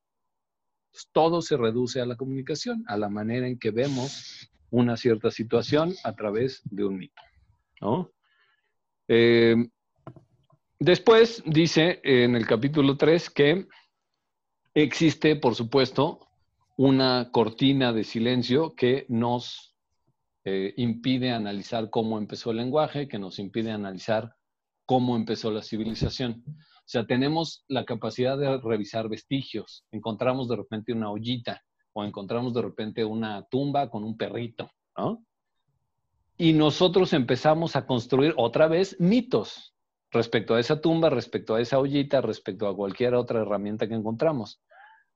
todo 1.12 1.42
se 1.42 1.58
reduce 1.58 2.02
a 2.02 2.06
la 2.06 2.16
comunicación, 2.16 2.84
a 2.88 2.98
la 2.98 3.08
manera 3.08 3.48
en 3.48 3.60
que 3.60 3.72
vemos 3.72 4.50
una 4.72 4.98
cierta 4.98 5.30
situación 5.32 5.94
a 6.04 6.16
través 6.16 6.62
de 6.66 6.86
un 6.86 6.98
mito. 6.98 7.22
¿no? 7.82 8.12
Eh, 9.08 9.56
después 10.80 11.44
dice 11.46 12.02
en 12.04 12.36
el 12.36 12.48
capítulo 12.48 12.98
3 12.98 13.30
que 13.30 13.68
existe, 14.74 15.36
por 15.36 15.56
supuesto, 15.56 16.28
una 16.78 17.30
cortina 17.32 17.94
de 17.94 18.04
silencio 18.04 18.76
que 18.76 19.06
nos 19.10 19.76
eh, 20.46 20.74
impide 20.78 21.32
analizar 21.32 21.90
cómo 21.90 22.18
empezó 22.18 22.52
el 22.52 22.58
lenguaje, 22.58 23.08
que 23.08 23.20
nos 23.20 23.40
impide 23.40 23.72
analizar 23.72 24.37
cómo 24.88 25.16
empezó 25.16 25.52
la 25.52 25.62
civilización. 25.62 26.44
O 26.48 26.90
sea, 26.90 27.06
tenemos 27.06 27.64
la 27.68 27.86
capacidad 27.86 28.40
de 28.40 28.58
revisar 28.58 29.08
vestigios. 29.08 29.86
Encontramos 29.92 30.48
de 30.48 30.56
repente 30.56 30.94
una 30.94 31.12
ollita 31.12 31.62
o 31.94 32.04
encontramos 32.04 32.56
de 32.56 32.64
repente 32.64 33.06
una 33.06 33.46
tumba 33.52 33.92
con 33.92 34.04
un 34.04 34.18
perrito, 34.18 34.72
¿no? 34.98 35.22
y 36.38 36.54
nosotros 36.54 37.14
empezamos 37.14 37.76
a 37.76 37.88
construir 37.88 38.34
otra 38.38 38.68
vez 38.68 38.96
mitos 39.00 39.74
respecto 40.12 40.54
a 40.54 40.60
esa 40.60 40.80
tumba, 40.80 41.10
respecto 41.10 41.56
a 41.56 41.62
esa 41.62 41.80
ollita, 41.80 42.22
respecto 42.22 42.68
a 42.68 42.76
cualquier 42.76 43.16
otra 43.16 43.42
herramienta 43.42 43.88
que 43.88 43.96
encontramos. 43.96 44.62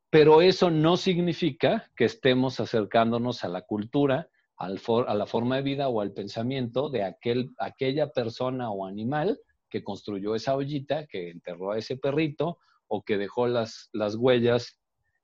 Pero 0.09 0.41
eso 0.41 0.71
no 0.71 0.97
significa 0.97 1.89
que 1.95 2.05
estemos 2.05 2.59
acercándonos 2.59 3.43
a 3.43 3.49
la 3.49 3.61
cultura, 3.61 4.29
a 4.57 5.15
la 5.15 5.25
forma 5.25 5.55
de 5.55 5.61
vida 5.61 5.87
o 5.87 6.01
al 6.01 6.11
pensamiento 6.11 6.89
de 6.89 7.03
aquel, 7.03 7.51
aquella 7.57 8.11
persona 8.11 8.69
o 8.69 8.85
animal 8.85 9.39
que 9.71 9.83
construyó 9.83 10.35
esa 10.35 10.55
ollita, 10.55 11.07
que 11.07 11.31
enterró 11.31 11.71
a 11.71 11.79
ese 11.79 11.97
perrito 11.97 12.59
o 12.87 13.01
que 13.01 13.17
dejó 13.17 13.47
las, 13.47 13.89
las 13.93 14.15
huellas 14.15 14.79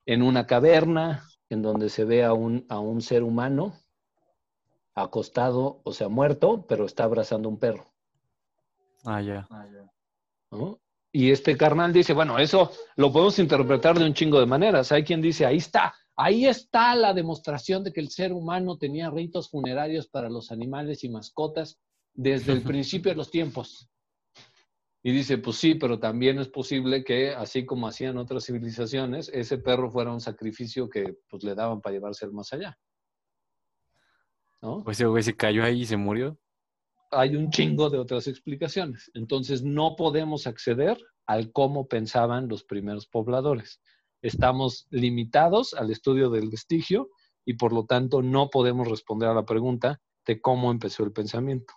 en 0.08 0.24
una 0.24 0.48
caverna 0.48 1.28
en 1.50 1.62
donde 1.62 1.90
se 1.90 2.06
ve 2.06 2.24
a 2.24 2.34
un, 2.34 2.66
a 2.70 2.80
un 2.80 3.02
ser 3.02 3.24
humano 3.24 3.76
acostado, 4.96 5.82
o 5.84 5.94
sea, 5.94 6.08
muerto, 6.08 6.66
pero 6.68 6.86
está 6.86 7.04
abrazando 7.04 7.50
un 7.50 7.60
perro. 7.60 7.86
Ah, 9.06 9.22
ya. 9.22 9.48
Y 11.12 11.32
este 11.32 11.56
carnal 11.56 11.94
dice, 11.94 12.14
bueno, 12.14 12.40
eso 12.40 12.72
lo 12.96 13.12
podemos 13.12 13.38
interpretar 13.40 14.00
de 14.00 14.06
un 14.06 14.14
chingo 14.14 14.40
de 14.40 14.46
maneras. 14.46 14.92
Hay 14.92 15.04
quien 15.04 15.22
dice, 15.22 15.46
ahí 15.46 15.58
está, 15.58 15.94
ahí 16.16 16.46
está 16.46 16.96
la 16.96 17.14
demostración 17.14 17.84
de 17.84 17.94
que 17.94 18.02
el 18.02 18.10
ser 18.10 18.34
humano 18.34 18.78
tenía 18.78 19.10
ritos 19.10 19.50
funerarios 19.50 20.08
para 20.08 20.30
los 20.30 20.52
animales 20.52 21.04
y 21.04 21.10
mascotas 21.10 21.80
desde 22.14 22.54
el 22.54 22.62
principio 22.64 23.12
de 23.12 23.18
los 23.18 23.30
tiempos. 23.30 23.90
Y 25.08 25.14
dice, 25.14 25.38
pues 25.38 25.56
sí, 25.56 25.76
pero 25.76 26.00
también 26.00 26.38
es 26.38 26.50
posible 26.50 27.02
que, 27.06 27.30
así 27.30 27.66
como 27.66 27.88
hacían 27.88 28.18
otras 28.18 28.46
civilizaciones, 28.46 29.32
ese 29.34 29.58
perro 29.58 29.90
fuera 29.90 30.12
un 30.12 30.20
sacrificio 30.20 30.90
que 30.90 31.16
pues, 31.30 31.46
le 31.46 31.56
daban 31.56 31.80
para 31.80 31.94
llevarse 31.94 32.26
el 32.26 32.34
más 32.34 32.52
allá. 32.52 32.78
¿no? 34.62 34.84
Pues 34.84 34.98
ese 34.98 35.06
güey 35.06 35.24
se 35.24 35.34
cayó 35.34 35.64
ahí 35.64 35.84
y 35.84 35.86
se 35.86 35.96
murió. 35.96 36.38
Hay 37.10 37.38
un 37.38 37.50
chingo 37.52 37.90
de 37.90 38.00
otras 38.00 38.28
explicaciones. 38.28 39.10
Entonces 39.14 39.64
no 39.64 39.96
podemos 39.96 40.46
acceder 40.46 40.98
al 41.26 41.54
cómo 41.54 41.88
pensaban 41.88 42.50
los 42.50 42.66
primeros 42.66 43.08
pobladores. 43.08 43.80
Estamos 44.22 44.88
limitados 44.90 45.74
al 45.74 45.90
estudio 45.90 46.30
del 46.30 46.50
vestigio 46.50 47.12
y 47.46 47.54
por 47.54 47.72
lo 47.72 47.86
tanto 47.86 48.22
no 48.22 48.50
podemos 48.50 48.90
responder 48.90 49.30
a 49.30 49.34
la 49.34 49.46
pregunta 49.46 50.02
de 50.26 50.42
cómo 50.42 50.70
empezó 50.70 51.06
el 51.06 51.14
pensamiento. 51.14 51.76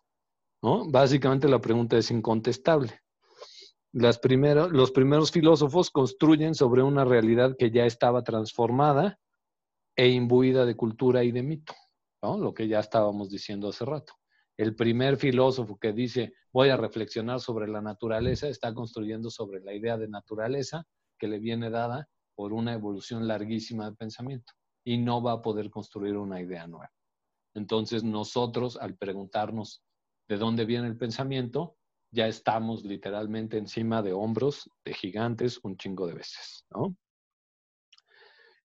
¿no? 0.65 0.91
Básicamente 0.91 1.47
la 1.47 1.61
pregunta 1.61 1.97
es 1.97 2.11
incontestable. 2.11 3.01
Las 3.93 4.21
los 4.71 4.93
primeros 4.93 5.33
filósofos 5.33 5.91
construyen 5.91 6.55
sobre 6.55 6.83
una 6.83 7.05
realidad 7.05 7.57
que 7.59 7.73
ya 7.73 7.87
estaba 7.87 8.23
transformada 8.23 9.19
e 9.97 10.09
imbuida 10.09 10.65
de 10.65 10.77
cultura 10.77 11.25
y 11.25 11.33
de 11.33 11.43
mito. 11.43 11.75
Lo 12.23 12.55
que 12.55 12.69
ya 12.69 12.79
estábamos 12.79 13.31
diciendo 13.31 13.69
hace 13.69 13.85
rato. 13.85 14.13
El 14.57 14.77
primer 14.77 15.17
filósofo 15.17 15.79
que 15.79 15.93
dice 15.93 16.35
voy 16.53 16.69
a 16.69 16.77
reflexionar 16.77 17.41
sobre 17.41 17.67
la 17.67 17.81
naturaleza 17.81 18.47
está 18.49 18.73
construyendo 18.75 19.31
sobre 19.31 19.61
la 19.61 19.75
idea 19.75 19.97
de 19.97 20.07
naturaleza 20.07 20.85
que 21.19 21.27
le 21.27 21.39
viene 21.39 21.71
dada 21.71 22.09
por 22.37 22.53
una 22.53 22.75
evolución 22.75 23.27
larguísima 23.27 23.91
de 23.91 23.97
pensamiento 23.97 24.53
y 24.85 24.99
no 24.99 25.23
va 25.23 25.33
a 25.33 25.43
poder 25.43 25.69
construir 25.69 26.17
una 26.17 26.41
idea 26.41 26.67
nueva. 26.67 26.93
Entonces 27.55 28.05
nosotros 28.05 28.77
al 28.77 28.97
preguntarnos 28.97 29.83
de 30.29 30.37
dónde 30.37 30.65
viene 30.65 30.87
el 30.87 30.97
pensamiento, 30.97 31.77
ya 32.11 32.27
estamos 32.27 32.85
literalmente 32.85 33.59
encima 33.59 34.03
de 34.03 34.13
hombros 34.13 34.71
de 34.85 34.95
gigantes 34.95 35.61
un 35.63 35.77
chingo 35.77 36.07
de 36.07 36.15
veces. 36.15 36.65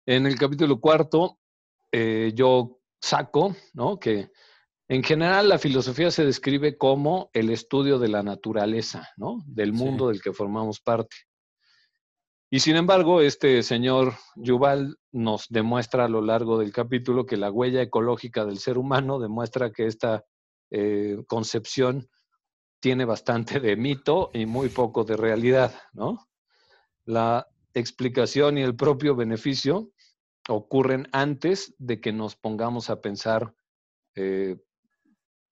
En 0.07 0.27
el 0.27 0.37
capítulo 0.37 0.81
cuarto, 0.81 1.39
eh, 1.93 2.33
yo 2.35 2.81
saco, 3.01 3.55
¿no? 3.75 3.99
Que 3.99 4.31
En 4.89 5.03
general, 5.03 5.49
la 5.49 5.59
filosofía 5.59 6.11
se 6.11 6.25
describe 6.25 6.77
como 6.77 7.31
el 7.33 7.49
estudio 7.49 7.99
de 7.99 8.09
la 8.09 8.23
naturaleza, 8.23 9.09
¿no? 9.17 9.39
Del 9.47 9.73
mundo 9.73 10.09
del 10.09 10.21
que 10.21 10.35
formamos 10.35 10.81
parte. 10.81 11.17
Y 12.51 12.61
sin 12.61 12.77
embargo, 12.77 13.23
este 13.23 13.63
señor 13.63 14.13
Yuval 14.37 14.99
nos 15.11 15.47
demuestra 15.49 16.05
a 16.05 16.09
lo 16.09 16.21
largo 16.21 16.59
del 16.59 16.73
capítulo 16.73 17.25
que 17.25 17.39
la 17.39 17.51
huella 17.51 17.81
ecológica 17.81 18.45
del 18.45 18.59
ser 18.59 18.77
humano 18.77 19.19
demuestra 19.19 19.71
que 19.73 19.87
esta 19.87 20.27
eh, 20.71 21.25
concepción 21.27 22.11
tiene 22.83 23.05
bastante 23.05 23.61
de 23.61 23.77
mito 23.77 24.31
y 24.35 24.45
muy 24.45 24.69
poco 24.69 25.05
de 25.05 25.17
realidad, 25.17 25.73
¿no? 25.93 26.29
La 27.05 27.47
explicación 27.75 28.59
y 28.59 28.63
el 28.63 28.75
propio 28.75 29.15
beneficio 29.15 29.93
ocurren 30.49 31.07
antes 31.13 31.77
de 31.79 32.01
que 32.01 32.13
nos 32.13 32.35
pongamos 32.35 32.91
a 32.91 33.01
pensar 33.01 33.55
eh, 34.17 34.57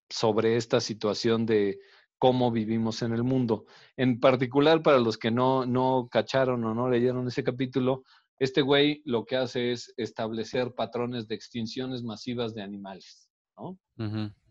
sobre 0.09 0.57
esta 0.57 0.81
situación 0.81 1.45
de 1.45 1.79
cómo 2.17 2.51
vivimos 2.51 3.01
en 3.01 3.13
el 3.13 3.23
mundo. 3.23 3.65
En 3.95 4.19
particular, 4.19 4.83
para 4.83 4.99
los 4.99 5.17
que 5.17 5.31
no, 5.31 5.65
no 5.65 6.09
cacharon 6.11 6.65
o 6.65 6.75
no 6.75 6.89
leyeron 6.89 7.29
ese 7.29 7.45
capítulo, 7.45 8.03
este 8.39 8.61
güey 8.61 9.01
lo 9.05 9.23
que 9.23 9.37
hace 9.37 9.71
es 9.71 9.93
establecer 9.95 10.73
patrones 10.75 11.29
de 11.29 11.35
extinciones 11.35 12.03
masivas 12.03 12.53
de 12.53 12.61
animales, 12.61 13.30
¿no? 13.57 13.79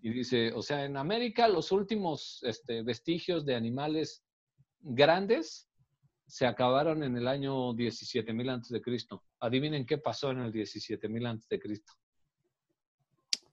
Y 0.02 0.10
dice, 0.10 0.52
o 0.52 0.62
sea, 0.62 0.84
en 0.84 0.96
América 0.96 1.48
los 1.48 1.72
últimos 1.72 2.38
este, 2.42 2.82
vestigios 2.82 3.44
de 3.44 3.56
animales 3.56 4.22
grandes 4.80 5.68
se 6.30 6.46
acabaron 6.46 7.02
en 7.02 7.16
el 7.16 7.26
año 7.26 7.72
17.000 7.72 8.50
antes 8.50 8.70
de 8.70 8.80
Cristo. 8.80 9.24
Adivinen 9.40 9.84
qué 9.84 9.98
pasó 9.98 10.30
en 10.30 10.38
el 10.38 10.52
17.000 10.52 11.26
antes 11.26 11.48
de 11.48 11.58
Cristo. 11.58 11.92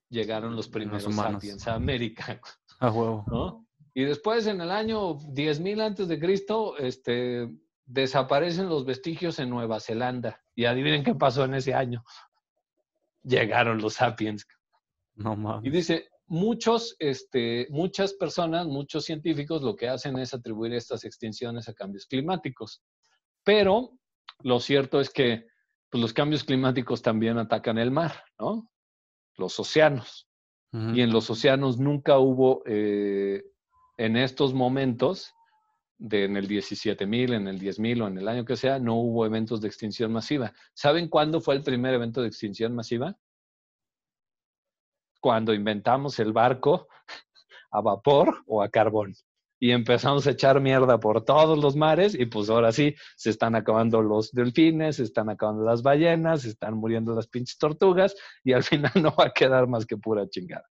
Llegaron 0.10 0.56
los 0.56 0.70
primeros 0.70 1.14
sapiens 1.14 1.68
a 1.68 1.74
América. 1.74 2.40
A 2.80 2.92
huevo. 2.92 3.26
¿no? 3.28 3.68
Y 3.96 4.04
después, 4.04 4.46
en 4.46 4.62
el 4.62 4.70
año 4.70 5.16
10.000 5.16 5.82
antes 5.82 6.08
de 6.08 6.20
Cristo, 6.20 6.78
este, 6.78 7.50
desaparecen 7.88 8.70
los 8.70 8.86
vestigios 8.86 9.40
en 9.40 9.50
Nueva 9.50 9.80
Zelanda. 9.80 10.40
Y 10.54 10.66
adivinen 10.66 11.04
qué 11.04 11.16
pasó 11.16 11.46
en 11.46 11.56
ese 11.56 11.74
año. 11.74 12.06
Llegaron 13.24 13.82
los 13.82 13.96
sapiens. 13.96 14.48
No 15.18 15.36
mames. 15.36 15.66
Y 15.66 15.70
dice, 15.70 16.10
muchos, 16.28 16.96
este, 17.00 17.68
muchas 17.70 18.14
personas, 18.14 18.68
muchos 18.68 19.06
científicos 19.06 19.62
lo 19.62 19.76
que 19.76 19.90
hacen 19.90 20.18
es 20.18 20.34
atribuir 20.34 20.74
estas 20.74 21.04
extinciones 21.04 21.68
a 21.68 21.74
cambios 21.74 22.06
climáticos. 22.06 22.82
Pero 23.44 23.98
lo 24.44 24.60
cierto 24.60 25.00
es 25.00 25.10
que 25.10 25.48
pues, 25.90 26.02
los 26.02 26.14
cambios 26.14 26.44
climáticos 26.44 27.02
también 27.02 27.38
atacan 27.38 27.78
el 27.78 27.92
mar, 27.92 28.24
¿no? 28.40 28.70
Los 29.36 29.60
océanos. 29.60 30.26
Y 30.74 31.02
en 31.02 31.12
los 31.12 31.28
océanos 31.32 31.80
nunca 31.80 32.20
hubo 32.20 32.62
eh, 32.68 33.44
en 33.98 34.16
estos 34.16 34.54
momentos, 34.54 35.34
de, 35.98 36.26
en 36.26 36.38
el 36.38 36.48
17.000, 36.48 37.34
en 37.34 37.48
el 37.48 37.60
10.000 37.60 38.04
o 38.04 38.08
en 38.08 38.18
el 38.20 38.28
año 38.28 38.46
que 38.46 38.56
sea, 38.56 38.78
no 38.78 38.96
hubo 38.96 39.26
eventos 39.26 39.60
de 39.62 39.70
extinción 39.70 40.12
masiva. 40.12 40.54
¿Saben 40.74 41.08
cuándo 41.08 41.42
fue 41.42 41.56
el 41.56 41.64
primer 41.64 41.96
evento 41.96 42.22
de 42.22 42.28
extinción 42.28 42.76
masiva? 42.76 43.18
Cuando 45.20 45.54
inventamos 45.54 46.20
el 46.20 46.34
barco 46.34 46.88
a 47.72 47.82
vapor 47.82 48.44
o 48.46 48.62
a 48.62 48.70
carbón 48.70 49.14
y 49.60 49.72
empezamos 49.72 50.28
a 50.28 50.32
echar 50.32 50.62
mierda 50.62 51.00
por 51.00 51.24
todos 51.24 51.58
los 51.58 51.76
mares 51.76 52.14
y 52.14 52.26
pues 52.28 52.50
ahora 52.50 52.72
sí, 52.72 52.96
se 53.16 53.30
están 53.30 53.56
acabando 53.56 54.02
los 54.02 54.32
delfines, 54.32 54.98
se 54.98 55.04
están 55.04 55.30
acabando 55.30 55.64
las 55.64 55.82
ballenas, 55.82 56.42
se 56.42 56.50
están 56.50 56.76
muriendo 56.76 57.16
las 57.16 57.28
pinches 57.28 57.58
tortugas 57.58 58.16
y 58.44 58.54
al 58.54 58.64
final 58.64 58.92
no 58.96 59.14
va 59.18 59.26
a 59.26 59.34
quedar 59.34 59.68
más 59.68 59.86
que 59.86 59.98
pura 59.98 60.28
chingada. 60.30 60.66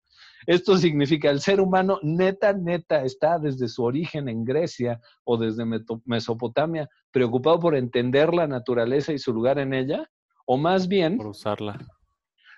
Esto 0.46 0.76
significa 0.76 1.30
el 1.30 1.40
ser 1.40 1.60
humano 1.60 2.00
neta, 2.02 2.52
neta, 2.52 3.04
está 3.04 3.38
desde 3.38 3.68
su 3.68 3.84
origen 3.84 4.28
en 4.28 4.44
Grecia 4.44 5.00
o 5.22 5.36
desde 5.36 5.64
Mesopotamia 6.04 6.88
preocupado 7.12 7.60
por 7.60 7.76
entender 7.76 8.34
la 8.34 8.48
naturaleza 8.48 9.12
y 9.12 9.18
su 9.18 9.32
lugar 9.32 9.60
en 9.60 9.72
ella, 9.72 10.10
o 10.44 10.56
más 10.56 10.88
bien... 10.88 11.16
Por 11.16 11.28
usarla. 11.28 11.78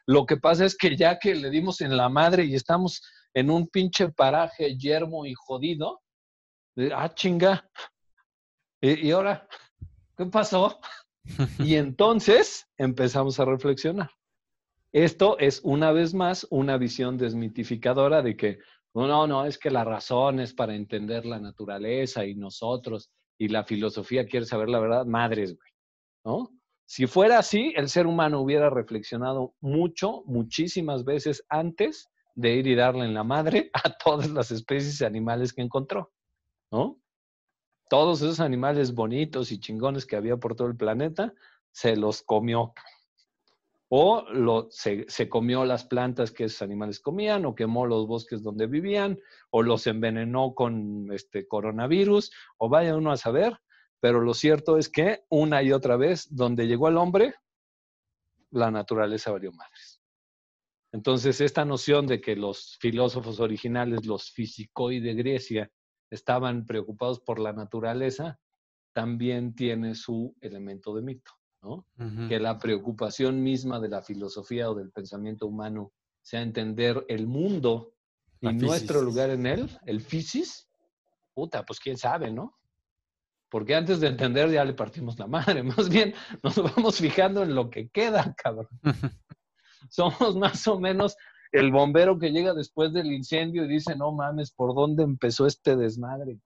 Lo 0.06 0.26
que 0.26 0.36
pasa 0.36 0.64
es 0.64 0.76
que 0.76 0.96
ya 0.96 1.18
que 1.18 1.34
le 1.34 1.50
dimos 1.50 1.80
en 1.80 1.96
la 1.96 2.08
madre 2.08 2.44
y 2.44 2.54
estamos 2.54 3.02
en 3.32 3.50
un 3.50 3.68
pinche 3.68 4.08
paraje 4.10 4.76
yermo 4.76 5.26
y 5.26 5.34
jodido, 5.34 6.02
ah, 6.92 7.12
chinga, 7.14 7.68
¿y, 8.80 9.08
y 9.08 9.10
ahora 9.10 9.48
qué 10.16 10.26
pasó? 10.26 10.78
y 11.58 11.74
entonces 11.76 12.66
empezamos 12.76 13.40
a 13.40 13.44
reflexionar. 13.44 14.10
Esto 14.92 15.38
es 15.38 15.60
una 15.64 15.90
vez 15.90 16.14
más 16.14 16.46
una 16.50 16.76
visión 16.76 17.18
desmitificadora 17.18 18.22
de 18.22 18.36
que 18.36 18.58
no, 18.94 19.26
no, 19.26 19.44
es 19.44 19.58
que 19.58 19.70
la 19.70 19.82
razón 19.82 20.38
es 20.38 20.54
para 20.54 20.74
entender 20.76 21.26
la 21.26 21.40
naturaleza 21.40 22.24
y 22.24 22.36
nosotros 22.36 23.10
y 23.36 23.48
la 23.48 23.64
filosofía 23.64 24.24
quiere 24.24 24.46
saber 24.46 24.68
la 24.68 24.78
verdad, 24.78 25.04
madres, 25.04 25.56
güey, 25.56 25.72
¿no? 26.24 26.53
Si 26.86 27.06
fuera 27.06 27.38
así, 27.38 27.72
el 27.76 27.88
ser 27.88 28.06
humano 28.06 28.40
hubiera 28.40 28.70
reflexionado 28.70 29.54
mucho, 29.60 30.22
muchísimas 30.26 31.04
veces 31.04 31.44
antes 31.48 32.10
de 32.34 32.54
ir 32.54 32.66
y 32.66 32.74
darle 32.74 33.04
en 33.04 33.14
la 33.14 33.24
madre 33.24 33.70
a 33.84 33.90
todas 33.90 34.30
las 34.30 34.50
especies 34.50 34.98
de 34.98 35.06
animales 35.06 35.52
que 35.52 35.62
encontró, 35.62 36.12
¿no? 36.70 36.98
Todos 37.88 38.22
esos 38.22 38.40
animales 38.40 38.94
bonitos 38.94 39.52
y 39.52 39.60
chingones 39.60 40.06
que 40.06 40.16
había 40.16 40.36
por 40.36 40.56
todo 40.56 40.68
el 40.68 40.76
planeta, 40.76 41.32
se 41.70 41.96
los 41.96 42.22
comió 42.22 42.72
o 43.96 44.24
lo, 44.32 44.66
se, 44.70 45.28
comió 45.28 45.64
las 45.64 45.84
plantas 45.84 46.32
que 46.32 46.44
esos 46.44 46.62
animales 46.62 46.98
comían, 46.98 47.44
o 47.44 47.54
quemó 47.54 47.86
los 47.86 48.08
bosques 48.08 48.42
donde 48.42 48.66
vivían, 48.66 49.20
o 49.50 49.62
los 49.62 49.86
envenenó 49.86 50.52
con 50.52 51.12
este 51.12 51.46
coronavirus, 51.46 52.32
o 52.58 52.68
vaya 52.68 52.96
uno 52.96 53.12
a 53.12 53.16
saber, 53.16 53.56
pero 54.04 54.20
lo 54.20 54.34
cierto 54.34 54.76
es 54.76 54.90
que 54.90 55.24
una 55.30 55.62
y 55.62 55.72
otra 55.72 55.96
vez, 55.96 56.28
donde 56.28 56.66
llegó 56.66 56.88
el 56.88 56.98
hombre, 56.98 57.36
la 58.50 58.70
naturaleza 58.70 59.32
valió 59.32 59.50
madres. 59.50 60.02
Entonces, 60.92 61.40
esta 61.40 61.64
noción 61.64 62.06
de 62.06 62.20
que 62.20 62.36
los 62.36 62.76
filósofos 62.82 63.40
originales, 63.40 64.04
los 64.04 64.30
fisicoi 64.30 65.00
de 65.00 65.14
Grecia, 65.14 65.72
estaban 66.10 66.66
preocupados 66.66 67.18
por 67.20 67.38
la 67.38 67.54
naturaleza, 67.54 68.38
también 68.92 69.54
tiene 69.54 69.94
su 69.94 70.36
elemento 70.42 70.94
de 70.94 71.00
mito. 71.00 71.32
Que 72.28 72.38
la 72.38 72.58
preocupación 72.58 73.42
misma 73.42 73.80
de 73.80 73.88
la 73.88 74.02
filosofía 74.02 74.70
o 74.70 74.74
del 74.74 74.90
pensamiento 74.90 75.46
humano 75.46 75.94
sea 76.20 76.42
entender 76.42 77.06
el 77.08 77.26
mundo 77.26 77.94
y 78.42 78.52
nuestro 78.52 79.00
lugar 79.00 79.30
en 79.30 79.46
él, 79.46 79.70
el 79.86 80.02
fisis, 80.02 80.68
puta, 81.32 81.64
pues 81.64 81.80
quién 81.80 81.96
sabe, 81.96 82.30
¿no? 82.30 82.58
Porque 83.48 83.74
antes 83.74 84.00
de 84.00 84.08
entender 84.08 84.50
ya 84.50 84.64
le 84.64 84.74
partimos 84.74 85.18
la 85.18 85.26
madre, 85.26 85.62
más 85.62 85.88
bien 85.88 86.14
nos 86.42 86.56
vamos 86.56 86.98
fijando 86.98 87.42
en 87.42 87.54
lo 87.54 87.70
que 87.70 87.88
queda, 87.88 88.34
cabrón. 88.36 88.68
Somos 89.90 90.36
más 90.36 90.66
o 90.66 90.80
menos 90.80 91.16
el 91.52 91.70
bombero 91.70 92.18
que 92.18 92.32
llega 92.32 92.52
después 92.52 92.92
del 92.92 93.12
incendio 93.12 93.64
y 93.64 93.68
dice, 93.68 93.94
no 93.94 94.10
mames, 94.12 94.50
¿por 94.50 94.74
dónde 94.74 95.04
empezó 95.04 95.46
este 95.46 95.76
desmadre? 95.76 96.38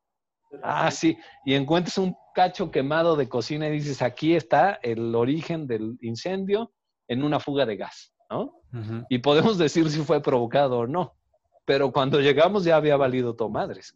Ah, 0.63 0.91
sí, 0.91 1.17
y 1.45 1.55
encuentras 1.55 1.99
un 1.99 2.17
cacho 2.35 2.71
quemado 2.71 3.17
de 3.17 3.29
cocina 3.29 3.69
y 3.69 3.73
dices, 3.73 4.03
aquí 4.03 4.35
está 4.35 4.79
el 4.83 5.15
origen 5.15 5.67
del 5.67 5.99
incendio 6.01 6.73
en 7.07 7.23
una 7.23 7.41
fuga 7.41 7.67
de 7.67 7.77
gas, 7.77 8.13
¿no? 8.31 8.61
Y 9.09 9.19
podemos 9.19 9.57
decir 9.57 9.91
si 9.91 10.01
fue 10.01 10.23
provocado 10.23 10.81
o 10.81 10.87
no, 10.87 11.15
pero 11.65 11.93
cuando 11.93 12.21
llegamos 12.21 12.65
ya 12.65 12.77
había 12.77 12.97
valido 12.97 13.35
todo 13.35 13.49
madres. 13.49 13.95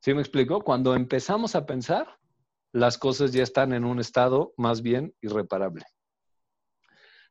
¿Sí 0.00 0.14
me 0.14 0.20
explico? 0.20 0.60
Cuando 0.60 0.94
empezamos 0.94 1.54
a 1.54 1.66
pensar, 1.66 2.18
las 2.72 2.98
cosas 2.98 3.32
ya 3.32 3.42
están 3.42 3.72
en 3.72 3.84
un 3.84 4.00
estado 4.00 4.54
más 4.56 4.82
bien 4.82 5.14
irreparable. 5.20 5.84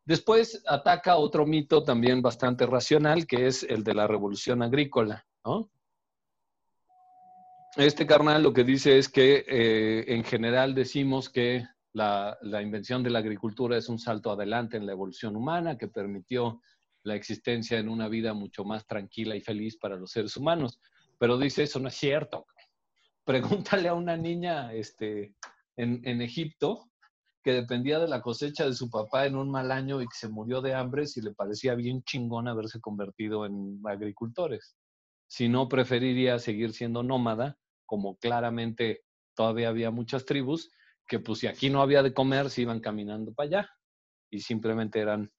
Después 0.05 0.63
ataca 0.67 1.17
otro 1.17 1.45
mito 1.45 1.83
también 1.83 2.21
bastante 2.21 2.65
racional, 2.65 3.27
que 3.27 3.47
es 3.47 3.63
el 3.63 3.83
de 3.83 3.93
la 3.93 4.07
revolución 4.07 4.63
agrícola, 4.63 5.25
este 7.77 8.07
carnal 8.07 8.41
lo 8.41 8.51
que 8.51 8.63
dice 8.63 8.97
es 8.97 9.09
que 9.09 9.45
eh, 9.47 10.05
en 10.07 10.23
general 10.23 10.73
decimos 10.73 11.29
que 11.29 11.65
la, 11.93 12.37
invención 12.61 13.03
de 13.03 13.09
la 13.09 13.19
agricultura 13.19 13.77
es 13.77 13.89
un 13.89 13.99
salto 13.99 14.31
adelante 14.31 14.77
en 14.77 14.85
la 14.85 14.91
evolución 14.91 15.35
humana 15.35 15.77
que 15.77 15.87
permitió 15.87 16.61
la 17.03 17.15
existencia 17.15 17.77
en 17.77 17.87
una 17.87 18.07
vida 18.07 18.33
mucho 18.33 18.63
más 18.63 18.85
tranquila 18.87 19.35
y 19.35 19.41
feliz 19.41 19.77
para 19.77 19.97
los 19.97 20.11
seres 20.11 20.35
humanos. 20.35 20.79
Pero 21.19 21.37
dice, 21.37 21.63
eso 21.63 21.79
no 21.79 21.89
es 21.89 21.95
cierto. 21.95 22.47
Pregúntale 23.29 23.89
a 23.89 23.93
una 23.93 24.17
niña 24.17 24.73
este, 24.73 25.35
en, 25.77 26.01
en 26.03 26.21
Egipto 26.21 26.89
que 27.43 27.53
dependía 27.53 27.99
de 27.99 28.07
la 28.07 28.21
cosecha 28.21 28.65
de 28.65 28.73
su 28.73 28.89
papá 28.89 29.25
en 29.25 29.35
un 29.35 29.51
mal 29.51 29.71
año 29.71 30.01
y 30.01 30.05
que 30.05 30.17
se 30.17 30.29
murió 30.29 30.61
de 30.61 30.73
hambre 30.73 31.05
si 31.05 31.21
le 31.21 31.33
parecía 31.33 31.75
bien 31.75 32.01
chingón 32.03 32.47
haberse 32.47 32.81
convertido 32.81 33.45
en 33.45 33.79
agricultores 33.85 34.75
si 35.29 35.47
no 35.47 35.69
preferiría 35.69 36.39
seguir 36.39 36.73
siendo 36.73 37.03
nómada, 37.03 37.57
como 37.85 38.17
claramente 38.17 39.03
todavía 39.35 39.69
había 39.69 39.91
muchas 39.91 40.25
tribus, 40.25 40.71
que 41.07 41.19
pues 41.19 41.39
si 41.39 41.47
aquí 41.47 41.69
no 41.69 41.81
había 41.81 42.03
de 42.03 42.13
comer, 42.13 42.49
se 42.49 42.63
iban 42.63 42.81
caminando 42.81 43.33
para 43.33 43.47
allá 43.47 43.69
y 44.31 44.39
simplemente 44.39 44.99
eran 44.99 45.31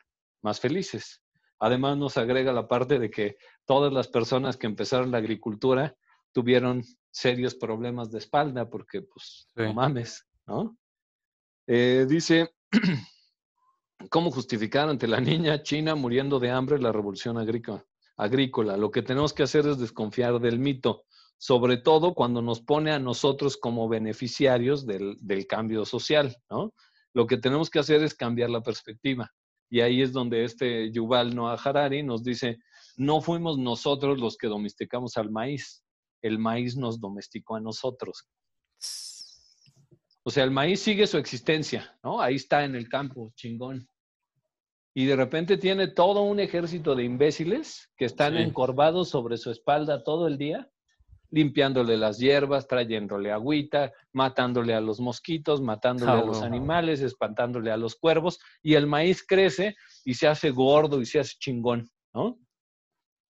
más 0.42 0.60
felices. 0.60 1.22
Además 1.58 1.98
nos 1.98 2.16
agrega 2.16 2.52
la 2.52 2.68
parte 2.68 2.98
de 2.98 3.10
que 3.10 3.36
todas 3.66 3.92
las 3.92 4.08
personas 4.08 4.56
que 4.56 4.68
empezaron 4.68 5.10
la 5.10 5.18
agricultura 5.18 5.96
tuvieron 6.32 6.82
serios 7.10 7.54
problemas 7.54 8.10
de 8.10 8.18
espalda 8.18 8.68
porque, 8.68 9.02
pues, 9.02 9.48
no 9.54 9.74
mames, 9.74 10.26
¿no? 10.46 10.76
Eh, 11.66 12.06
dice, 12.08 12.54
¿cómo 14.10 14.30
justificar 14.30 14.88
ante 14.88 15.06
la 15.06 15.20
niña 15.20 15.62
china 15.62 15.94
muriendo 15.94 16.38
de 16.38 16.50
hambre 16.50 16.78
la 16.78 16.92
revolución 16.92 17.38
agrícola? 17.38 17.84
agrícola? 18.16 18.76
Lo 18.76 18.90
que 18.90 19.02
tenemos 19.02 19.32
que 19.32 19.42
hacer 19.42 19.66
es 19.66 19.78
desconfiar 19.78 20.40
del 20.40 20.58
mito, 20.58 21.04
sobre 21.38 21.78
todo 21.78 22.14
cuando 22.14 22.42
nos 22.42 22.60
pone 22.60 22.92
a 22.92 22.98
nosotros 22.98 23.56
como 23.56 23.88
beneficiarios 23.88 24.86
del, 24.86 25.16
del 25.20 25.46
cambio 25.46 25.84
social, 25.84 26.36
¿no? 26.50 26.74
Lo 27.14 27.26
que 27.26 27.38
tenemos 27.38 27.70
que 27.70 27.78
hacer 27.78 28.02
es 28.02 28.14
cambiar 28.14 28.50
la 28.50 28.62
perspectiva. 28.62 29.30
Y 29.70 29.80
ahí 29.80 30.02
es 30.02 30.12
donde 30.12 30.44
este 30.44 30.92
Yuval 30.92 31.34
Noah 31.34 31.58
Harari 31.62 32.02
nos 32.02 32.22
dice, 32.22 32.58
no 32.96 33.20
fuimos 33.20 33.58
nosotros 33.58 34.18
los 34.18 34.36
que 34.36 34.48
domesticamos 34.48 35.16
al 35.16 35.30
maíz, 35.30 35.82
el 36.22 36.38
maíz 36.38 36.76
nos 36.76 37.00
domesticó 37.00 37.56
a 37.56 37.60
nosotros. 37.60 38.28
O 40.22 40.30
sea, 40.30 40.44
el 40.44 40.50
maíz 40.50 40.80
sigue 40.80 41.06
su 41.06 41.18
existencia, 41.18 41.98
¿no? 42.02 42.20
Ahí 42.20 42.36
está 42.36 42.64
en 42.64 42.74
el 42.74 42.88
campo, 42.88 43.32
chingón. 43.34 43.88
Y 44.94 45.06
de 45.06 45.16
repente 45.16 45.56
tiene 45.56 45.88
todo 45.88 46.22
un 46.22 46.40
ejército 46.40 46.94
de 46.94 47.04
imbéciles 47.04 47.90
que 47.96 48.04
están 48.04 48.36
encorvados 48.36 49.08
sobre 49.08 49.36
su 49.38 49.50
espalda 49.50 50.02
todo 50.02 50.26
el 50.26 50.36
día, 50.36 50.68
limpiándole 51.30 51.96
las 51.96 52.18
hierbas, 52.18 52.66
trayéndole 52.66 53.30
agüita, 53.30 53.92
matándole 54.12 54.74
a 54.74 54.80
los 54.80 55.00
mosquitos, 55.00 55.62
matándole 55.62 56.10
a 56.10 56.24
los 56.24 56.42
animales, 56.42 57.00
espantándole 57.00 57.70
a 57.70 57.76
los 57.76 57.94
cuervos, 57.94 58.40
y 58.62 58.74
el 58.74 58.86
maíz 58.86 59.24
crece 59.24 59.76
y 60.04 60.14
se 60.14 60.26
hace 60.26 60.50
gordo 60.50 61.00
y 61.00 61.06
se 61.06 61.20
hace 61.20 61.36
chingón, 61.38 61.88
¿no? 62.12 62.38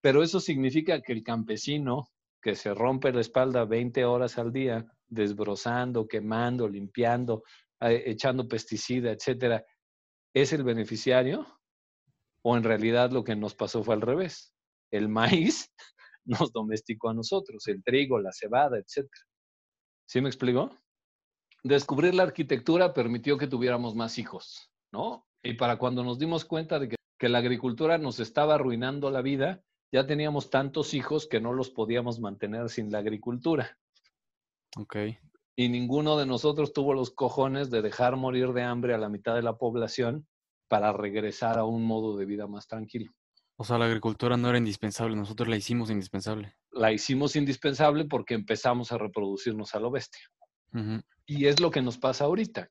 Pero 0.01 0.23
eso 0.23 0.39
significa 0.39 1.03
que 1.03 1.13
el 1.13 1.25
campesino 1.25 2.09
que 2.41 2.55
se 2.55 2.75
rompe 2.75 3.13
la 3.13 3.21
espalda 3.21 3.65
20 3.65 4.05
horas 4.05 4.39
al 4.39 4.53
día, 4.53 4.87
desbrozando, 5.09 6.07
quemando, 6.07 6.69
limpiando, 6.69 7.43
eh, 7.81 8.05
echando 8.07 8.47
pesticida, 8.47 9.11
etcétera, 9.11 9.65
¿es 10.35 10.53
el 10.53 10.63
beneficiario? 10.63 11.47
¿O 12.43 12.57
en 12.57 12.65
realidad 12.65 13.11
lo 13.11 13.25
que 13.25 13.37
nos 13.37 13.55
pasó 13.55 13.83
fue 13.83 13.95
al 13.95 14.01
revés? 14.01 14.55
El 14.91 15.09
maíz 15.09 15.73
nos 16.25 16.53
domesticó 16.53 17.11
a 17.11 17.15
nosotros, 17.15 17.67
el 17.69 17.83
trigo, 17.83 18.19
la 18.21 18.33
cebada, 18.33 18.79
etcétera. 18.79 19.25
¿Sí 20.07 20.21
me 20.21 20.29
explico? 20.29 20.71
Descubrir 21.63 22.15
la 22.15 22.23
arquitectura 22.23 22.95
permitió 22.95 23.37
que 23.37 23.47
tuviéramos 23.47 23.95
más 23.95 24.19
hijos, 24.19 24.71
¿no? 24.93 25.27
Y 25.43 25.55
para 25.55 25.77
cuando 25.77 26.05
nos 26.05 26.19
dimos 26.19 26.45
cuenta 26.45 26.79
de 26.79 26.89
que, 26.89 26.97
que 27.19 27.29
la 27.29 27.39
agricultura 27.39 27.99
nos 27.99 28.21
estaba 28.21 28.55
arruinando 28.55 29.11
la 29.11 29.23
vida, 29.23 29.63
ya 29.93 30.07
teníamos 30.07 30.51
tantos 30.51 30.95
hijos 30.95 31.27
que 31.27 31.41
no 31.41 31.53
los 31.53 31.71
podíamos 31.71 32.21
mantener 32.21 32.69
sin 32.69 32.91
la 32.91 32.99
agricultura. 32.99 33.79
Ok. 34.77 34.97
Y 35.57 35.69
ninguno 35.69 36.17
de 36.17 36.27
nosotros 36.27 36.73
tuvo 36.73 36.95
los 36.95 37.11
cojones 37.11 37.71
de 37.71 37.83
dejar 37.83 38.17
morir 38.17 38.53
de 38.53 38.63
hambre 38.63 38.95
a 38.95 38.99
la 38.99 39.09
mitad 39.09 39.35
de 39.35 39.43
la 39.43 39.57
población 39.57 40.27
para 40.69 40.93
regresar 40.93 41.59
a 41.59 41.65
un 41.65 41.85
modo 41.85 42.17
de 42.17 42.27
vida 42.27 42.47
más 42.47 42.69
tranquilo. 42.69 43.13
O 43.57 43.65
sea, 43.65 43.77
la 43.79 43.87
agricultura 43.87 44.37
no 44.37 44.49
era 44.51 44.59
indispensable, 44.59 45.17
nosotros 45.17 45.49
la 45.49 45.57
hicimos 45.57 45.91
indispensable. 45.91 46.55
La 46.71 46.93
hicimos 46.93 47.35
indispensable 47.35 48.05
porque 48.05 48.35
empezamos 48.35 48.93
a 48.93 48.99
reproducirnos 48.99 49.75
a 49.75 49.81
lo 49.81 49.91
bestia. 49.91 50.23
Y 51.27 51.47
es 51.47 51.59
lo 51.59 51.71
que 51.71 51.83
nos 51.83 51.99
pasa 51.99 52.25
ahorita. 52.25 52.71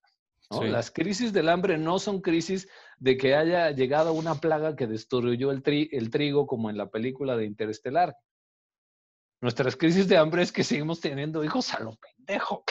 Las 0.49 0.91
crisis 0.91 1.33
del 1.33 1.49
hambre 1.49 1.77
no 1.77 1.99
son 1.99 2.21
crisis 2.21 2.69
de 2.99 3.17
que 3.17 3.35
haya 3.35 3.71
llegado 3.71 4.13
una 4.13 4.35
plaga 4.35 4.75
que 4.75 4.87
destruyó 4.87 5.51
el, 5.51 5.61
el 5.65 6.09
trigo 6.09 6.47
como 6.47 6.69
en 6.69 6.77
la 6.77 6.89
película 6.89 7.35
de 7.35 7.45
Interestelar. 7.45 8.15
Nuestras 9.41 9.75
crisis 9.75 10.07
de 10.07 10.17
hambre 10.17 10.41
es 10.41 10.51
que 10.51 10.63
seguimos 10.63 11.01
teniendo 11.01 11.43
hijos 11.43 11.73
a 11.73 11.79
lo 11.81 11.95
pendejo. 11.97 12.63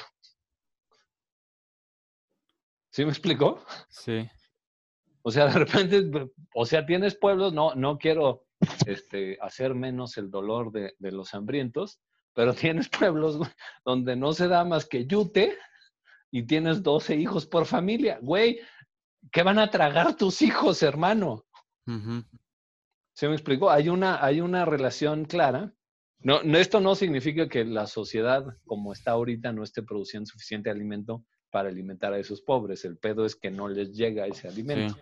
¿Sí 2.90 3.04
me 3.04 3.10
explicó? 3.10 3.62
Sí. 3.90 4.26
O 5.22 5.30
sea, 5.30 5.46
de 5.46 5.58
repente, 5.58 6.10
o 6.54 6.64
sea, 6.64 6.86
tienes 6.86 7.14
pueblos, 7.14 7.52
no, 7.52 7.74
no 7.74 7.98
quiero 7.98 8.46
este, 8.86 9.36
hacer 9.42 9.74
menos 9.74 10.16
el 10.16 10.30
dolor 10.30 10.72
de, 10.72 10.94
de 10.98 11.12
los 11.12 11.34
hambrientos, 11.34 12.00
pero 12.32 12.54
tienes 12.54 12.88
pueblos 12.88 13.38
donde 13.84 14.16
no 14.16 14.32
se 14.32 14.48
da 14.48 14.64
más 14.64 14.86
que 14.86 15.06
yute 15.06 15.58
y 16.30 16.44
tienes 16.46 16.82
12 16.82 17.16
hijos 17.16 17.46
por 17.46 17.66
familia. 17.66 18.18
Güey, 18.20 18.60
¿qué 19.30 19.42
van 19.42 19.58
a 19.58 19.70
tragar 19.70 20.16
tus 20.16 20.42
hijos, 20.42 20.82
hermano? 20.82 21.44
¿Se 23.14 23.28
me 23.28 23.34
explicó? 23.34 23.70
Hay 23.70 23.88
una, 23.88 24.24
hay 24.24 24.40
una 24.40 24.64
relación 24.64 25.24
clara. 25.24 25.72
No, 26.20 26.40
esto 26.40 26.80
no 26.80 26.94
significa 26.94 27.48
que 27.48 27.64
la 27.64 27.86
sociedad 27.86 28.44
como 28.64 28.92
está 28.92 29.12
ahorita 29.12 29.52
no 29.52 29.62
esté 29.62 29.82
produciendo 29.82 30.26
suficiente 30.26 30.70
alimento 30.70 31.24
para 31.50 31.68
alimentar 31.68 32.12
a 32.12 32.18
esos 32.18 32.42
pobres. 32.42 32.84
El 32.84 32.98
pedo 32.98 33.24
es 33.24 33.36
que 33.36 33.50
no 33.50 33.68
les 33.68 33.92
llega 33.92 34.26
ese 34.26 34.48
alimento. 34.48 34.96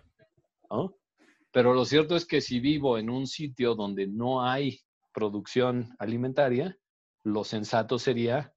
Pero 1.51 1.73
lo 1.73 1.85
cierto 1.85 2.15
es 2.15 2.25
que 2.25 2.41
si 2.41 2.59
vivo 2.59 2.97
en 2.97 3.09
un 3.09 3.27
sitio 3.27 3.75
donde 3.75 4.07
no 4.07 4.43
hay 4.43 4.81
producción 5.13 5.95
alimentaria, 5.99 6.77
lo 7.23 7.43
sensato 7.43 7.97
sería 7.97 8.53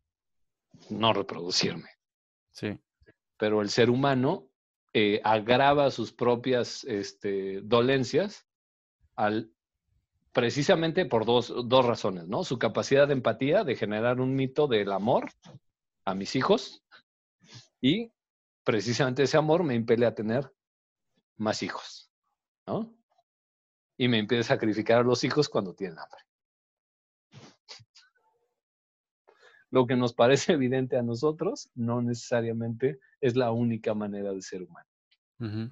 no 0.90 1.12
reproducirme. 1.12 1.88
Sí. 2.58 2.76
Pero 3.36 3.62
el 3.62 3.70
ser 3.70 3.88
humano 3.88 4.48
eh, 4.92 5.20
agrava 5.22 5.92
sus 5.92 6.12
propias 6.12 6.82
este, 6.84 7.60
dolencias 7.62 8.46
precisamente 10.32 11.06
por 11.06 11.24
dos, 11.24 11.52
dos 11.66 11.86
razones, 11.86 12.26
¿no? 12.26 12.42
Su 12.42 12.58
capacidad 12.58 13.06
de 13.06 13.12
empatía, 13.12 13.62
de 13.62 13.76
generar 13.76 14.20
un 14.20 14.34
mito 14.34 14.66
del 14.66 14.90
amor 14.90 15.30
a 16.04 16.14
mis 16.14 16.34
hijos 16.34 16.82
y 17.80 18.10
precisamente 18.64 19.22
ese 19.22 19.36
amor 19.36 19.62
me 19.62 19.76
impele 19.76 20.06
a 20.06 20.14
tener 20.14 20.52
más 21.36 21.62
hijos, 21.62 22.10
¿no? 22.66 22.92
Y 23.96 24.08
me 24.08 24.18
impide 24.18 24.42
sacrificar 24.42 24.98
a 24.98 25.04
los 25.04 25.22
hijos 25.22 25.48
cuando 25.48 25.74
tienen 25.74 25.98
hambre. 25.98 26.27
Lo 29.70 29.86
que 29.86 29.96
nos 29.96 30.14
parece 30.14 30.52
evidente 30.54 30.96
a 30.96 31.02
nosotros 31.02 31.70
no 31.74 32.02
necesariamente 32.02 32.98
es 33.20 33.36
la 33.36 33.52
única 33.52 33.94
manera 33.94 34.32
de 34.32 34.42
ser 34.42 34.62
humano. 34.62 34.86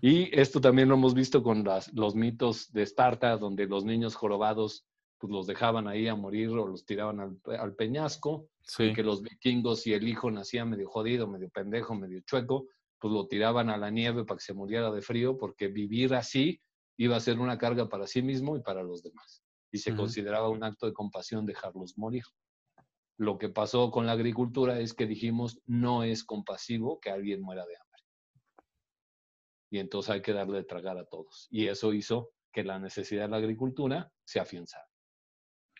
Y 0.01 0.30
esto 0.38 0.61
también 0.61 0.88
lo 0.88 0.94
hemos 0.94 1.12
visto 1.12 1.42
con 1.42 1.64
los 1.92 2.14
mitos 2.14 2.72
de 2.72 2.82
Esparta, 2.82 3.36
donde 3.36 3.66
los 3.66 3.84
niños 3.84 4.14
jorobados 4.14 4.86
pues 5.18 5.32
los 5.32 5.47
dejaban 5.49 5.88
ahí 5.88 6.07
a 6.07 6.14
morir 6.14 6.51
o 6.51 6.68
los 6.68 6.84
tiraban 6.84 7.40
al, 7.47 7.74
peñasco, 7.74 8.49
y 8.78 8.92
que 8.92 9.03
los 9.03 9.22
vikingos 9.22 9.84
y 9.88 9.94
el 9.94 10.07
hijo 10.07 10.30
nacía 10.30 10.64
medio 10.64 10.88
jodido, 10.88 11.26
medio 11.26 11.49
pendejo, 11.49 11.97
medio 11.97 12.20
chueco, 12.20 12.68
pues 13.01 13.12
lo 13.12 13.26
tiraban 13.26 13.68
a 13.68 13.76
la 13.76 13.90
nieve 13.90 14.24
para 14.24 14.38
que 14.38 14.44
se 14.44 14.55
muriera 14.55 14.90
de 14.92 15.03
frío, 15.03 15.36
porque 15.36 15.66
vivir 15.68 16.14
así 16.14 16.61
iba 16.97 17.16
a 17.16 17.20
ser 17.20 17.40
una 17.40 17.59
carga 17.59 17.88
para 17.88 18.07
sí 18.07 18.22
mismo 18.22 18.57
y 18.57 18.61
para 18.61 18.82
los 18.82 19.03
demás. 19.03 19.42
Y 19.72 19.78
se 19.78 19.94
consideraba 19.97 20.49
un 20.49 20.62
acto 20.62 20.86
de 20.86 20.92
compasión 20.92 21.44
dejarlos 21.44 21.99
morir. 21.99 22.24
Lo 23.19 23.39
que 23.39 23.49
pasó 23.49 23.91
con 23.91 24.07
la 24.07 24.12
agricultura 24.12 24.79
es 24.79 24.95
que 24.95 25.07
dijimos, 25.07 25.61
no 25.67 26.03
es 26.03 26.25
compasivo 26.25 27.01
que 27.01 27.11
alguien 27.11 27.43
muera 27.43 27.64
de 27.67 27.77
hambre. 27.77 28.03
Y 29.71 29.79
entonces 29.79 30.11
hay 30.11 30.23
que 30.23 30.33
darle 30.33 30.59
de 30.59 30.64
tragar 30.64 30.99
a 30.99 31.07
todos. 31.07 31.49
Y 31.51 31.67
eso 31.67 31.93
hizo 31.93 32.31
que 32.53 32.64
la 32.64 32.79
necesidad 32.79 33.23
de 33.23 33.29
la 33.29 33.37
agricultura 33.39 34.11
se 34.25 34.41
afianzara. 34.41 34.87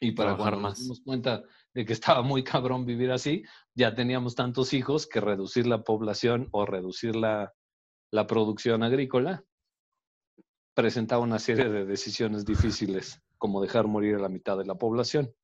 Y 0.01 0.13
para 0.13 0.37
cuando 0.37 0.61
nos 0.61 0.79
dimos 0.79 1.01
cuenta 1.01 1.43
de 1.73 1.85
que 1.85 1.95
estaba 1.95 2.23
muy 2.23 2.45
cabrón 2.45 2.85
vivir 2.85 3.11
así, 3.11 3.43
ya 3.75 3.95
teníamos 3.95 4.35
tantos 4.35 4.75
hijos 4.75 5.07
que 5.07 5.21
reducir 5.21 5.67
la 5.67 5.83
población 5.83 6.49
o 6.53 6.67
reducir 6.67 7.17
la, 7.17 7.55
la 8.11 8.27
producción 8.27 8.83
agrícola 8.83 9.43
presentaba 10.75 11.23
una 11.23 11.39
serie 11.39 11.71
de 11.71 11.87
decisiones 11.87 12.45
difíciles, 12.45 13.23
como 13.39 13.63
dejar 13.63 13.87
morir 13.87 14.17
a 14.17 14.21
la 14.21 14.29
mitad 14.29 14.59
de 14.59 14.67
la 14.67 14.75
población. 14.75 15.35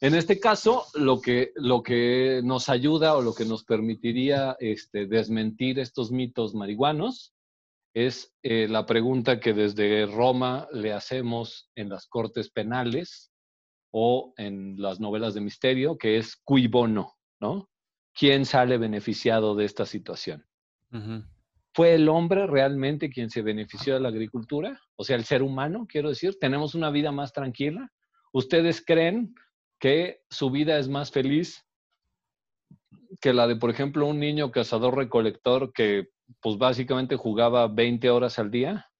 En 0.00 0.14
este 0.14 0.38
caso, 0.38 0.84
lo 0.94 1.20
que, 1.20 1.52
lo 1.56 1.82
que 1.82 2.40
nos 2.44 2.68
ayuda 2.68 3.16
o 3.16 3.22
lo 3.22 3.34
que 3.34 3.44
nos 3.44 3.64
permitiría 3.64 4.56
este, 4.60 5.06
desmentir 5.06 5.80
estos 5.80 6.12
mitos 6.12 6.54
marihuanos 6.54 7.34
es 7.94 8.32
eh, 8.44 8.68
la 8.68 8.86
pregunta 8.86 9.40
que 9.40 9.52
desde 9.54 10.06
Roma 10.06 10.68
le 10.72 10.92
hacemos 10.92 11.68
en 11.74 11.88
las 11.88 12.06
cortes 12.06 12.48
penales 12.50 13.32
o 13.90 14.34
en 14.36 14.80
las 14.80 15.00
novelas 15.00 15.34
de 15.34 15.40
misterio, 15.40 15.98
que 15.98 16.18
es 16.18 16.36
cui 16.44 16.68
bono, 16.68 17.14
¿no? 17.40 17.68
¿Quién 18.14 18.44
sale 18.44 18.78
beneficiado 18.78 19.56
de 19.56 19.64
esta 19.64 19.84
situación? 19.84 20.44
¿Fue 21.74 21.94
el 21.94 22.08
hombre 22.08 22.46
realmente 22.46 23.10
quien 23.10 23.30
se 23.30 23.42
benefició 23.42 23.94
de 23.94 24.00
la 24.00 24.08
agricultura? 24.08 24.80
O 24.96 25.04
sea, 25.04 25.16
el 25.16 25.24
ser 25.24 25.42
humano, 25.42 25.86
quiero 25.88 26.08
decir, 26.08 26.38
tenemos 26.38 26.74
una 26.74 26.90
vida 26.90 27.10
más 27.10 27.32
tranquila. 27.32 27.90
¿Ustedes 28.32 28.84
creen 28.84 29.34
que 29.78 30.22
su 30.30 30.50
vida 30.50 30.78
es 30.78 30.88
más 30.88 31.10
feliz 31.10 31.64
que 33.20 33.32
la 33.32 33.46
de, 33.46 33.56
por 33.56 33.70
ejemplo, 33.70 34.06
un 34.06 34.18
niño 34.18 34.50
cazador 34.50 34.96
recolector 34.96 35.72
que 35.72 36.08
pues 36.40 36.58
básicamente 36.58 37.16
jugaba 37.16 37.66
20 37.68 38.10
horas 38.10 38.38
al 38.38 38.50
día. 38.50 38.90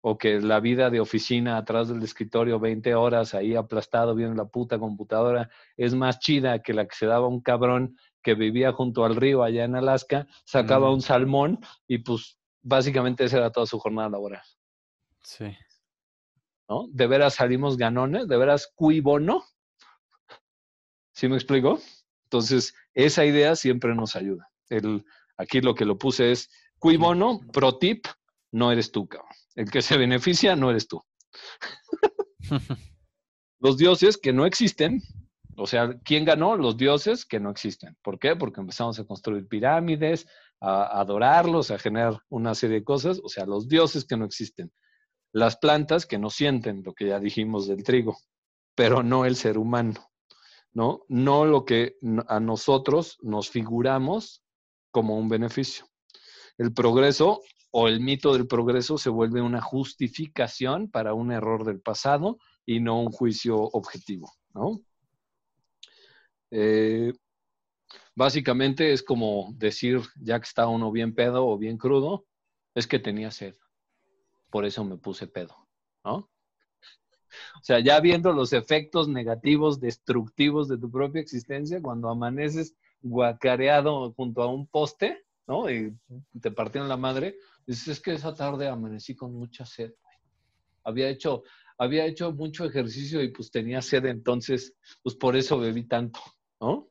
o 0.00 0.16
que 0.16 0.40
la 0.40 0.60
vida 0.60 0.90
de 0.90 1.00
oficina 1.00 1.56
atrás 1.56 1.88
del 1.88 2.02
escritorio 2.02 2.60
20 2.60 2.94
horas 2.94 3.34
ahí 3.34 3.56
aplastado 3.56 4.14
viendo 4.14 4.36
la 4.36 4.48
puta 4.48 4.78
computadora 4.78 5.50
es 5.76 5.92
más 5.92 6.20
chida 6.20 6.62
que 6.62 6.72
la 6.72 6.86
que 6.86 6.94
se 6.94 7.06
daba 7.06 7.26
un 7.26 7.40
cabrón 7.40 7.96
que 8.22 8.34
vivía 8.34 8.72
junto 8.72 9.04
al 9.04 9.16
río 9.16 9.42
allá 9.42 9.64
en 9.64 9.74
Alaska, 9.74 10.26
sacaba 10.44 10.92
un 10.92 11.02
salmón 11.02 11.58
y 11.88 11.98
pues 11.98 12.38
básicamente 12.62 13.24
esa 13.24 13.38
era 13.38 13.50
toda 13.50 13.66
su 13.66 13.78
jornada 13.78 14.08
laboral. 14.08 14.42
Sí. 15.22 15.56
¿No? 16.68 16.86
De 16.90 17.06
veras 17.06 17.34
salimos 17.34 17.76
ganones, 17.76 18.28
de 18.28 18.36
veras 18.36 18.70
cui 18.74 19.00
bono. 19.00 19.44
¿Sí 21.14 21.28
me 21.28 21.36
explico? 21.36 21.80
Entonces, 22.24 22.74
esa 22.94 23.24
idea 23.24 23.56
siempre 23.56 23.94
nos 23.94 24.16
ayuda. 24.16 24.50
El, 24.68 25.04
aquí 25.38 25.60
lo 25.60 25.74
que 25.74 25.86
lo 25.86 25.96
puse 25.98 26.30
es 26.30 26.50
cui 26.78 26.96
bono, 26.96 27.40
pro 27.52 27.78
tip, 27.78 28.06
no 28.52 28.70
eres 28.70 28.92
tú, 28.92 29.08
cabrón. 29.08 29.30
El 29.54 29.70
que 29.70 29.82
se 29.82 29.96
beneficia 29.96 30.56
no 30.56 30.70
eres 30.70 30.86
tú. 30.88 31.02
Los 33.60 33.76
dioses 33.76 34.16
que 34.16 34.32
no 34.32 34.46
existen, 34.46 35.02
o 35.56 35.66
sea, 35.66 35.98
¿quién 36.04 36.24
ganó? 36.24 36.56
Los 36.56 36.76
dioses 36.76 37.24
que 37.24 37.40
no 37.40 37.50
existen. 37.50 37.96
¿Por 38.02 38.18
qué? 38.20 38.36
Porque 38.36 38.60
empezamos 38.60 38.98
a 39.00 39.04
construir 39.04 39.48
pirámides, 39.48 40.26
a 40.60 41.00
adorarlos, 41.00 41.70
a 41.70 41.78
generar 41.78 42.20
una 42.28 42.54
serie 42.54 42.76
de 42.76 42.84
cosas, 42.84 43.20
o 43.22 43.28
sea, 43.28 43.46
los 43.46 43.68
dioses 43.68 44.04
que 44.04 44.16
no 44.16 44.24
existen. 44.24 44.72
Las 45.32 45.56
plantas 45.56 46.06
que 46.06 46.18
no 46.18 46.30
sienten, 46.30 46.82
lo 46.84 46.94
que 46.94 47.08
ya 47.08 47.20
dijimos 47.20 47.66
del 47.66 47.82
trigo, 47.82 48.18
pero 48.74 49.02
no 49.02 49.24
el 49.24 49.36
ser 49.36 49.58
humano, 49.58 50.10
¿no? 50.72 51.04
No 51.08 51.44
lo 51.44 51.64
que 51.64 51.96
a 52.28 52.40
nosotros 52.40 53.18
nos 53.22 53.50
figuramos 53.50 54.42
como 54.90 55.18
un 55.18 55.28
beneficio. 55.28 55.86
El 56.56 56.72
progreso 56.72 57.42
o 57.70 57.88
el 57.88 58.00
mito 58.00 58.32
del 58.32 58.46
progreso 58.46 58.96
se 58.96 59.10
vuelve 59.10 59.42
una 59.42 59.60
justificación 59.60 60.90
para 60.90 61.14
un 61.14 61.32
error 61.32 61.64
del 61.64 61.80
pasado 61.80 62.38
y 62.64 62.80
no 62.80 63.00
un 63.00 63.12
juicio 63.12 63.56
objetivo, 63.56 64.32
¿no? 64.54 64.80
Eh, 66.50 67.12
básicamente 68.14 68.92
es 68.92 69.02
como 69.02 69.52
decir, 69.54 70.00
ya 70.16 70.40
que 70.40 70.44
está 70.44 70.66
uno 70.66 70.90
bien 70.90 71.14
pedo 71.14 71.46
o 71.46 71.58
bien 71.58 71.76
crudo, 71.76 72.26
es 72.74 72.86
que 72.86 72.98
tenía 72.98 73.30
sed. 73.30 73.54
Por 74.50 74.64
eso 74.64 74.84
me 74.84 74.96
puse 74.96 75.26
pedo, 75.26 75.68
¿no? 76.04 76.30
O 77.56 77.62
sea, 77.62 77.80
ya 77.80 78.00
viendo 78.00 78.32
los 78.32 78.52
efectos 78.52 79.08
negativos, 79.08 79.80
destructivos 79.80 80.68
de 80.68 80.78
tu 80.78 80.90
propia 80.90 81.20
existencia, 81.20 81.80
cuando 81.82 82.08
amaneces 82.08 82.74
guacareado 83.00 84.12
junto 84.12 84.42
a 84.42 84.46
un 84.46 84.66
poste, 84.66 85.24
¿no? 85.46 85.70
Y 85.70 85.96
te 86.40 86.50
partieron 86.50 86.88
la 86.88 86.96
madre, 86.96 87.36
dices, 87.66 87.88
es 87.88 88.00
que 88.00 88.12
esa 88.12 88.34
tarde 88.34 88.68
amanecí 88.68 89.14
con 89.14 89.34
mucha 89.34 89.64
sed. 89.64 89.92
Había 90.84 91.08
hecho, 91.08 91.42
había 91.76 92.06
hecho 92.06 92.32
mucho 92.32 92.64
ejercicio 92.64 93.22
y 93.22 93.28
pues 93.28 93.50
tenía 93.50 93.82
sed, 93.82 94.06
entonces, 94.06 94.74
pues 95.02 95.14
por 95.14 95.36
eso 95.36 95.58
bebí 95.58 95.84
tanto, 95.84 96.20
¿no? 96.60 96.88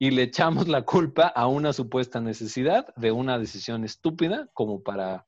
Y 0.00 0.10
le 0.10 0.22
echamos 0.22 0.68
la 0.68 0.82
culpa 0.82 1.26
a 1.26 1.48
una 1.48 1.72
supuesta 1.72 2.20
necesidad 2.20 2.94
de 2.96 3.10
una 3.10 3.38
decisión 3.38 3.84
estúpida 3.84 4.48
como 4.54 4.82
para 4.82 5.27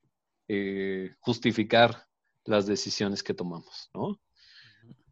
eh, 0.53 1.15
justificar 1.21 2.09
las 2.45 2.67
decisiones 2.67 3.23
que 3.23 3.35
tomamos, 3.35 3.89
¿no? 3.95 4.21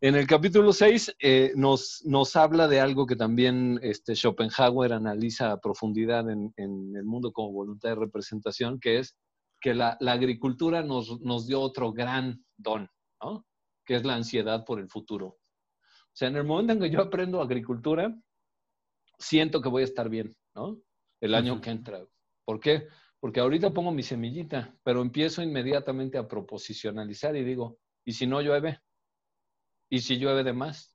En 0.00 0.16
el 0.16 0.26
capítulo 0.26 0.72
6 0.72 1.14
eh, 1.20 1.52
nos, 1.54 2.02
nos 2.04 2.34
habla 2.34 2.66
de 2.66 2.80
algo 2.80 3.06
que 3.06 3.14
también 3.14 3.78
este, 3.80 4.16
Schopenhauer 4.16 4.92
analiza 4.92 5.52
a 5.52 5.60
profundidad 5.60 6.28
en, 6.28 6.52
el 6.56 7.04
mundo 7.04 7.30
como 7.32 7.52
voluntad 7.52 7.90
de 7.90 7.94
representación, 7.94 8.80
que 8.80 8.98
es 8.98 9.16
que 9.60 9.74
la, 9.74 9.96
agricultura 10.00 10.82
nos, 10.82 11.20
nos, 11.20 11.46
dio 11.46 11.60
otro 11.60 11.92
gran 11.92 12.44
don, 12.56 12.90
¿no? 13.22 13.46
que 13.86 13.94
es 13.94 14.04
la 14.04 14.16
ansiedad 14.16 14.64
por 14.64 14.80
el 14.80 14.88
futuro. 14.88 15.26
O 15.26 16.14
sea, 16.14 16.26
en 16.26 16.36
el 16.36 16.44
momento 16.44 16.72
en 16.72 16.80
que 16.80 16.90
yo 16.90 17.00
aprendo 17.00 17.40
agricultura, 17.40 18.12
siento 19.20 19.62
que 19.62 19.68
voy 19.68 19.82
a 19.82 19.84
estar 19.84 20.08
bien, 20.08 20.34
¿no? 20.56 20.80
El 21.20 21.36
año 21.36 21.60
que 21.60 21.70
entra. 21.70 22.04
¿Por 22.44 22.58
qué? 22.58 22.88
Porque 23.20 23.40
ahorita 23.40 23.70
pongo 23.70 23.90
mi 23.90 24.02
semillita, 24.02 24.76
pero 24.84 25.02
empiezo 25.02 25.42
inmediatamente 25.42 26.18
a 26.18 26.28
proposicionalizar 26.28 27.34
y 27.36 27.44
digo, 27.44 27.78
¿y 28.04 28.12
si 28.12 28.26
no 28.26 28.40
llueve? 28.40 28.80
¿Y 29.90 30.00
si 30.00 30.18
llueve 30.18 30.44
de 30.44 30.52
más? 30.52 30.94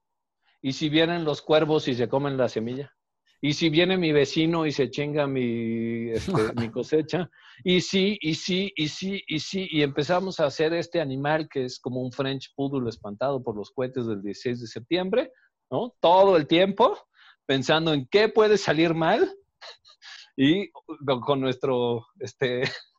¿Y 0.61 0.73
si 0.73 0.87
vienen 0.87 1.25
los 1.25 1.41
cuervos 1.41 1.87
y 1.87 1.95
se 1.95 2.07
comen 2.07 2.37
la 2.37 2.47
semilla? 2.47 2.93
¿Y 3.41 3.53
si 3.55 3.69
viene 3.69 3.97
mi 3.97 4.13
vecino 4.13 4.65
y 4.65 4.71
se 4.71 4.89
chinga 4.89 5.27
mi, 5.27 6.11
este, 6.11 6.31
mi 6.55 6.71
cosecha? 6.71 7.29
Y 7.61 7.81
sí, 7.81 8.17
y 8.21 8.35
sí, 8.35 8.71
y 8.73 8.87
sí, 8.87 9.21
y 9.27 9.39
sí. 9.39 9.67
Y 9.69 9.81
empezamos 9.81 10.39
a 10.39 10.45
hacer 10.45 10.73
este 10.73 11.01
animal 11.01 11.49
que 11.49 11.65
es 11.65 11.77
como 11.77 12.01
un 12.01 12.13
French 12.13 12.53
Poodle 12.55 12.87
espantado 12.87 13.43
por 13.43 13.57
los 13.57 13.71
cohetes 13.71 14.07
del 14.07 14.21
16 14.21 14.61
de 14.61 14.67
septiembre, 14.67 15.31
¿no? 15.69 15.93
Todo 15.99 16.37
el 16.37 16.47
tiempo 16.47 16.97
pensando 17.45 17.93
en 17.93 18.07
qué 18.07 18.29
puede 18.29 18.57
salir 18.57 18.93
mal 18.93 19.29
y 20.35 20.71
con 21.25 21.41
nuestro, 21.41 22.07
este, 22.19 22.63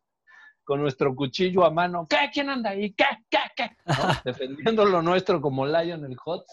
con 0.64 0.80
nuestro 0.80 1.14
cuchillo 1.14 1.64
a 1.64 1.70
mano, 1.70 2.06
¿qué? 2.08 2.30
¿Quién 2.32 2.50
anda 2.50 2.70
ahí? 2.70 2.92
¿Qué? 2.94 3.04
¿Qué? 3.28 3.38
¿Qué? 3.56 3.70
Defendiendo 4.24 4.84
lo 4.84 5.02
nuestro 5.02 5.40
como 5.40 5.66
Lion 5.66 6.04
el 6.04 6.16
Hot 6.16 6.44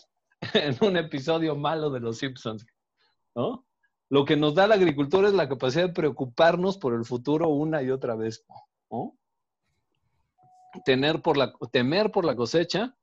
en 0.53 0.77
un 0.81 0.97
episodio 0.97 1.55
malo 1.55 1.89
de 1.89 1.99
Los 1.99 2.17
Simpsons, 2.17 2.65
¿no? 3.35 3.65
Lo 4.09 4.25
que 4.25 4.35
nos 4.35 4.55
da 4.55 4.67
la 4.67 4.75
agricultura 4.75 5.29
es 5.29 5.33
la 5.33 5.47
capacidad 5.47 5.87
de 5.87 5.93
preocuparnos 5.93 6.77
por 6.77 6.93
el 6.93 7.05
futuro 7.05 7.47
una 7.47 7.81
y 7.81 7.91
otra 7.91 8.15
vez, 8.15 8.45
¿no? 8.89 9.17
Tener 10.83 11.21
por 11.21 11.37
la, 11.37 11.53
temer 11.71 12.11
por 12.11 12.25
la 12.25 12.35
cosecha 12.35 12.97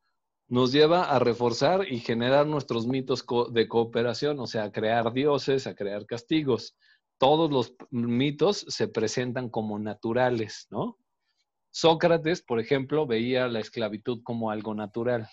nos 0.49 0.73
lleva 0.73 1.05
a 1.05 1.19
reforzar 1.19 1.91
y 1.91 2.01
generar 2.01 2.47
nuestros 2.47 2.87
mitos 2.87 3.25
de 3.53 3.69
cooperación, 3.69 4.41
o 4.41 4.47
sea, 4.47 4.65
a 4.65 4.73
crear 4.73 5.13
dioses, 5.13 5.67
a 5.67 5.75
crear 5.75 6.07
castigos 6.07 6.77
todos 7.19 7.51
los 7.51 7.75
mitos 7.91 8.65
se 8.69 8.89
presentan 8.89 9.51
como 9.51 9.79
naturales, 9.79 10.67
¿no? 10.71 10.97
Sócrates, 11.71 12.43
por 12.43 12.61
ejemplo, 12.61 13.07
veía 13.07 13.49
la 13.49 13.61
esclavitud 13.61 14.23
como 14.23 14.51
algo 14.51 14.75
natural. 14.75 15.29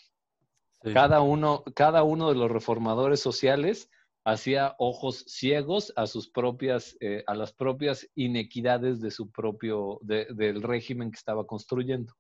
Cada, 0.93 1.21
uno, 1.21 1.63
cada 1.75 2.03
uno 2.03 2.29
de 2.29 2.35
los 2.35 2.51
reformadores 2.51 3.19
sociales 3.19 3.89
hacía 4.23 4.75
ojos 4.77 5.23
ciegos 5.27 5.93
a 5.95 6.05
sus 6.07 6.29
propias, 6.29 6.97
eh, 6.99 7.23
a 7.27 7.35
las 7.35 7.53
propias 7.53 8.07
inequidades 8.15 8.99
de 8.99 9.11
su 9.11 9.31
propio, 9.31 9.99
del 10.01 10.61
régimen 10.61 11.11
que 11.11 11.17
estaba 11.17 11.45
construyendo, 11.45 12.13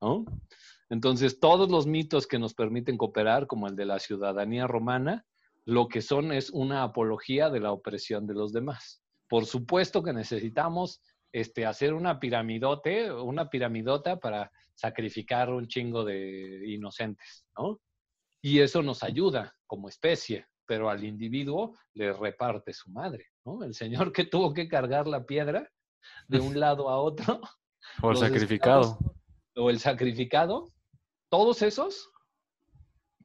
¿no? 0.00 0.24
Entonces, 0.90 1.40
todos 1.40 1.70
los 1.70 1.86
mitos 1.86 2.26
que 2.26 2.38
nos 2.38 2.54
permiten 2.54 2.98
cooperar, 2.98 3.46
como 3.46 3.66
el 3.66 3.74
de 3.74 3.86
la 3.86 3.98
ciudadanía 3.98 4.66
romana, 4.66 5.24
lo 5.64 5.88
que 5.88 6.02
son 6.02 6.32
es 6.32 6.50
una 6.50 6.82
apología 6.82 7.50
de 7.50 7.60
la 7.60 7.72
opresión 7.72 8.26
de 8.26 8.34
los 8.34 8.52
demás. 8.52 9.03
Por 9.28 9.46
supuesto 9.46 10.02
que 10.02 10.12
necesitamos 10.12 11.00
este, 11.32 11.66
hacer 11.66 11.94
una 11.94 12.20
piramidote, 12.20 13.12
una 13.12 13.50
piramidota 13.50 14.20
para 14.20 14.52
sacrificar 14.74 15.50
un 15.50 15.66
chingo 15.66 16.04
de 16.04 16.62
inocentes, 16.66 17.44
¿no? 17.58 17.80
Y 18.40 18.60
eso 18.60 18.82
nos 18.82 19.02
ayuda 19.02 19.54
como 19.66 19.88
especie, 19.88 20.46
pero 20.66 20.90
al 20.90 21.02
individuo 21.02 21.76
le 21.94 22.12
reparte 22.12 22.72
su 22.72 22.90
madre, 22.90 23.26
¿no? 23.44 23.64
El 23.64 23.74
señor 23.74 24.12
que 24.12 24.24
tuvo 24.24 24.52
que 24.52 24.68
cargar 24.68 25.06
la 25.06 25.24
piedra 25.24 25.68
de 26.28 26.40
un 26.40 26.58
lado 26.58 26.88
a 26.88 26.98
otro. 26.98 27.40
O 28.00 28.12
el 28.12 28.16
sacrificado. 28.16 28.98
o 29.56 29.68
el 29.68 29.78
sacrificado. 29.78 30.72
Todos 31.28 31.60
esos, 31.60 32.10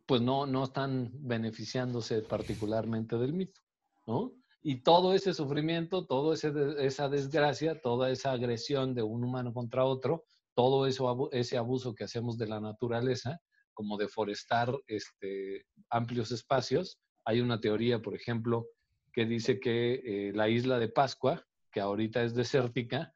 pues 0.06 0.22
no, 0.22 0.45
no 0.45 0.66
están 0.66 1.12
beneficiándose 1.14 2.22
particularmente 2.24 3.16
del 3.18 3.32
mito, 3.32 3.62
¿no? 4.06 4.34
Y 4.62 4.82
todo 4.84 5.14
ese 5.14 5.34
sufrimiento, 5.34 6.05
toda 6.05 6.36
esa 6.36 7.10
desgracia, 7.10 7.80
toda 7.80 8.12
esa 8.12 8.32
agresión 8.32 8.93
de 8.93 9.03
un 9.03 9.24
humano 9.24 9.53
contra 9.53 9.86
otro, 9.86 10.26
todo 10.53 10.86
eso, 10.86 11.30
ese 11.32 11.57
abuso 11.57 11.95
que 11.95 12.03
hacemos 12.03 12.38
de 12.38 12.47
la 12.47 12.60
naturaleza, 12.60 13.39
como 13.74 13.97
deforestar 13.97 14.74
este, 14.88 15.66
amplios 15.89 16.32
espacios. 16.32 16.99
Hay 17.24 17.39
una 17.39 17.62
teoría, 17.62 18.01
por 18.01 18.14
ejemplo, 18.16 18.68
que 19.14 19.26
dice 19.26 19.60
que 19.60 20.01
eh, 20.03 20.34
la 20.34 20.49
isla 20.49 20.80
de 20.80 20.89
Pascua, 20.89 21.45
que 21.72 21.80
ahorita 21.80 22.24
es 22.24 22.36
desértica, 22.36 23.14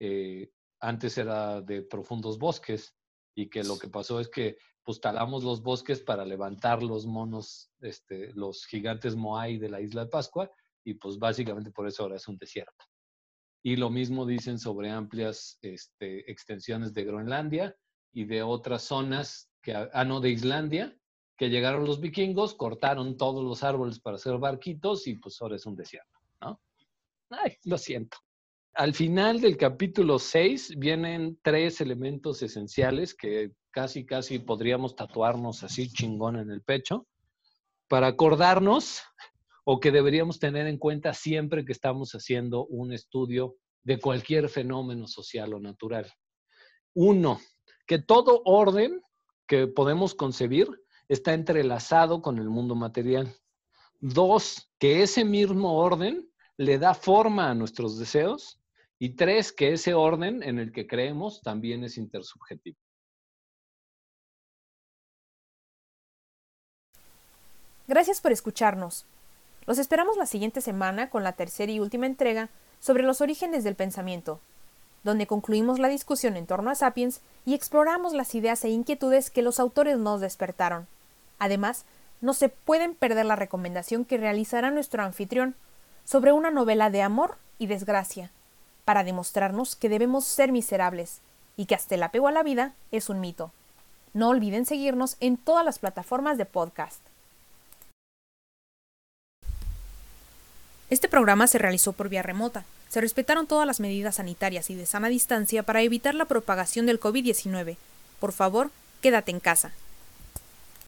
eh, 0.00 0.50
antes 0.80 1.18
era 1.18 1.60
de 1.60 1.82
profundos 1.82 2.38
bosques 2.38 2.94
y 3.34 3.48
que 3.50 3.62
lo 3.64 3.78
que 3.78 3.88
pasó 3.88 4.20
es 4.20 4.28
que 4.28 4.56
pues 4.82 5.00
talamos 5.00 5.42
los 5.42 5.62
bosques 5.62 6.00
para 6.00 6.24
levantar 6.24 6.82
los 6.82 7.06
monos, 7.06 7.70
este, 7.80 8.32
los 8.34 8.64
gigantes 8.66 9.16
Moai 9.16 9.58
de 9.58 9.68
la 9.68 9.80
isla 9.80 10.04
de 10.04 10.10
Pascua 10.10 10.50
y 10.86 10.94
pues 10.94 11.18
básicamente 11.18 11.72
por 11.72 11.88
eso 11.88 12.04
ahora 12.04 12.16
es 12.16 12.28
un 12.28 12.38
desierto. 12.38 12.84
Y 13.62 13.74
lo 13.74 13.90
mismo 13.90 14.24
dicen 14.24 14.56
sobre 14.56 14.90
amplias 14.90 15.58
este, 15.60 16.30
extensiones 16.30 16.94
de 16.94 17.04
Groenlandia 17.04 17.76
y 18.12 18.24
de 18.24 18.44
otras 18.44 18.82
zonas, 18.82 19.50
que, 19.60 19.74
ah, 19.74 20.04
no, 20.04 20.20
de 20.20 20.30
Islandia, 20.30 20.96
que 21.36 21.50
llegaron 21.50 21.84
los 21.84 22.00
vikingos, 22.00 22.54
cortaron 22.54 23.16
todos 23.16 23.44
los 23.44 23.64
árboles 23.64 23.98
para 23.98 24.14
hacer 24.14 24.38
barquitos 24.38 25.08
y 25.08 25.16
pues 25.16 25.42
ahora 25.42 25.56
es 25.56 25.66
un 25.66 25.74
desierto, 25.74 26.20
¿no? 26.40 26.60
Ay, 27.30 27.56
lo 27.64 27.76
siento. 27.76 28.18
al 28.74 28.94
final 28.94 29.40
del 29.40 29.56
capítulo 29.56 30.20
6 30.20 30.78
vienen 30.78 31.40
tres 31.42 31.80
elementos 31.80 32.42
esenciales 32.42 33.12
que 33.12 33.50
casi, 33.72 34.06
casi 34.06 34.38
podríamos 34.38 34.94
tatuarnos 34.94 35.64
así 35.64 35.88
chingón 35.88 36.36
en 36.36 36.50
el 36.50 36.62
pecho 36.62 37.08
para 37.88 38.06
acordarnos 38.06 39.02
o 39.68 39.80
que 39.80 39.90
deberíamos 39.90 40.38
tener 40.38 40.68
en 40.68 40.78
cuenta 40.78 41.12
siempre 41.12 41.64
que 41.64 41.72
estamos 41.72 42.12
haciendo 42.12 42.66
un 42.66 42.92
estudio 42.92 43.56
de 43.82 43.98
cualquier 43.98 44.48
fenómeno 44.48 45.08
social 45.08 45.54
o 45.54 45.60
natural. 45.60 46.12
Uno, 46.94 47.40
que 47.84 47.98
todo 47.98 48.42
orden 48.44 49.02
que 49.48 49.66
podemos 49.66 50.14
concebir 50.14 50.68
está 51.08 51.34
entrelazado 51.34 52.22
con 52.22 52.38
el 52.38 52.48
mundo 52.48 52.76
material. 52.76 53.34
Dos, 53.98 54.70
que 54.78 55.02
ese 55.02 55.24
mismo 55.24 55.76
orden 55.78 56.30
le 56.56 56.78
da 56.78 56.94
forma 56.94 57.50
a 57.50 57.54
nuestros 57.54 57.98
deseos. 57.98 58.60
Y 59.00 59.16
tres, 59.16 59.52
que 59.52 59.72
ese 59.72 59.94
orden 59.94 60.44
en 60.44 60.60
el 60.60 60.70
que 60.70 60.86
creemos 60.86 61.42
también 61.42 61.82
es 61.82 61.98
intersubjetivo. 61.98 62.78
Gracias 67.88 68.20
por 68.20 68.30
escucharnos. 68.30 69.06
Los 69.66 69.78
esperamos 69.78 70.16
la 70.16 70.26
siguiente 70.26 70.60
semana 70.60 71.10
con 71.10 71.24
la 71.24 71.32
tercera 71.32 71.72
y 71.72 71.80
última 71.80 72.06
entrega 72.06 72.48
sobre 72.78 73.02
los 73.02 73.20
orígenes 73.20 73.64
del 73.64 73.74
pensamiento, 73.74 74.40
donde 75.02 75.26
concluimos 75.26 75.78
la 75.78 75.88
discusión 75.88 76.36
en 76.36 76.46
torno 76.46 76.70
a 76.70 76.74
Sapiens 76.74 77.20
y 77.44 77.54
exploramos 77.54 78.12
las 78.12 78.34
ideas 78.34 78.64
e 78.64 78.68
inquietudes 78.68 79.30
que 79.30 79.42
los 79.42 79.58
autores 79.58 79.98
nos 79.98 80.20
despertaron. 80.20 80.86
Además, 81.38 81.84
no 82.20 82.32
se 82.32 82.48
pueden 82.48 82.94
perder 82.94 83.26
la 83.26 83.36
recomendación 83.36 84.04
que 84.04 84.18
realizará 84.18 84.70
nuestro 84.70 85.02
anfitrión 85.02 85.54
sobre 86.04 86.32
una 86.32 86.50
novela 86.50 86.90
de 86.90 87.02
amor 87.02 87.36
y 87.58 87.66
desgracia, 87.66 88.30
para 88.84 89.04
demostrarnos 89.04 89.74
que 89.74 89.88
debemos 89.88 90.24
ser 90.24 90.52
miserables 90.52 91.20
y 91.56 91.66
que 91.66 91.74
hasta 91.74 91.94
el 91.94 92.02
apego 92.02 92.28
a 92.28 92.32
la 92.32 92.42
vida 92.42 92.74
es 92.92 93.08
un 93.08 93.20
mito. 93.20 93.50
No 94.14 94.28
olviden 94.28 94.64
seguirnos 94.64 95.16
en 95.20 95.36
todas 95.36 95.64
las 95.64 95.78
plataformas 95.78 96.38
de 96.38 96.46
podcast. 96.46 97.05
Este 100.88 101.08
programa 101.08 101.48
se 101.48 101.58
realizó 101.58 101.92
por 101.92 102.08
vía 102.08 102.22
remota. 102.22 102.64
Se 102.88 103.00
respetaron 103.00 103.48
todas 103.48 103.66
las 103.66 103.80
medidas 103.80 104.16
sanitarias 104.16 104.70
y 104.70 104.76
de 104.76 104.86
sana 104.86 105.08
distancia 105.08 105.64
para 105.64 105.82
evitar 105.82 106.14
la 106.14 106.26
propagación 106.26 106.86
del 106.86 107.00
COVID-19. 107.00 107.76
Por 108.20 108.32
favor, 108.32 108.70
quédate 109.00 109.32
en 109.32 109.40
casa. 109.40 109.72